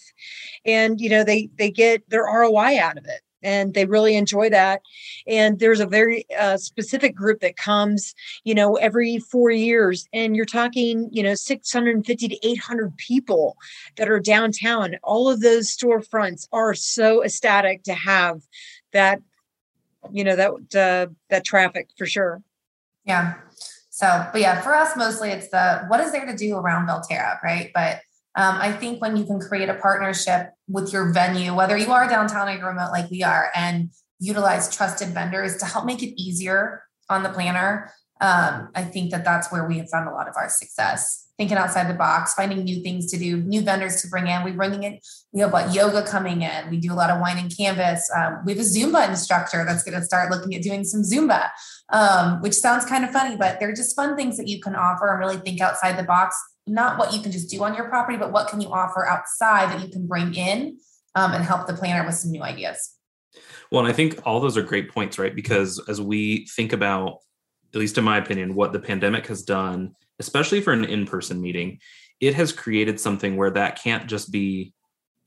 And 0.66 1.00
you 1.02 1.10
know, 1.10 1.24
they 1.24 1.50
they 1.58 1.72
get 1.72 2.10
their 2.10 2.24
ROI 2.24 2.80
out 2.80 2.98
of 2.98 3.06
it 3.06 3.22
and 3.44 3.74
they 3.74 3.86
really 3.86 4.16
enjoy 4.16 4.50
that. 4.50 4.82
And 5.28 5.60
there's 5.60 5.80
a 5.80 5.86
very 5.86 6.26
uh, 6.38 6.58
specific 6.58 7.16
group 7.16 7.40
that 7.42 7.58
comes 7.58 8.14
you 8.44 8.56
know 8.56 8.76
every 8.76 9.20
four 9.20 9.52
years 9.52 10.08
and 10.14 10.36
you're 10.36 10.46
talking 10.46 11.10
you 11.12 11.24
know 11.24 11.36
650 11.36 12.28
to 12.28 12.48
800 12.48 12.98
people 12.98 13.58
that 13.98 14.10
are 14.10 14.20
downtown. 14.20 14.96
All 15.04 15.30
of 15.30 15.42
those 15.42 15.76
storefronts 15.76 16.48
are 16.52 16.74
so 16.74 17.24
ecstatic 17.24 17.84
to 17.84 17.94
have 17.94 18.42
that 18.94 19.22
you 20.12 20.24
know 20.24 20.36
that 20.36 20.52
uh, 20.76 21.12
that 21.30 21.46
traffic 21.46 21.90
for 21.98 22.06
sure. 22.06 22.42
Yeah. 23.06 23.36
So 23.90 24.28
but 24.32 24.40
yeah 24.40 24.62
for 24.62 24.74
us 24.74 24.96
mostly 24.96 25.30
it's 25.30 25.50
the 25.50 25.84
what 25.88 26.00
is 26.00 26.12
there 26.12 26.26
to 26.26 26.36
do 26.36 26.56
around 26.56 26.88
belterra 26.88 27.42
right? 27.44 27.72
But 27.74 28.02
um, 28.36 28.56
i 28.60 28.72
think 28.72 29.02
when 29.02 29.16
you 29.16 29.26
can 29.26 29.40
create 29.40 29.70
a 29.70 29.76
partnership 29.76 30.52
with 30.68 30.92
your 30.92 31.12
venue 31.12 31.54
whether 31.54 31.78
you 31.78 31.92
are 31.92 32.08
downtown 32.08 32.48
or 32.48 32.54
you're 32.54 32.68
remote 32.68 32.92
like 32.92 33.10
we 33.10 33.24
are 33.24 33.52
and 33.56 33.90
utilize 34.20 34.74
trusted 34.76 35.10
vendors 35.10 35.58
to 35.58 35.66
help 35.66 35.86
make 35.86 36.04
it 36.04 36.20
easier 36.22 36.84
on 37.10 37.24
the 37.24 37.30
planner 37.30 37.92
um, 38.22 38.70
i 38.76 38.84
think 38.84 39.12
that 39.12 39.24
that's 39.24 39.52
where 39.52 39.68
we 39.68 39.78
have 39.78 39.90
found 39.90 40.08
a 40.08 40.12
lot 40.12 40.28
of 40.28 40.34
our 40.38 40.50
success 40.50 41.30
thinking 41.40 41.58
outside 41.58 41.90
the 41.90 41.94
box, 41.94 42.34
finding 42.34 42.66
new 42.66 42.84
things 42.84 43.10
to 43.10 43.18
do, 43.18 43.38
new 43.38 43.62
vendors 43.62 44.02
to 44.02 44.10
bring 44.10 44.28
in. 44.28 44.44
We 44.44 44.52
bringing 44.52 44.84
in, 44.84 45.00
we 45.32 45.40
have 45.40 45.54
what 45.54 45.74
yoga 45.74 46.06
coming 46.06 46.42
in. 46.42 46.70
We 46.70 46.78
do 46.78 46.92
a 46.92 46.96
lot 46.96 47.10
of 47.10 47.22
wine 47.22 47.38
and 47.38 47.50
canvas. 47.56 48.12
Um, 48.14 48.42
we 48.46 48.52
have 48.52 48.60
a 48.60 48.66
Zumba 48.66 49.08
instructor 49.08 49.64
that's 49.66 49.82
going 49.82 49.98
to 49.98 50.06
start 50.06 50.30
looking 50.30 50.54
at 50.54 50.62
doing 50.62 50.84
some 50.84 51.02
Zumba, 51.02 51.50
um, 51.94 52.42
which 52.42 52.54
sounds 52.56 52.84
kind 52.84 53.06
of 53.06 53.12
funny, 53.12 53.38
but 53.38 53.58
they're 53.58 53.74
just 53.74 53.96
fun 53.96 54.18
things 54.18 54.36
that 54.36 54.50
you 54.50 54.60
can 54.60 54.76
offer 54.76 55.10
and 55.10 55.18
really 55.18 55.38
think 55.38 55.62
outside 55.62 55.98
the 55.98 56.04
box. 56.04 56.36
Not 56.70 56.98
what 56.98 57.14
you 57.14 57.22
can 57.22 57.32
just 57.32 57.50
do 57.50 57.64
on 57.64 57.76
your 57.76 57.90
property, 57.90 58.18
but 58.18 58.32
what 58.32 58.48
can 58.48 58.62
you 58.62 58.70
offer 58.72 59.06
outside 59.08 59.70
that 59.70 59.82
you 59.82 59.92
can 59.92 60.08
bring 60.08 60.34
in 60.36 60.78
um, 61.16 61.34
and 61.34 61.44
help 61.44 61.68
the 61.68 61.74
planner 61.74 62.06
with 62.06 62.16
some 62.16 62.32
new 62.32 62.44
ideas. 62.44 62.96
Well, 63.72 63.84
and 63.84 63.92
I 63.92 63.96
think 63.96 64.20
all 64.26 64.40
those 64.40 64.58
are 64.58 64.62
great 64.62 64.92
points, 64.92 65.20
right? 65.20 65.36
Because 65.36 65.82
as 65.88 66.00
we 66.02 66.48
think 66.56 66.74
about, 66.74 67.18
at 67.74 67.80
least 67.80 67.98
in 67.98 68.04
my 68.04 68.18
opinion, 68.18 68.56
what 68.56 68.74
the 68.74 68.80
pandemic 68.80 69.28
has 69.28 69.44
done 69.44 69.96
especially 70.20 70.62
for 70.62 70.74
an 70.74 70.86
in-person 70.86 71.42
meeting 71.42 71.80
it 72.20 72.36
has 72.36 72.52
created 72.52 73.00
something 73.00 73.38
where 73.38 73.50
that 73.50 73.82
can't 73.82 74.08
just 74.08 74.32
be 74.32 74.74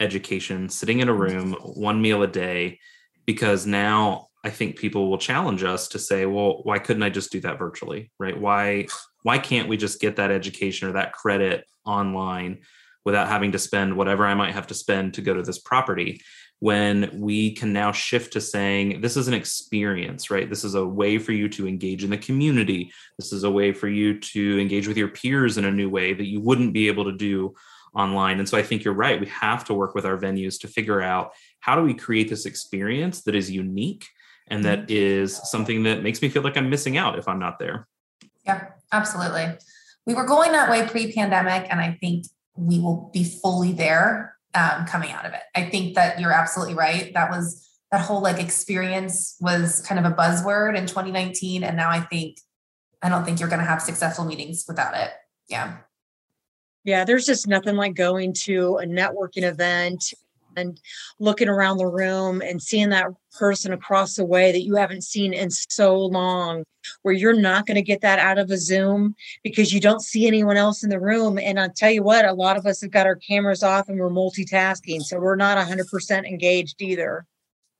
education 0.00 0.68
sitting 0.68 1.00
in 1.00 1.08
a 1.08 1.14
room 1.14 1.54
one 1.62 2.00
meal 2.00 2.22
a 2.22 2.26
day 2.26 2.78
because 3.24 3.66
now 3.66 4.28
i 4.44 4.50
think 4.50 4.76
people 4.76 5.08
will 5.10 5.18
challenge 5.18 5.62
us 5.62 5.88
to 5.88 5.98
say 5.98 6.26
well 6.26 6.60
why 6.62 6.78
couldn't 6.78 7.02
i 7.02 7.10
just 7.10 7.32
do 7.32 7.40
that 7.40 7.58
virtually 7.58 8.10
right 8.18 8.40
why 8.40 8.86
why 9.22 9.38
can't 9.38 9.68
we 9.68 9.76
just 9.76 10.00
get 10.00 10.16
that 10.16 10.30
education 10.30 10.88
or 10.88 10.92
that 10.92 11.12
credit 11.12 11.64
online 11.84 12.58
without 13.04 13.28
having 13.28 13.52
to 13.52 13.58
spend 13.58 13.96
whatever 13.96 14.26
I 14.26 14.34
might 14.34 14.54
have 14.54 14.68
to 14.68 14.74
spend 14.74 15.14
to 15.14 15.22
go 15.22 15.34
to 15.34 15.42
this 15.42 15.58
property. 15.58 16.20
When 16.60 17.10
we 17.12 17.54
can 17.54 17.72
now 17.72 17.90
shift 17.90 18.34
to 18.34 18.40
saying, 18.40 19.00
this 19.00 19.16
is 19.16 19.26
an 19.26 19.34
experience, 19.34 20.30
right? 20.30 20.48
This 20.48 20.62
is 20.62 20.76
a 20.76 20.86
way 20.86 21.18
for 21.18 21.32
you 21.32 21.48
to 21.50 21.66
engage 21.66 22.04
in 22.04 22.10
the 22.10 22.18
community. 22.18 22.92
This 23.18 23.32
is 23.32 23.42
a 23.42 23.50
way 23.50 23.72
for 23.72 23.88
you 23.88 24.20
to 24.20 24.60
engage 24.60 24.86
with 24.86 24.96
your 24.96 25.08
peers 25.08 25.58
in 25.58 25.64
a 25.64 25.72
new 25.72 25.90
way 25.90 26.14
that 26.14 26.28
you 26.28 26.40
wouldn't 26.40 26.72
be 26.72 26.86
able 26.86 27.04
to 27.06 27.16
do 27.16 27.54
online. 27.96 28.38
And 28.38 28.48
so 28.48 28.56
I 28.56 28.62
think 28.62 28.84
you're 28.84 28.94
right. 28.94 29.20
We 29.20 29.26
have 29.26 29.64
to 29.64 29.74
work 29.74 29.96
with 29.96 30.06
our 30.06 30.16
venues 30.16 30.60
to 30.60 30.68
figure 30.68 31.02
out 31.02 31.32
how 31.58 31.74
do 31.74 31.82
we 31.82 31.94
create 31.94 32.30
this 32.30 32.46
experience 32.46 33.22
that 33.24 33.34
is 33.34 33.50
unique 33.50 34.06
and 34.48 34.64
that 34.64 34.86
mm-hmm. 34.86 35.26
something 35.26 35.82
that 35.84 36.02
makes 36.02 36.20
me 36.22 36.28
feel 36.28 36.42
like 36.42 36.56
I'm 36.56 36.70
missing 36.70 36.96
out 36.96 37.18
if 37.18 37.28
I'm 37.28 37.38
not 37.38 37.58
there. 37.58 37.88
Yeah, 38.44 38.68
absolutely. 38.90 39.56
We 40.06 40.14
were 40.14 40.24
going 40.24 40.52
that 40.52 40.70
way 40.70 40.86
pre 40.86 41.12
pandemic, 41.12 41.66
and 41.70 41.80
I 41.80 41.96
think 42.00 42.26
we 42.56 42.78
will 42.78 43.10
be 43.12 43.24
fully 43.24 43.72
there 43.72 44.36
um, 44.54 44.86
coming 44.86 45.12
out 45.12 45.24
of 45.24 45.32
it. 45.32 45.42
I 45.54 45.64
think 45.64 45.94
that 45.94 46.20
you're 46.20 46.32
absolutely 46.32 46.74
right. 46.74 47.12
That 47.14 47.30
was 47.30 47.68
that 47.92 48.00
whole 48.00 48.22
like 48.22 48.40
experience 48.40 49.36
was 49.40 49.82
kind 49.82 50.04
of 50.04 50.10
a 50.10 50.14
buzzword 50.14 50.76
in 50.76 50.86
2019. 50.86 51.62
And 51.62 51.76
now 51.76 51.90
I 51.90 52.00
think, 52.00 52.38
I 53.02 53.10
don't 53.10 53.24
think 53.24 53.38
you're 53.38 53.50
going 53.50 53.60
to 53.60 53.66
have 53.66 53.82
successful 53.82 54.24
meetings 54.24 54.64
without 54.66 54.96
it. 54.96 55.10
Yeah. 55.48 55.76
Yeah, 56.84 57.04
there's 57.04 57.26
just 57.26 57.46
nothing 57.46 57.76
like 57.76 57.94
going 57.94 58.32
to 58.44 58.78
a 58.78 58.86
networking 58.86 59.42
event 59.42 60.14
and 60.56 60.80
looking 61.18 61.48
around 61.48 61.78
the 61.78 61.86
room 61.86 62.42
and 62.42 62.62
seeing 62.62 62.90
that 62.90 63.06
person 63.38 63.72
across 63.72 64.16
the 64.16 64.24
way 64.24 64.52
that 64.52 64.62
you 64.62 64.76
haven't 64.76 65.02
seen 65.02 65.32
in 65.32 65.50
so 65.50 65.98
long 65.98 66.64
where 67.02 67.14
you're 67.14 67.38
not 67.38 67.66
going 67.66 67.76
to 67.76 67.82
get 67.82 68.00
that 68.00 68.18
out 68.18 68.38
of 68.38 68.50
a 68.50 68.56
zoom 68.56 69.14
because 69.42 69.72
you 69.72 69.80
don't 69.80 70.02
see 70.02 70.26
anyone 70.26 70.56
else 70.56 70.82
in 70.82 70.90
the 70.90 71.00
room. 71.00 71.38
And 71.38 71.58
i'll 71.58 71.70
tell 71.70 71.90
you 71.90 72.02
what 72.02 72.24
a 72.24 72.32
lot 72.32 72.56
of 72.56 72.66
us 72.66 72.80
have 72.82 72.90
got 72.90 73.06
our 73.06 73.16
cameras 73.16 73.62
off 73.62 73.88
and 73.88 73.98
we're 73.98 74.10
multitasking 74.10 75.02
so 75.02 75.18
we're 75.18 75.36
not 75.36 75.58
100% 75.58 76.26
engaged 76.26 76.80
either. 76.82 77.26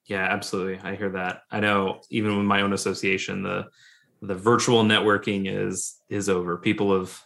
Yeah 0.07 0.27
absolutely. 0.31 0.79
I 0.83 0.97
hear 0.97 1.11
that. 1.11 1.43
I 1.51 1.61
know 1.61 2.01
even 2.11 2.37
with 2.37 2.47
my 2.47 2.63
own 2.63 2.73
association 2.73 3.43
the 3.43 3.67
the 4.23 4.35
virtual 4.37 4.85
networking 4.85 5.51
is 5.53 6.01
is 6.09 6.29
over. 6.29 6.57
People 6.57 6.97
have 6.97 7.21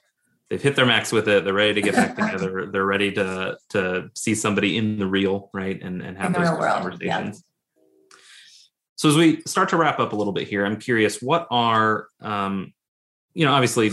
they've 0.48 0.62
hit 0.62 0.76
their 0.76 0.86
max 0.86 1.12
with 1.12 1.28
it. 1.28 1.44
They're 1.44 1.54
ready 1.54 1.74
to 1.74 1.82
get 1.82 1.94
back 1.94 2.16
together. 2.16 2.66
They're 2.70 2.86
ready 2.86 3.12
to 3.12 3.56
to 3.70 4.10
see 4.14 4.34
somebody 4.34 4.76
in 4.76 4.98
the 4.98 5.06
real, 5.06 5.50
right, 5.52 5.80
and 5.80 6.02
and 6.02 6.16
have 6.18 6.34
those 6.34 6.48
conversations. 6.48 7.44
Yeah. 7.44 7.82
So 8.96 9.10
as 9.10 9.16
we 9.16 9.42
start 9.42 9.68
to 9.70 9.76
wrap 9.76 10.00
up 10.00 10.12
a 10.12 10.16
little 10.16 10.32
bit 10.32 10.48
here, 10.48 10.64
I'm 10.64 10.78
curious, 10.78 11.20
what 11.20 11.46
are 11.50 12.08
um, 12.20 12.72
you 13.34 13.44
know, 13.44 13.52
obviously 13.52 13.90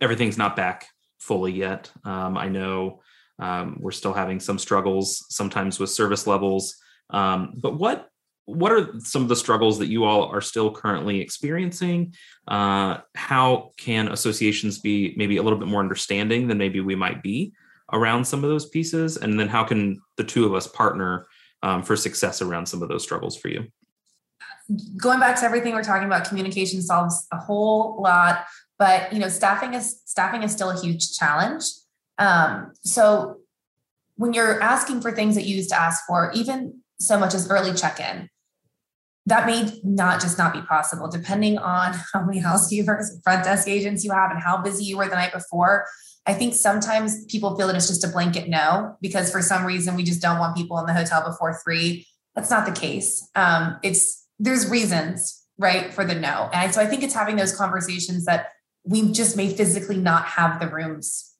everything's 0.00 0.36
not 0.36 0.56
back 0.56 0.86
fully 1.18 1.52
yet. 1.52 1.90
Um, 2.04 2.36
I 2.36 2.48
know 2.48 3.00
um, 3.38 3.78
we're 3.80 3.92
still 3.92 4.12
having 4.12 4.40
some 4.40 4.58
struggles 4.58 5.24
sometimes 5.30 5.80
with 5.80 5.88
service 5.88 6.26
levels. 6.26 6.76
Um, 7.08 7.54
but 7.56 7.78
what 7.78 8.10
what 8.46 8.72
are 8.72 9.00
some 9.00 9.22
of 9.22 9.28
the 9.28 9.36
struggles 9.36 9.78
that 9.78 9.86
you 9.86 10.04
all 10.04 10.24
are 10.24 10.40
still 10.40 10.70
currently 10.70 11.20
experiencing? 11.20 12.14
Uh, 12.46 12.98
how 13.14 13.70
can 13.78 14.08
associations 14.08 14.78
be 14.78 15.14
maybe 15.16 15.38
a 15.38 15.42
little 15.42 15.58
bit 15.58 15.68
more 15.68 15.80
understanding 15.80 16.46
than 16.48 16.58
maybe 16.58 16.80
we 16.80 16.94
might 16.94 17.22
be 17.22 17.52
around 17.92 18.24
some 18.24 18.44
of 18.44 18.50
those 18.50 18.68
pieces? 18.68 19.16
And 19.16 19.40
then 19.40 19.48
how 19.48 19.64
can 19.64 20.00
the 20.16 20.24
two 20.24 20.44
of 20.44 20.54
us 20.54 20.66
partner 20.66 21.26
um, 21.62 21.82
for 21.82 21.96
success 21.96 22.42
around 22.42 22.66
some 22.66 22.82
of 22.82 22.88
those 22.88 23.02
struggles 23.02 23.36
for 23.36 23.48
you? 23.48 23.66
Going 24.96 25.20
back 25.20 25.38
to 25.40 25.44
everything 25.44 25.74
we're 25.74 25.82
talking 25.82 26.06
about, 26.06 26.28
communication 26.28 26.82
solves 26.82 27.26
a 27.32 27.38
whole 27.38 28.00
lot, 28.02 28.44
but 28.78 29.12
you 29.12 29.18
know, 29.18 29.28
staffing 29.28 29.74
is 29.74 30.02
staffing 30.04 30.42
is 30.42 30.52
still 30.52 30.70
a 30.70 30.80
huge 30.80 31.16
challenge. 31.16 31.64
Um, 32.18 32.72
so 32.82 33.38
when 34.16 34.32
you're 34.32 34.62
asking 34.62 35.00
for 35.00 35.12
things 35.12 35.34
that 35.34 35.44
you 35.44 35.56
used 35.56 35.70
to 35.70 35.80
ask 35.80 36.06
for, 36.06 36.30
even 36.34 36.80
so 36.98 37.18
much 37.18 37.34
as 37.34 37.50
early 37.50 37.74
check-in 37.74 38.28
that 39.26 39.46
may 39.46 39.80
not 39.82 40.20
just 40.20 40.36
not 40.36 40.52
be 40.52 40.60
possible 40.62 41.08
depending 41.10 41.58
on 41.58 41.94
how 42.12 42.24
many 42.24 42.38
housekeepers 42.38 43.18
front 43.22 43.44
desk 43.44 43.68
agents 43.68 44.04
you 44.04 44.12
have 44.12 44.30
and 44.30 44.40
how 44.40 44.60
busy 44.60 44.84
you 44.84 44.96
were 44.96 45.08
the 45.08 45.14
night 45.14 45.32
before. 45.32 45.86
I 46.26 46.34
think 46.34 46.54
sometimes 46.54 47.24
people 47.26 47.56
feel 47.56 47.66
that 47.66 47.76
it's 47.76 47.88
just 47.88 48.04
a 48.04 48.08
blanket 48.08 48.48
no 48.48 48.96
because 49.00 49.30
for 49.30 49.42
some 49.42 49.64
reason 49.64 49.94
we 49.94 50.04
just 50.04 50.22
don't 50.22 50.38
want 50.38 50.56
people 50.56 50.78
in 50.78 50.86
the 50.86 50.94
hotel 50.94 51.22
before 51.24 51.58
three. 51.64 52.06
That's 52.34 52.50
not 52.50 52.66
the 52.66 52.72
case. 52.72 53.28
Um, 53.34 53.78
it's 53.82 54.26
there's 54.38 54.68
reasons 54.68 55.46
right 55.58 55.92
for 55.92 56.04
the 56.04 56.14
no. 56.14 56.50
And 56.52 56.74
so 56.74 56.80
i 56.80 56.86
think 56.86 57.02
it's 57.02 57.14
having 57.14 57.36
those 57.36 57.56
conversations 57.56 58.24
that 58.24 58.48
we 58.84 59.12
just 59.12 59.36
may 59.36 59.48
physically 59.48 59.96
not 59.96 60.24
have 60.24 60.60
the 60.60 60.68
rooms 60.68 61.30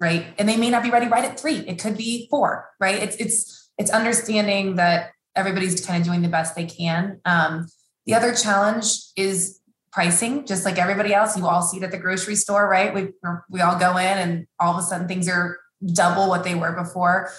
right? 0.00 0.28
And 0.38 0.48
they 0.48 0.56
may 0.56 0.70
not 0.70 0.82
be 0.82 0.90
ready 0.90 1.06
right 1.08 1.24
at 1.24 1.38
three. 1.38 1.58
It 1.58 1.78
could 1.78 1.96
be 1.96 2.26
four 2.30 2.70
right? 2.80 2.96
It's 2.96 3.16
it's 3.16 3.70
it's 3.78 3.90
understanding 3.90 4.76
that 4.76 5.10
everybody's 5.36 5.84
kind 5.84 6.00
of 6.00 6.06
doing 6.06 6.22
the 6.22 6.28
best 6.28 6.54
they 6.54 6.66
can. 6.66 7.20
Um, 7.24 7.66
the 8.06 8.14
other 8.14 8.34
challenge 8.34 8.86
is 9.16 9.60
pricing, 9.92 10.46
just 10.46 10.64
like 10.64 10.78
everybody 10.78 11.12
else. 11.12 11.36
You 11.36 11.46
all 11.46 11.62
see 11.62 11.78
it 11.78 11.82
at 11.82 11.90
the 11.90 11.98
grocery 11.98 12.36
store, 12.36 12.68
right? 12.68 12.94
We 12.94 13.08
we 13.50 13.60
all 13.60 13.78
go 13.78 13.96
in, 13.96 14.18
and 14.18 14.46
all 14.58 14.72
of 14.74 14.78
a 14.78 14.82
sudden 14.82 15.08
things 15.08 15.28
are 15.28 15.58
double 15.84 16.28
what 16.28 16.44
they 16.44 16.54
were 16.54 16.72
before. 16.72 17.30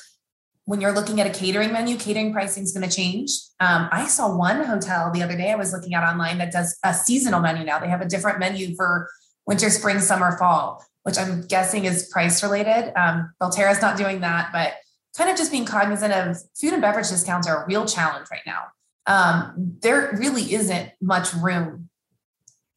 When 0.65 0.80
you're 0.80 0.91
looking 0.93 1.19
at 1.19 1.27
a 1.27 1.38
catering 1.38 1.73
menu, 1.73 1.97
catering 1.97 2.32
pricing 2.32 2.63
is 2.63 2.71
going 2.71 2.88
to 2.88 2.95
change. 2.95 3.32
Um, 3.60 3.89
I 3.91 4.08
saw 4.08 4.36
one 4.36 4.63
hotel 4.63 5.12
the 5.12 5.23
other 5.23 5.36
day 5.36 5.51
I 5.51 5.56
was 5.56 5.73
looking 5.73 5.95
at 5.95 6.04
online 6.04 6.38
that 6.38 6.51
does 6.51 6.77
a 6.84 6.93
seasonal 6.93 7.41
menu 7.41 7.65
now. 7.65 7.80
They 7.80 7.89
have 7.89 8.01
a 8.01 8.08
different 8.08 8.39
menu 8.39 8.75
for 8.75 9.10
winter, 9.47 9.69
spring, 9.69 9.99
summer, 9.99 10.38
fall, 10.38 10.86
which 11.04 11.17
I'm 11.17 11.41
guessing 11.47 11.86
is 11.86 12.08
price 12.10 12.43
related. 12.43 12.93
Um, 12.95 13.34
Belterra's 13.39 13.82
not 13.82 13.97
doing 13.97 14.21
that, 14.21 14.51
but 14.54 14.73
kind 15.17 15.30
of 15.30 15.38
just 15.38 15.52
being 15.52 15.65
cognizant 15.65 16.13
of 16.13 16.38
food 16.60 16.74
and 16.74 16.82
beverage 16.82 17.10
discounts 17.10 17.47
are 17.47 17.63
a 17.63 17.67
real 17.67 17.86
challenge 17.86 18.28
right 18.32 18.41
now. 18.45 18.63
Um, 19.08 19.76
there 19.82 20.15
really 20.17 20.54
isn't 20.54 20.91
much 21.02 21.34
room 21.34 21.89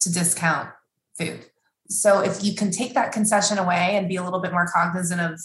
to 0.01 0.11
discount 0.11 0.69
food. 1.17 1.45
So 1.87 2.19
if 2.19 2.43
you 2.43 2.55
can 2.55 2.71
take 2.71 2.93
that 2.95 3.11
concession 3.11 3.57
away 3.57 3.95
and 3.95 4.09
be 4.09 4.15
a 4.15 4.23
little 4.23 4.41
bit 4.41 4.51
more 4.51 4.67
cognizant 4.73 5.21
of 5.21 5.39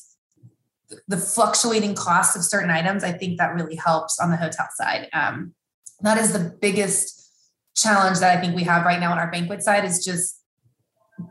the 1.07 1.16
fluctuating 1.16 1.94
costs 1.94 2.35
of 2.35 2.44
certain 2.44 2.70
items, 2.70 3.05
I 3.05 3.12
think 3.12 3.38
that 3.38 3.55
really 3.55 3.76
helps 3.76 4.18
on 4.18 4.31
the 4.31 4.37
hotel 4.37 4.68
side. 4.74 5.09
Um, 5.12 5.55
that 6.00 6.18
is 6.18 6.33
the 6.33 6.57
biggest 6.61 7.31
challenge 7.76 8.18
that 8.18 8.37
I 8.37 8.40
think 8.40 8.57
we 8.57 8.64
have 8.64 8.85
right 8.85 8.98
now 8.98 9.12
on 9.12 9.18
our 9.18 9.31
banquet 9.31 9.62
side 9.62 9.85
is 9.85 10.05
just 10.05 10.39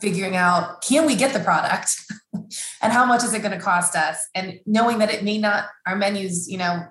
figuring 0.02 0.36
out 0.36 0.82
can 0.82 1.06
we 1.06 1.16
get 1.16 1.34
the 1.34 1.40
product? 1.40 1.92
And 2.82 2.94
how 2.94 3.06
much 3.06 3.24
is 3.24 3.34
it 3.34 3.40
going 3.40 3.52
to 3.52 3.60
cost 3.60 3.96
us? 3.96 4.28
And 4.34 4.60
knowing 4.66 5.00
that 5.00 5.12
it 5.12 5.24
may 5.24 5.38
not 5.38 5.66
our 5.86 5.96
menus 5.96 6.50
you 6.50 6.58
know 6.58 6.84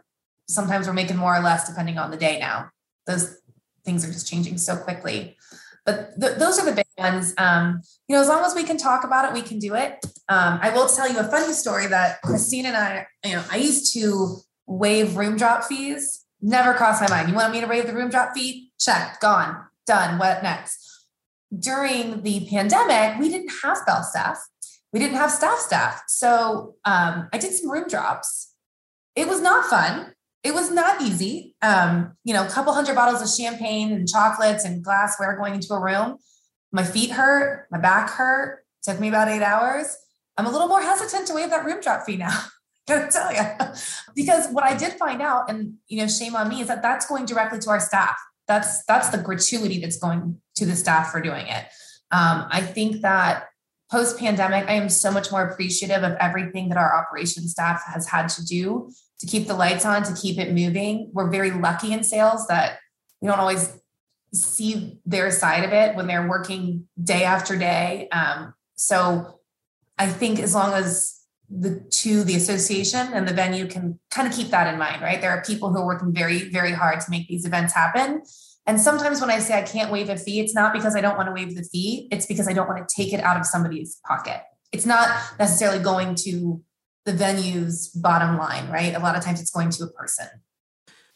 sometimes 0.48 0.86
we're 0.86 0.92
making 0.92 1.16
more 1.16 1.34
or 1.34 1.40
less 1.40 1.68
depending 1.68 1.98
on 1.98 2.10
the 2.10 2.16
day 2.16 2.38
now. 2.38 2.70
Those 3.06 3.36
things 3.84 4.04
are 4.04 4.12
just 4.12 4.28
changing 4.28 4.58
so 4.58 4.76
quickly. 4.76 5.36
But 5.84 6.20
th- 6.20 6.36
those 6.36 6.58
are 6.58 6.64
the 6.64 6.72
big 6.72 6.86
ones. 6.96 7.34
Um, 7.38 7.80
you 8.08 8.14
know 8.14 8.22
as 8.22 8.28
long 8.28 8.44
as 8.44 8.54
we 8.54 8.62
can 8.62 8.76
talk 8.76 9.04
about 9.04 9.24
it 9.28 9.32
we 9.32 9.42
can 9.42 9.58
do 9.58 9.74
it. 9.74 10.04
Um, 10.28 10.58
i 10.62 10.70
will 10.70 10.88
tell 10.88 11.10
you 11.10 11.18
a 11.18 11.24
funny 11.24 11.52
story 11.52 11.86
that 11.86 12.20
christine 12.22 12.66
and 12.66 12.76
i 12.76 13.06
you 13.24 13.32
know 13.32 13.44
i 13.50 13.56
used 13.56 13.94
to 13.94 14.36
waive 14.66 15.16
room 15.16 15.36
drop 15.36 15.64
fees. 15.64 16.24
Never 16.40 16.74
crossed 16.74 17.02
my 17.02 17.08
mind. 17.08 17.28
You 17.28 17.34
want 17.34 17.52
me 17.52 17.60
to 17.60 17.66
waive 17.66 17.86
the 17.86 17.94
room 17.94 18.10
drop 18.10 18.34
fee? 18.34 18.70
Check. 18.78 19.18
Gone. 19.20 19.64
Done. 19.86 20.18
What 20.18 20.42
next 20.42 20.87
during 21.56 22.22
the 22.22 22.46
pandemic, 22.50 23.18
we 23.18 23.28
didn't 23.28 23.50
have 23.62 23.84
bell 23.86 24.02
staff. 24.02 24.38
We 24.92 25.00
didn't 25.00 25.16
have 25.16 25.30
staff 25.30 25.58
staff. 25.58 26.02
So 26.08 26.76
um, 26.84 27.28
I 27.32 27.38
did 27.38 27.52
some 27.52 27.70
room 27.70 27.88
drops. 27.88 28.54
It 29.14 29.28
was 29.28 29.40
not 29.40 29.66
fun. 29.66 30.14
It 30.44 30.54
was 30.54 30.70
not 30.70 31.02
easy. 31.02 31.56
Um, 31.62 32.16
you 32.24 32.32
know, 32.32 32.46
a 32.46 32.48
couple 32.48 32.72
hundred 32.72 32.94
bottles 32.94 33.20
of 33.20 33.28
champagne 33.28 33.92
and 33.92 34.08
chocolates 34.08 34.64
and 34.64 34.82
glassware 34.82 35.36
going 35.36 35.54
into 35.54 35.74
a 35.74 35.80
room. 35.80 36.16
My 36.72 36.84
feet 36.84 37.10
hurt, 37.10 37.66
my 37.70 37.78
back 37.78 38.10
hurt. 38.10 38.60
It 38.80 38.90
took 38.90 39.00
me 39.00 39.08
about 39.08 39.28
eight 39.28 39.42
hours. 39.42 39.94
I'm 40.36 40.46
a 40.46 40.50
little 40.50 40.68
more 40.68 40.80
hesitant 40.80 41.26
to 41.28 41.34
waive 41.34 41.50
that 41.50 41.64
room 41.64 41.80
drop 41.80 42.04
fee 42.06 42.16
now. 42.16 42.44
Gotta 42.88 43.10
tell 43.10 43.34
you, 43.34 43.42
because 44.14 44.48
what 44.50 44.64
I 44.64 44.74
did 44.74 44.92
find 44.94 45.20
out, 45.20 45.50
and 45.50 45.74
you 45.88 46.00
know, 46.00 46.06
shame 46.06 46.34
on 46.34 46.48
me, 46.48 46.62
is 46.62 46.68
that 46.68 46.80
that's 46.80 47.04
going 47.06 47.26
directly 47.26 47.58
to 47.58 47.70
our 47.70 47.80
staff 47.80 48.16
that's 48.48 48.82
that's 48.84 49.10
the 49.10 49.18
gratuity 49.18 49.78
that's 49.78 49.98
going 49.98 50.40
to 50.58 50.66
the 50.66 50.76
staff 50.76 51.10
for 51.10 51.20
doing 51.20 51.46
it 51.46 51.64
um, 52.10 52.46
i 52.50 52.60
think 52.60 53.02
that 53.02 53.46
post 53.90 54.18
pandemic 54.18 54.68
i 54.68 54.72
am 54.72 54.88
so 54.88 55.10
much 55.10 55.30
more 55.30 55.46
appreciative 55.48 56.02
of 56.02 56.12
everything 56.20 56.68
that 56.68 56.78
our 56.78 56.94
operations 56.94 57.52
staff 57.52 57.82
has 57.86 58.08
had 58.08 58.28
to 58.28 58.44
do 58.44 58.90
to 59.18 59.26
keep 59.26 59.46
the 59.46 59.54
lights 59.54 59.84
on 59.84 60.02
to 60.02 60.14
keep 60.14 60.38
it 60.38 60.52
moving 60.52 61.10
we're 61.12 61.30
very 61.30 61.50
lucky 61.50 61.92
in 61.92 62.02
sales 62.02 62.46
that 62.46 62.78
we 63.20 63.28
don't 63.28 63.40
always 63.40 63.78
see 64.32 64.98
their 65.06 65.30
side 65.30 65.64
of 65.64 65.72
it 65.72 65.96
when 65.96 66.06
they're 66.06 66.28
working 66.28 66.86
day 67.02 67.24
after 67.24 67.56
day 67.56 68.08
um, 68.12 68.52
so 68.74 69.40
i 69.98 70.06
think 70.06 70.38
as 70.38 70.54
long 70.54 70.72
as 70.74 71.18
the 71.50 71.80
to 71.90 72.24
the 72.24 72.36
association 72.36 73.08
and 73.14 73.26
the 73.26 73.32
venue 73.32 73.66
can 73.66 73.98
kind 74.10 74.28
of 74.28 74.34
keep 74.34 74.48
that 74.48 74.72
in 74.72 74.78
mind, 74.78 75.00
right? 75.02 75.20
There 75.20 75.30
are 75.30 75.42
people 75.42 75.70
who 75.70 75.78
are 75.78 75.86
working 75.86 76.12
very, 76.12 76.50
very 76.50 76.72
hard 76.72 77.00
to 77.00 77.10
make 77.10 77.26
these 77.26 77.46
events 77.46 77.72
happen. 77.72 78.22
And 78.68 78.78
sometimes 78.78 79.22
when 79.22 79.30
I 79.30 79.38
say 79.38 79.58
I 79.58 79.62
can't 79.62 79.90
waive 79.90 80.10
a 80.10 80.16
fee, 80.16 80.40
it's 80.40 80.54
not 80.54 80.74
because 80.74 80.94
I 80.94 81.00
don't 81.00 81.16
want 81.16 81.26
to 81.28 81.32
waive 81.32 81.56
the 81.56 81.62
fee, 81.64 82.06
it's 82.12 82.26
because 82.26 82.46
I 82.46 82.52
don't 82.52 82.68
want 82.68 82.86
to 82.86 82.94
take 82.94 83.14
it 83.14 83.20
out 83.20 83.40
of 83.40 83.46
somebody's 83.46 83.98
pocket. 84.06 84.42
It's 84.72 84.84
not 84.84 85.08
necessarily 85.38 85.82
going 85.82 86.14
to 86.26 86.62
the 87.06 87.14
venue's 87.14 87.88
bottom 87.88 88.36
line, 88.36 88.68
right? 88.70 88.94
A 88.94 88.98
lot 88.98 89.16
of 89.16 89.24
times 89.24 89.40
it's 89.40 89.50
going 89.50 89.70
to 89.70 89.84
a 89.84 89.88
person. 89.88 90.26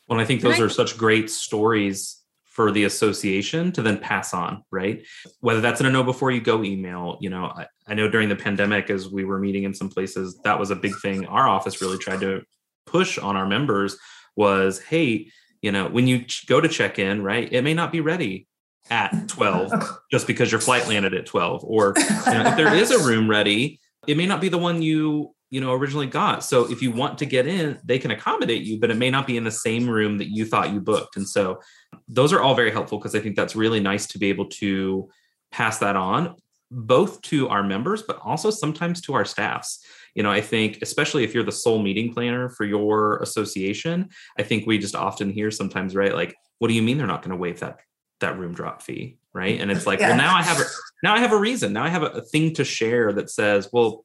Well, 0.08 0.18
I 0.18 0.24
think 0.24 0.40
those 0.40 0.60
are 0.60 0.70
such 0.70 0.96
great 0.96 1.28
stories 1.28 2.18
for 2.44 2.72
the 2.72 2.84
association 2.84 3.70
to 3.72 3.82
then 3.82 3.98
pass 3.98 4.32
on, 4.32 4.64
right? 4.70 5.04
Whether 5.40 5.60
that's 5.60 5.80
in 5.80 5.86
a 5.86 5.90
know 5.90 6.02
before 6.02 6.30
you 6.30 6.40
go 6.40 6.64
email, 6.64 7.18
you 7.20 7.28
know, 7.28 7.44
I, 7.44 7.66
I, 7.86 7.94
know 7.94 8.08
during 8.08 8.30
the 8.30 8.36
pandemic, 8.36 8.88
as 8.88 9.10
we 9.10 9.24
were 9.24 9.38
meeting 9.38 9.64
in 9.64 9.74
some 9.74 9.90
places, 9.90 10.38
that 10.44 10.58
was 10.58 10.70
a 10.70 10.76
big 10.76 10.92
thing. 11.00 11.26
Our 11.26 11.46
office 11.46 11.82
really 11.82 11.98
tried 11.98 12.20
to 12.20 12.42
push 12.86 13.18
on 13.18 13.36
our 13.36 13.46
members 13.46 13.96
was, 14.36 14.80
hey, 14.80 15.30
you 15.62 15.72
know, 15.72 15.88
when 15.88 16.06
you 16.06 16.26
go 16.46 16.60
to 16.60 16.68
check 16.68 16.98
in, 16.98 17.22
right, 17.22 17.50
it 17.50 17.62
may 17.62 17.72
not 17.72 17.92
be 17.92 18.00
ready 18.00 18.46
at 18.90 19.28
12 19.28 19.72
just 20.10 20.26
because 20.26 20.50
your 20.50 20.60
flight 20.60 20.86
landed 20.88 21.14
at 21.14 21.24
12. 21.24 21.64
Or 21.64 21.94
you 21.96 22.04
know, 22.04 22.48
if 22.48 22.56
there 22.56 22.74
is 22.74 22.90
a 22.90 22.98
room 23.08 23.30
ready, 23.30 23.80
it 24.06 24.16
may 24.16 24.26
not 24.26 24.40
be 24.40 24.48
the 24.48 24.58
one 24.58 24.82
you 24.82 25.34
you 25.50 25.60
know 25.60 25.72
originally 25.72 26.06
got 26.06 26.42
so 26.42 26.68
if 26.72 26.80
you 26.80 26.90
want 26.90 27.18
to 27.18 27.26
get 27.26 27.46
in 27.46 27.78
they 27.84 27.98
can 27.98 28.10
accommodate 28.10 28.62
you 28.62 28.80
but 28.80 28.90
it 28.90 28.96
may 28.96 29.10
not 29.10 29.26
be 29.26 29.36
in 29.36 29.44
the 29.44 29.50
same 29.50 29.88
room 29.88 30.16
that 30.16 30.28
you 30.28 30.46
thought 30.46 30.72
you 30.72 30.80
booked 30.80 31.14
and 31.16 31.28
so 31.28 31.60
those 32.08 32.32
are 32.32 32.40
all 32.40 32.54
very 32.54 32.70
helpful 32.70 32.98
because 32.98 33.14
i 33.14 33.20
think 33.20 33.36
that's 33.36 33.54
really 33.54 33.78
nice 33.78 34.06
to 34.06 34.18
be 34.18 34.30
able 34.30 34.46
to 34.46 35.08
pass 35.52 35.78
that 35.78 35.94
on 35.94 36.34
both 36.70 37.20
to 37.20 37.48
our 37.50 37.62
members 37.62 38.02
but 38.02 38.18
also 38.24 38.50
sometimes 38.50 39.02
to 39.02 39.12
our 39.12 39.26
staffs 39.26 39.84
you 40.14 40.22
know 40.22 40.30
i 40.30 40.40
think 40.40 40.78
especially 40.82 41.24
if 41.24 41.34
you're 41.34 41.42
the 41.42 41.52
sole 41.52 41.82
meeting 41.82 42.12
planner 42.12 42.48
for 42.48 42.64
your 42.64 43.18
association 43.18 44.08
i 44.38 44.42
think 44.42 44.66
we 44.66 44.78
just 44.78 44.94
often 44.94 45.30
hear 45.30 45.50
sometimes 45.50 45.94
right 45.94 46.14
like 46.14 46.34
what 46.58 46.68
do 46.68 46.74
you 46.74 46.82
mean 46.82 46.96
they're 46.96 47.06
not 47.06 47.22
going 47.22 47.30
to 47.30 47.36
waive 47.36 47.60
that 47.60 47.80
that 48.22 48.38
room 48.38 48.54
drop 48.54 48.80
fee? 48.80 49.18
Right? 49.34 49.60
And 49.60 49.70
it's 49.70 49.86
like 49.86 50.00
yeah. 50.00 50.08
well 50.08 50.16
now 50.16 50.34
i 50.34 50.42
have 50.42 50.60
a 50.60 50.64
now 51.02 51.14
i 51.14 51.18
have 51.18 51.32
a 51.32 51.36
reason. 51.36 51.72
Now 51.72 51.84
i 51.84 51.88
have 51.88 52.02
a, 52.02 52.06
a 52.06 52.22
thing 52.22 52.54
to 52.54 52.64
share 52.64 53.12
that 53.12 53.30
says 53.30 53.68
well 53.72 54.04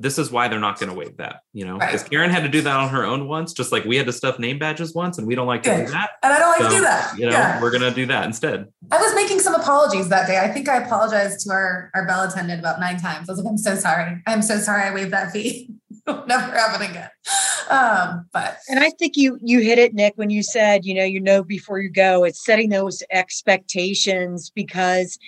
this 0.00 0.18
is 0.18 0.30
why 0.30 0.48
they're 0.48 0.58
not 0.58 0.80
going 0.80 0.88
to 0.88 0.96
waive 0.96 1.18
that, 1.18 1.42
you 1.52 1.66
know, 1.66 1.78
because 1.78 2.02
right. 2.02 2.10
Karen 2.10 2.30
had 2.30 2.42
to 2.42 2.48
do 2.48 2.62
that 2.62 2.76
on 2.76 2.88
her 2.88 3.04
own 3.04 3.28
once, 3.28 3.52
just 3.52 3.70
like 3.70 3.84
we 3.84 3.96
had 3.96 4.06
to 4.06 4.12
stuff 4.12 4.38
name 4.38 4.58
badges 4.58 4.94
once, 4.94 5.18
and 5.18 5.26
we 5.26 5.34
don't 5.34 5.46
like 5.46 5.62
to 5.64 5.76
do 5.76 5.92
that. 5.92 6.12
And 6.22 6.32
I 6.32 6.38
don't 6.38 6.50
like 6.50 6.60
so, 6.62 6.68
to 6.70 6.74
do 6.74 6.80
that. 6.80 7.18
You 7.18 7.26
know, 7.26 7.32
yeah. 7.32 7.60
we're 7.60 7.70
going 7.70 7.82
to 7.82 7.90
do 7.90 8.06
that 8.06 8.24
instead. 8.24 8.66
I 8.90 8.96
was 8.96 9.14
making 9.14 9.40
some 9.40 9.54
apologies 9.54 10.08
that 10.08 10.26
day. 10.26 10.38
I 10.38 10.48
think 10.48 10.70
I 10.70 10.78
apologized 10.78 11.40
to 11.40 11.52
our, 11.52 11.90
our 11.94 12.06
bell 12.06 12.26
attendant 12.26 12.60
about 12.60 12.80
nine 12.80 12.98
times. 12.98 13.28
I 13.28 13.32
was 13.32 13.42
like, 13.42 13.50
I'm 13.50 13.58
so 13.58 13.74
sorry. 13.74 14.22
I'm 14.26 14.40
so 14.40 14.58
sorry 14.58 14.84
I 14.84 14.94
waived 14.94 15.12
that 15.12 15.32
fee. 15.32 15.74
Never 16.06 16.46
happen 16.46 16.90
again. 16.90 17.10
Um, 17.68 18.26
but 18.32 18.56
and 18.68 18.80
I 18.80 18.90
think 18.98 19.16
you 19.16 19.38
you 19.42 19.60
hit 19.60 19.78
it, 19.78 19.94
Nick, 19.94 20.14
when 20.16 20.30
you 20.30 20.42
said, 20.42 20.84
you 20.84 20.94
know, 20.94 21.04
you 21.04 21.20
know 21.20 21.44
before 21.44 21.78
you 21.78 21.90
go, 21.90 22.24
it's 22.24 22.44
setting 22.44 22.70
those 22.70 23.02
expectations 23.12 24.50
because, 24.50 25.18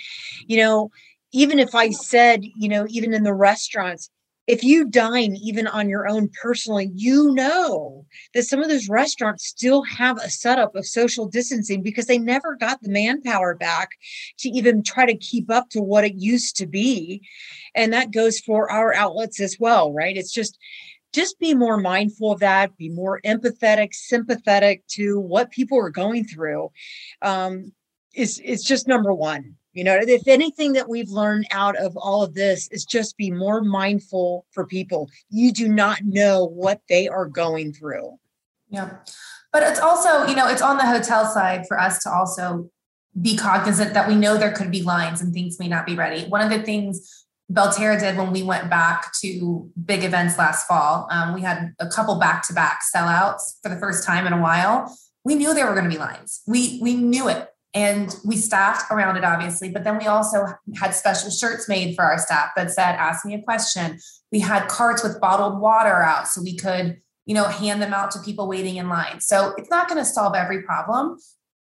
you 0.47 0.57
know, 0.57 0.91
even 1.33 1.59
if 1.59 1.75
I 1.75 1.91
said, 1.91 2.45
you 2.45 2.69
know, 2.69 2.87
even 2.89 3.15
in 3.15 3.23
the 3.23 3.35
restaurants, 3.35 4.11
if 4.47 4.65
you 4.65 4.89
dine 4.89 5.37
even 5.37 5.67
on 5.67 5.89
your 5.89 6.09
own 6.09 6.29
personally, 6.43 6.91
you 6.95 7.33
know 7.33 8.05
that 8.35 8.45
some 8.45 8.61
of 8.61 8.69
those 8.69 8.89
restaurants 8.89 9.47
still 9.47 9.83
have 9.85 10.19
a 10.19 10.31
setup 10.31 10.75
of 10.75 10.85
social 10.85 11.27
distancing 11.27 11.83
because 11.83 12.07
they 12.07 12.19
never 12.19 12.57
got 12.57 12.83
the 12.83 12.91
manpower 12.91 13.55
back 13.55 13.91
to 14.39 14.49
even 14.49 14.83
try 14.83 15.07
to 15.07 15.17
keep 15.17 15.51
up 15.51 15.69
to 15.71 15.81
what 15.81 16.05
it 16.05 16.15
used 16.15 16.57
to 16.57 16.67
be. 16.67 17.23
And 17.75 17.93
that 17.93 18.13
goes 18.13 18.41
for 18.41 18.71
our 18.71 18.93
outlets 18.95 19.41
as 19.41 19.57
well, 19.61 19.93
right? 19.93 20.17
It's 20.17 20.33
just, 20.33 20.59
just 21.13 21.39
be 21.39 21.55
more 21.55 21.77
mindful 21.77 22.33
of 22.33 22.41
that, 22.41 22.77
be 22.77 22.89
more 22.89 23.21
empathetic, 23.25 23.95
sympathetic 23.95 24.83
to 24.89 25.21
what 25.21 25.53
people 25.53 25.79
are 25.79 25.91
going 25.91 26.25
through. 26.25 26.71
Um, 27.21 27.73
is, 28.15 28.41
it's 28.45 28.65
just 28.65 28.89
number 28.89 29.15
one 29.15 29.57
you 29.73 29.85
know, 29.85 29.99
if 30.01 30.29
anything 30.29 30.75
that 30.75 30.89
we've 30.89 31.09
learned 31.09 31.47
out 31.51 31.77
of 31.77 31.97
all 31.97 32.23
of 32.23 32.35
this 32.35 32.69
is 32.69 32.85
just 32.85 33.17
be 33.17 33.31
more 33.31 33.63
mindful 33.63 34.47
for 34.51 34.67
people. 34.67 35.09
You 35.31 35.53
do 35.53 35.69
not 35.69 36.03
know 36.05 36.45
what 36.45 36.81
they 36.89 37.09
are 37.09 37.27
going 37.27 37.73
through. 37.73 38.19
Yeah. 38.69 38.99
But 39.53 39.63
it's 39.65 39.81
also, 39.81 40.27
you 40.27 40.37
know, 40.37 40.49
it's 40.49 40.63
on 40.63 40.77
the 40.77 40.87
hotel 40.87 41.27
side 41.27 41.67
for 41.67 41.79
us 41.79 42.03
to 42.03 42.11
also 42.11 42.71
be 43.21 43.37
cognizant 43.37 43.95
that 43.95 44.09
we 44.09 44.15
know 44.15 44.37
there 44.37 44.53
could 44.53 44.71
be 44.71 44.83
lines 44.83 45.21
and 45.21 45.33
things 45.33 45.59
may 45.59 45.69
not 45.69 45.87
be 45.87 45.95
ready. 45.95 46.25
One 46.25 46.41
of 46.41 46.51
the 46.51 46.63
things 46.65 47.27
Belterra 47.51 48.01
did 48.01 48.17
when 48.17 48.33
we 48.33 48.43
went 48.43 48.71
back 48.71 49.13
to 49.21 49.71
big 49.85 50.05
events 50.05 50.39
last 50.39 50.67
fall, 50.67 51.07
um, 51.11 51.35
we 51.35 51.43
had 51.43 51.75
a 51.79 51.89
couple 51.89 52.19
back 52.19 52.47
to 52.47 52.55
back 52.55 52.81
sellouts 52.95 53.55
for 53.63 53.69
the 53.69 53.77
first 53.77 54.07
time 54.07 54.27
in 54.27 54.33
a 54.33 54.41
while. 54.41 54.97
We 55.25 55.35
knew 55.35 55.53
there 55.53 55.67
were 55.67 55.75
going 55.75 55.85
to 55.85 55.91
be 55.91 55.99
lines. 55.99 56.41
We 56.47 56.79
we 56.83 56.97
knew 56.97 57.29
it 57.29 57.52
and 57.75 58.17
we 58.25 58.37
staffed 58.37 58.91
around 58.91 59.17
it 59.17 59.25
obviously 59.25 59.71
but 59.71 59.85
then 59.85 59.99
we 59.99 60.07
also 60.07 60.47
had 60.77 60.95
special 60.95 61.31
shirts 61.31 61.69
made 61.69 61.95
for 61.95 62.05
our 62.05 62.19
staff 62.19 62.51
that 62.57 62.71
said 62.71 62.95
ask 62.97 63.25
me 63.25 63.35
a 63.35 63.43
question. 63.43 63.99
We 64.31 64.41
had 64.41 64.69
carts 64.69 65.03
with 65.03 65.21
bottled 65.21 65.61
water 65.61 66.03
out 66.03 66.29
so 66.29 66.43
we 66.43 66.57
could 66.57 67.01
you 67.27 67.35
know 67.35 67.45
hand 67.45 67.81
them 67.81 67.95
out 67.95 68.11
to 68.13 68.21
people 68.21 68.49
waiting 68.49 68.77
in 68.77 68.89
line. 68.89 69.21
So 69.21 69.55
it's 69.57 69.71
not 69.71 69.89
going 69.89 69.99
to 69.99 70.05
solve 70.05 70.35
every 70.35 70.63
problem 70.63 71.19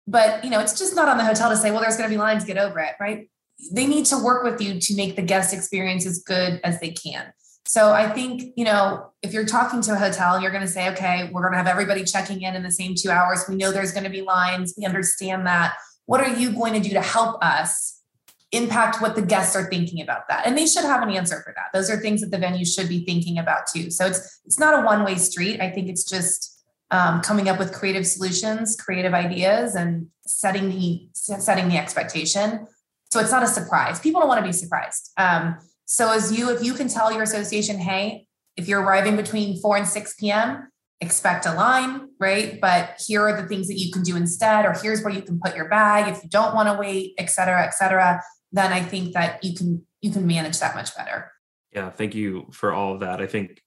but 0.07 0.43
you 0.45 0.51
know 0.51 0.61
it's 0.61 0.79
just 0.79 0.97
not 0.97 1.09
on 1.09 1.19
the 1.19 1.25
hotel 1.25 1.51
to 1.51 1.57
say 1.57 1.71
well 1.71 1.81
there's 1.81 1.97
going 1.97 2.09
to 2.09 2.15
be 2.15 2.19
lines 2.19 2.45
get 2.45 2.59
over 2.59 2.81
it 2.81 2.95
right? 3.01 3.29
They 3.73 3.87
need 3.87 4.07
to 4.07 4.19
work 4.19 4.43
with 4.43 4.61
you 4.61 4.81
to 4.81 4.97
make 4.97 5.17
the 5.17 5.23
guest 5.23 5.53
experience 5.53 6.07
as 6.07 6.23
good 6.23 6.61
as 6.65 6.81
they 6.81 6.91
can. 6.91 7.31
So 7.67 7.93
I 7.93 8.09
think, 8.09 8.55
you 8.57 8.65
know, 8.65 9.13
if 9.23 9.35
you're 9.35 9.45
talking 9.45 9.83
to 9.83 9.93
a 9.93 9.97
hotel 9.97 10.41
you're 10.41 10.51
going 10.51 10.63
to 10.63 10.69
say, 10.69 10.89
okay, 10.91 11.31
we're 11.31 11.43
going 11.43 11.53
to 11.53 11.59
have 11.59 11.69
everybody 11.69 12.05
checking 12.05 12.43
in 12.43 12.57
in 12.57 12.63
the 12.63 12.71
same 12.71 12.95
two 12.97 13.11
hours, 13.11 13.45
we 13.49 13.55
know 13.55 13.71
there's 13.71 13.93
going 13.93 14.05
to 14.05 14.11
be 14.11 14.23
lines, 14.23 14.75
we 14.77 14.85
understand 14.87 15.47
that 15.47 15.75
what 16.11 16.21
are 16.21 16.37
you 16.37 16.51
going 16.51 16.73
to 16.73 16.81
do 16.81 16.89
to 16.91 17.01
help 17.01 17.41
us 17.41 18.03
impact 18.51 19.01
what 19.01 19.15
the 19.15 19.23
guests 19.23 19.55
are 19.55 19.71
thinking 19.71 20.03
about 20.03 20.27
that? 20.29 20.45
And 20.45 20.59
they 20.59 20.67
should 20.67 20.83
have 20.83 21.05
an 21.05 21.11
answer 21.11 21.41
for 21.45 21.55
that. 21.55 21.67
Those 21.73 21.89
are 21.89 21.99
things 21.99 22.21
that 22.21 22.33
the 22.33 22.39
venue 22.39 22.65
should 22.65 22.89
be 22.89 23.05
thinking 23.05 23.39
about 23.39 23.69
too. 23.73 23.93
So 23.93 24.07
it's 24.07 24.41
it's 24.45 24.59
not 24.59 24.83
a 24.83 24.85
one 24.85 25.05
way 25.05 25.15
street. 25.15 25.61
I 25.61 25.71
think 25.71 25.89
it's 25.89 26.03
just 26.03 26.65
um, 26.91 27.21
coming 27.21 27.49
up 27.49 27.61
with 27.61 27.73
creative 27.73 28.05
solutions 28.09 28.75
creative 28.75 29.15
ideas 29.15 29.77
and 29.77 30.09
setting 30.27 30.69
the 30.71 31.07
setting 31.13 31.69
the 31.69 31.77
expectation. 31.77 32.67
So 33.13 33.21
it's 33.21 33.31
not 33.31 33.45
a 33.45 33.47
surprise. 33.47 34.01
People 34.01 34.21
don't 34.21 34.29
want 34.29 34.41
to 34.41 34.47
be 34.47 34.53
surprised. 34.53 35.13
Um, 35.17 35.59
so 35.85 36.11
as 36.13 36.37
you 36.37 36.51
if 36.51 36.61
you 36.61 36.75
can 36.75 36.89
tell 36.89 37.13
your 37.13 37.23
association 37.23 37.79
hey 37.79 38.27
if 38.57 38.67
you're 38.67 38.83
arriving 38.83 39.15
between 39.15 39.61
4 39.61 39.77
and 39.77 39.87
6 39.87 40.15
p.m 40.15 40.70
expect 41.01 41.47
a 41.47 41.55
line, 41.55 42.09
right? 42.19 42.61
But 42.61 43.03
here 43.07 43.23
are 43.23 43.41
the 43.41 43.49
things 43.49 43.69
that 43.69 43.79
you 43.79 43.91
can 43.91 44.03
do 44.03 44.17
instead, 44.17 44.67
or 44.67 44.75
here's 44.83 45.03
where 45.03 45.13
you 45.13 45.23
can 45.23 45.41
put 45.43 45.57
your 45.57 45.69
bag 45.69 46.15
if 46.15 46.23
you 46.23 46.29
don't 46.29 46.55
want 46.55 46.69
to 46.69 46.79
wait, 46.79 47.15
et 47.19 47.31
cetera, 47.31 47.65
et 47.65 47.71
cetera. 47.71 48.23
Then 48.53 48.73
I 48.73 48.83
think 48.83 49.15
that 49.15 49.43
you 49.43 49.55
can 49.55 49.87
you 50.01 50.11
can 50.11 50.27
manage 50.27 50.59
that 50.61 50.75
much 50.75 50.97
better. 50.97 51.31
Yeah, 51.73 51.91
thank 51.91 52.15
you 52.15 52.49
for 52.53 52.73
all 52.73 52.95
of 52.95 53.01
that. 53.01 53.21
I 53.21 53.27
think 53.27 53.63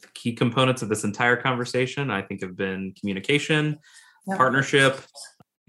the 0.00 0.08
key 0.14 0.32
components 0.32 0.82
of 0.82 0.88
this 0.88 1.04
entire 1.04 1.36
conversation, 1.36 2.10
I 2.10 2.22
think, 2.22 2.42
have 2.42 2.56
been 2.56 2.94
communication, 2.98 3.78
yep. 4.26 4.36
partnership. 4.36 5.00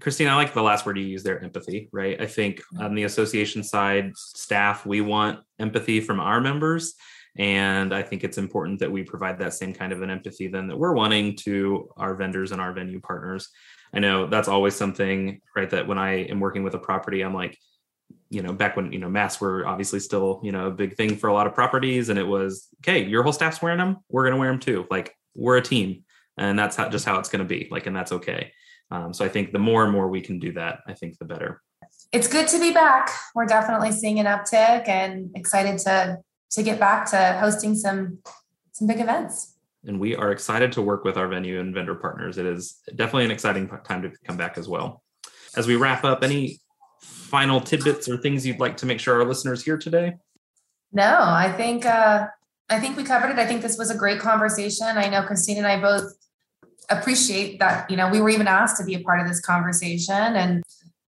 Christine, 0.00 0.28
I 0.28 0.36
like 0.36 0.52
the 0.52 0.62
last 0.62 0.84
word 0.84 0.98
you 0.98 1.04
used 1.04 1.24
there, 1.24 1.42
empathy, 1.42 1.88
right? 1.92 2.20
I 2.20 2.26
think 2.26 2.60
on 2.78 2.94
the 2.94 3.04
association 3.04 3.64
side, 3.64 4.12
staff, 4.16 4.84
we 4.84 5.00
want 5.00 5.40
empathy 5.58 6.00
from 6.00 6.20
our 6.20 6.40
members 6.40 6.94
and 7.36 7.92
I 7.92 8.02
think 8.02 8.22
it's 8.22 8.38
important 8.38 8.78
that 8.80 8.92
we 8.92 9.02
provide 9.02 9.38
that 9.40 9.54
same 9.54 9.74
kind 9.74 9.92
of 9.92 10.02
an 10.02 10.10
empathy 10.10 10.46
then 10.46 10.68
that 10.68 10.78
we're 10.78 10.92
wanting 10.92 11.36
to 11.38 11.88
our 11.96 12.14
vendors 12.14 12.52
and 12.52 12.60
our 12.60 12.72
venue 12.72 13.00
partners. 13.00 13.48
I 13.92 13.98
know 14.00 14.26
that's 14.26 14.48
always 14.48 14.74
something, 14.74 15.40
right? 15.56 15.70
That 15.70 15.86
when 15.86 15.98
I 15.98 16.24
am 16.24 16.40
working 16.40 16.62
with 16.62 16.74
a 16.74 16.78
property, 16.78 17.22
I'm 17.22 17.34
like, 17.34 17.58
you 18.30 18.42
know, 18.42 18.52
back 18.52 18.76
when, 18.76 18.92
you 18.92 18.98
know, 18.98 19.08
masks 19.08 19.40
were 19.40 19.66
obviously 19.66 20.00
still, 20.00 20.40
you 20.42 20.52
know, 20.52 20.66
a 20.66 20.70
big 20.70 20.96
thing 20.96 21.16
for 21.16 21.28
a 21.28 21.32
lot 21.32 21.46
of 21.46 21.54
properties. 21.54 22.08
And 22.08 22.18
it 22.18 22.26
was, 22.26 22.68
okay, 22.82 23.04
your 23.04 23.22
whole 23.22 23.32
staff's 23.32 23.62
wearing 23.62 23.78
them. 23.78 23.98
We're 24.08 24.24
going 24.24 24.34
to 24.34 24.40
wear 24.40 24.50
them 24.50 24.60
too. 24.60 24.86
Like 24.90 25.14
we're 25.34 25.56
a 25.56 25.62
team. 25.62 26.04
And 26.36 26.58
that's 26.58 26.74
how, 26.74 26.88
just 26.88 27.04
how 27.04 27.18
it's 27.18 27.28
going 27.28 27.46
to 27.46 27.48
be. 27.48 27.68
Like, 27.70 27.86
and 27.86 27.94
that's 27.94 28.12
okay. 28.12 28.52
Um, 28.90 29.14
so 29.14 29.24
I 29.24 29.28
think 29.28 29.52
the 29.52 29.58
more 29.58 29.84
and 29.84 29.92
more 29.92 30.08
we 30.08 30.20
can 30.20 30.38
do 30.38 30.52
that, 30.52 30.80
I 30.86 30.94
think 30.94 31.18
the 31.18 31.24
better. 31.24 31.62
It's 32.12 32.28
good 32.28 32.48
to 32.48 32.60
be 32.60 32.72
back. 32.72 33.10
We're 33.34 33.46
definitely 33.46 33.92
seeing 33.92 34.18
an 34.18 34.26
uptick 34.26 34.88
and 34.88 35.30
excited 35.36 35.78
to 35.80 36.18
to 36.54 36.62
get 36.62 36.78
back 36.80 37.10
to 37.10 37.36
hosting 37.40 37.74
some 37.74 38.18
some 38.72 38.88
big 38.88 39.00
events. 39.00 39.56
And 39.86 40.00
we 40.00 40.16
are 40.16 40.32
excited 40.32 40.72
to 40.72 40.82
work 40.82 41.04
with 41.04 41.16
our 41.16 41.28
venue 41.28 41.60
and 41.60 41.74
vendor 41.74 41.94
partners. 41.94 42.38
It 42.38 42.46
is 42.46 42.80
definitely 42.96 43.26
an 43.26 43.30
exciting 43.30 43.68
time 43.84 44.02
to 44.02 44.10
come 44.24 44.36
back 44.36 44.56
as 44.56 44.68
well. 44.68 45.02
As 45.56 45.66
we 45.66 45.76
wrap 45.76 46.04
up, 46.04 46.24
any 46.24 46.58
final 47.00 47.60
tidbits 47.60 48.08
or 48.08 48.16
things 48.16 48.46
you'd 48.46 48.60
like 48.60 48.76
to 48.78 48.86
make 48.86 48.98
sure 48.98 49.20
our 49.20 49.24
listeners 49.26 49.62
hear 49.64 49.76
today? 49.76 50.14
No, 50.92 51.18
I 51.20 51.52
think 51.52 51.84
uh, 51.84 52.28
I 52.70 52.80
think 52.80 52.96
we 52.96 53.04
covered 53.04 53.30
it. 53.30 53.38
I 53.38 53.46
think 53.46 53.62
this 53.62 53.76
was 53.76 53.90
a 53.90 53.96
great 53.96 54.20
conversation. 54.20 54.86
I 54.86 55.08
know 55.08 55.22
Christine 55.22 55.58
and 55.58 55.66
I 55.66 55.80
both 55.80 56.12
appreciate 56.88 57.58
that. 57.58 57.90
You 57.90 57.96
know, 57.96 58.08
we 58.08 58.20
were 58.20 58.30
even 58.30 58.46
asked 58.48 58.78
to 58.78 58.84
be 58.84 58.94
a 58.94 59.00
part 59.00 59.20
of 59.20 59.28
this 59.28 59.40
conversation, 59.40 60.14
and 60.14 60.62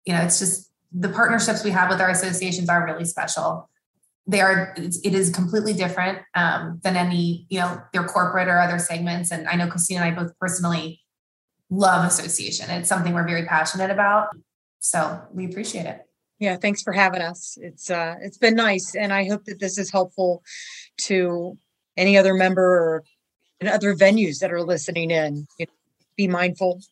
you 0.07 0.15
know, 0.15 0.21
it's 0.23 0.39
just 0.39 0.71
the 0.93 1.09
partnerships 1.09 1.65
we 1.65 1.71
have 1.71 1.91
with 1.91 2.01
our 2.01 2.11
associations 2.11 2.69
are 2.69 2.85
really 2.87 3.05
special 3.05 3.69
they 4.27 4.41
are 4.41 4.75
it 4.77 5.15
is 5.15 5.31
completely 5.31 5.73
different 5.73 6.19
um, 6.35 6.81
than 6.83 6.97
any 6.97 7.47
you 7.49 7.59
know 7.59 7.81
their 7.93 8.05
corporate 8.05 8.49
or 8.49 8.59
other 8.59 8.79
segments 8.79 9.33
and 9.33 9.49
i 9.49 9.57
know 9.57 9.67
christina 9.67 10.01
and 10.01 10.15
i 10.15 10.23
both 10.23 10.33
personally 10.39 11.01
love 11.71 12.07
association 12.07 12.71
it's 12.71 12.89
something 12.89 13.15
we're 13.15 13.27
very 13.27 13.45
passionate 13.47 13.91
about 13.91 14.29
so 14.79 15.21
we 15.33 15.45
appreciate 15.45 15.87
it 15.87 16.03
yeah 16.39 16.57
thanks 16.57 16.83
for 16.83 16.93
having 16.93 17.21
us 17.21 17.59
it's 17.61 17.91
uh 17.91 18.15
it's 18.23 18.39
been 18.39 18.55
nice 18.55 18.95
and 18.95 19.13
i 19.13 19.27
hope 19.27 19.45
that 19.45 19.59
this 19.59 19.77
is 19.77 19.91
helpful 19.91 20.43
to 20.97 21.59
any 21.97 22.17
other 22.17 22.35
member 22.35 22.63
or 22.63 23.05
and 23.63 23.71
other 23.71 23.95
venues 23.95 24.41
that 24.41 24.53
are 24.53 24.63
listening 24.63 25.11
in. 25.11 25.47
You 25.59 25.67
know, 25.67 25.73
be 26.17 26.29
mindful. 26.29 26.83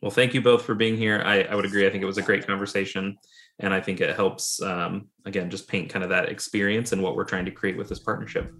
Well, 0.00 0.10
thank 0.10 0.32
you 0.32 0.40
both 0.40 0.62
for 0.62 0.74
being 0.74 0.96
here. 0.96 1.22
I, 1.24 1.42
I 1.42 1.54
would 1.54 1.64
agree. 1.64 1.86
I 1.86 1.90
think 1.90 2.02
it 2.02 2.06
was 2.06 2.18
a 2.18 2.22
great 2.22 2.46
conversation. 2.46 3.18
And 3.58 3.72
I 3.72 3.80
think 3.80 4.00
it 4.00 4.14
helps, 4.14 4.60
um, 4.62 5.08
again, 5.24 5.48
just 5.48 5.66
paint 5.66 5.88
kind 5.88 6.02
of 6.02 6.10
that 6.10 6.28
experience 6.28 6.92
and 6.92 7.02
what 7.02 7.16
we're 7.16 7.24
trying 7.24 7.46
to 7.46 7.50
create 7.50 7.76
with 7.76 7.88
this 7.88 8.00
partnership. 8.00 8.52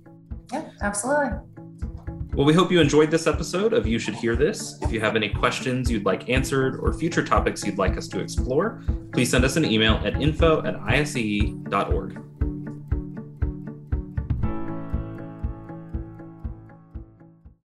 Yeah, 0.53 0.71
absolutely. 0.81 1.31
Well, 2.37 2.45
we 2.45 2.53
hope 2.53 2.71
you 2.71 2.81
enjoyed 2.81 3.11
this 3.11 3.27
episode 3.27 3.73
of 3.73 3.87
You 3.87 3.99
Should 3.99 4.15
Hear 4.15 4.37
This. 4.37 4.79
If 4.83 4.93
you 4.93 5.01
have 5.01 5.17
any 5.17 5.31
questions 5.31 5.91
you'd 5.91 6.05
like 6.05 6.29
answered 6.29 6.79
or 6.81 6.93
future 6.93 7.25
topics 7.25 7.65
you'd 7.65 7.79
like 7.79 7.97
us 7.97 8.09
to 8.09 8.21
explore, 8.21 8.83
please 9.13 9.31
send 9.31 9.45
us 9.45 9.57
an 9.57 9.65
email 9.65 9.95
at 10.05 10.21
info 10.21 10.63
at 10.65 10.77
isce.org. 10.81 12.23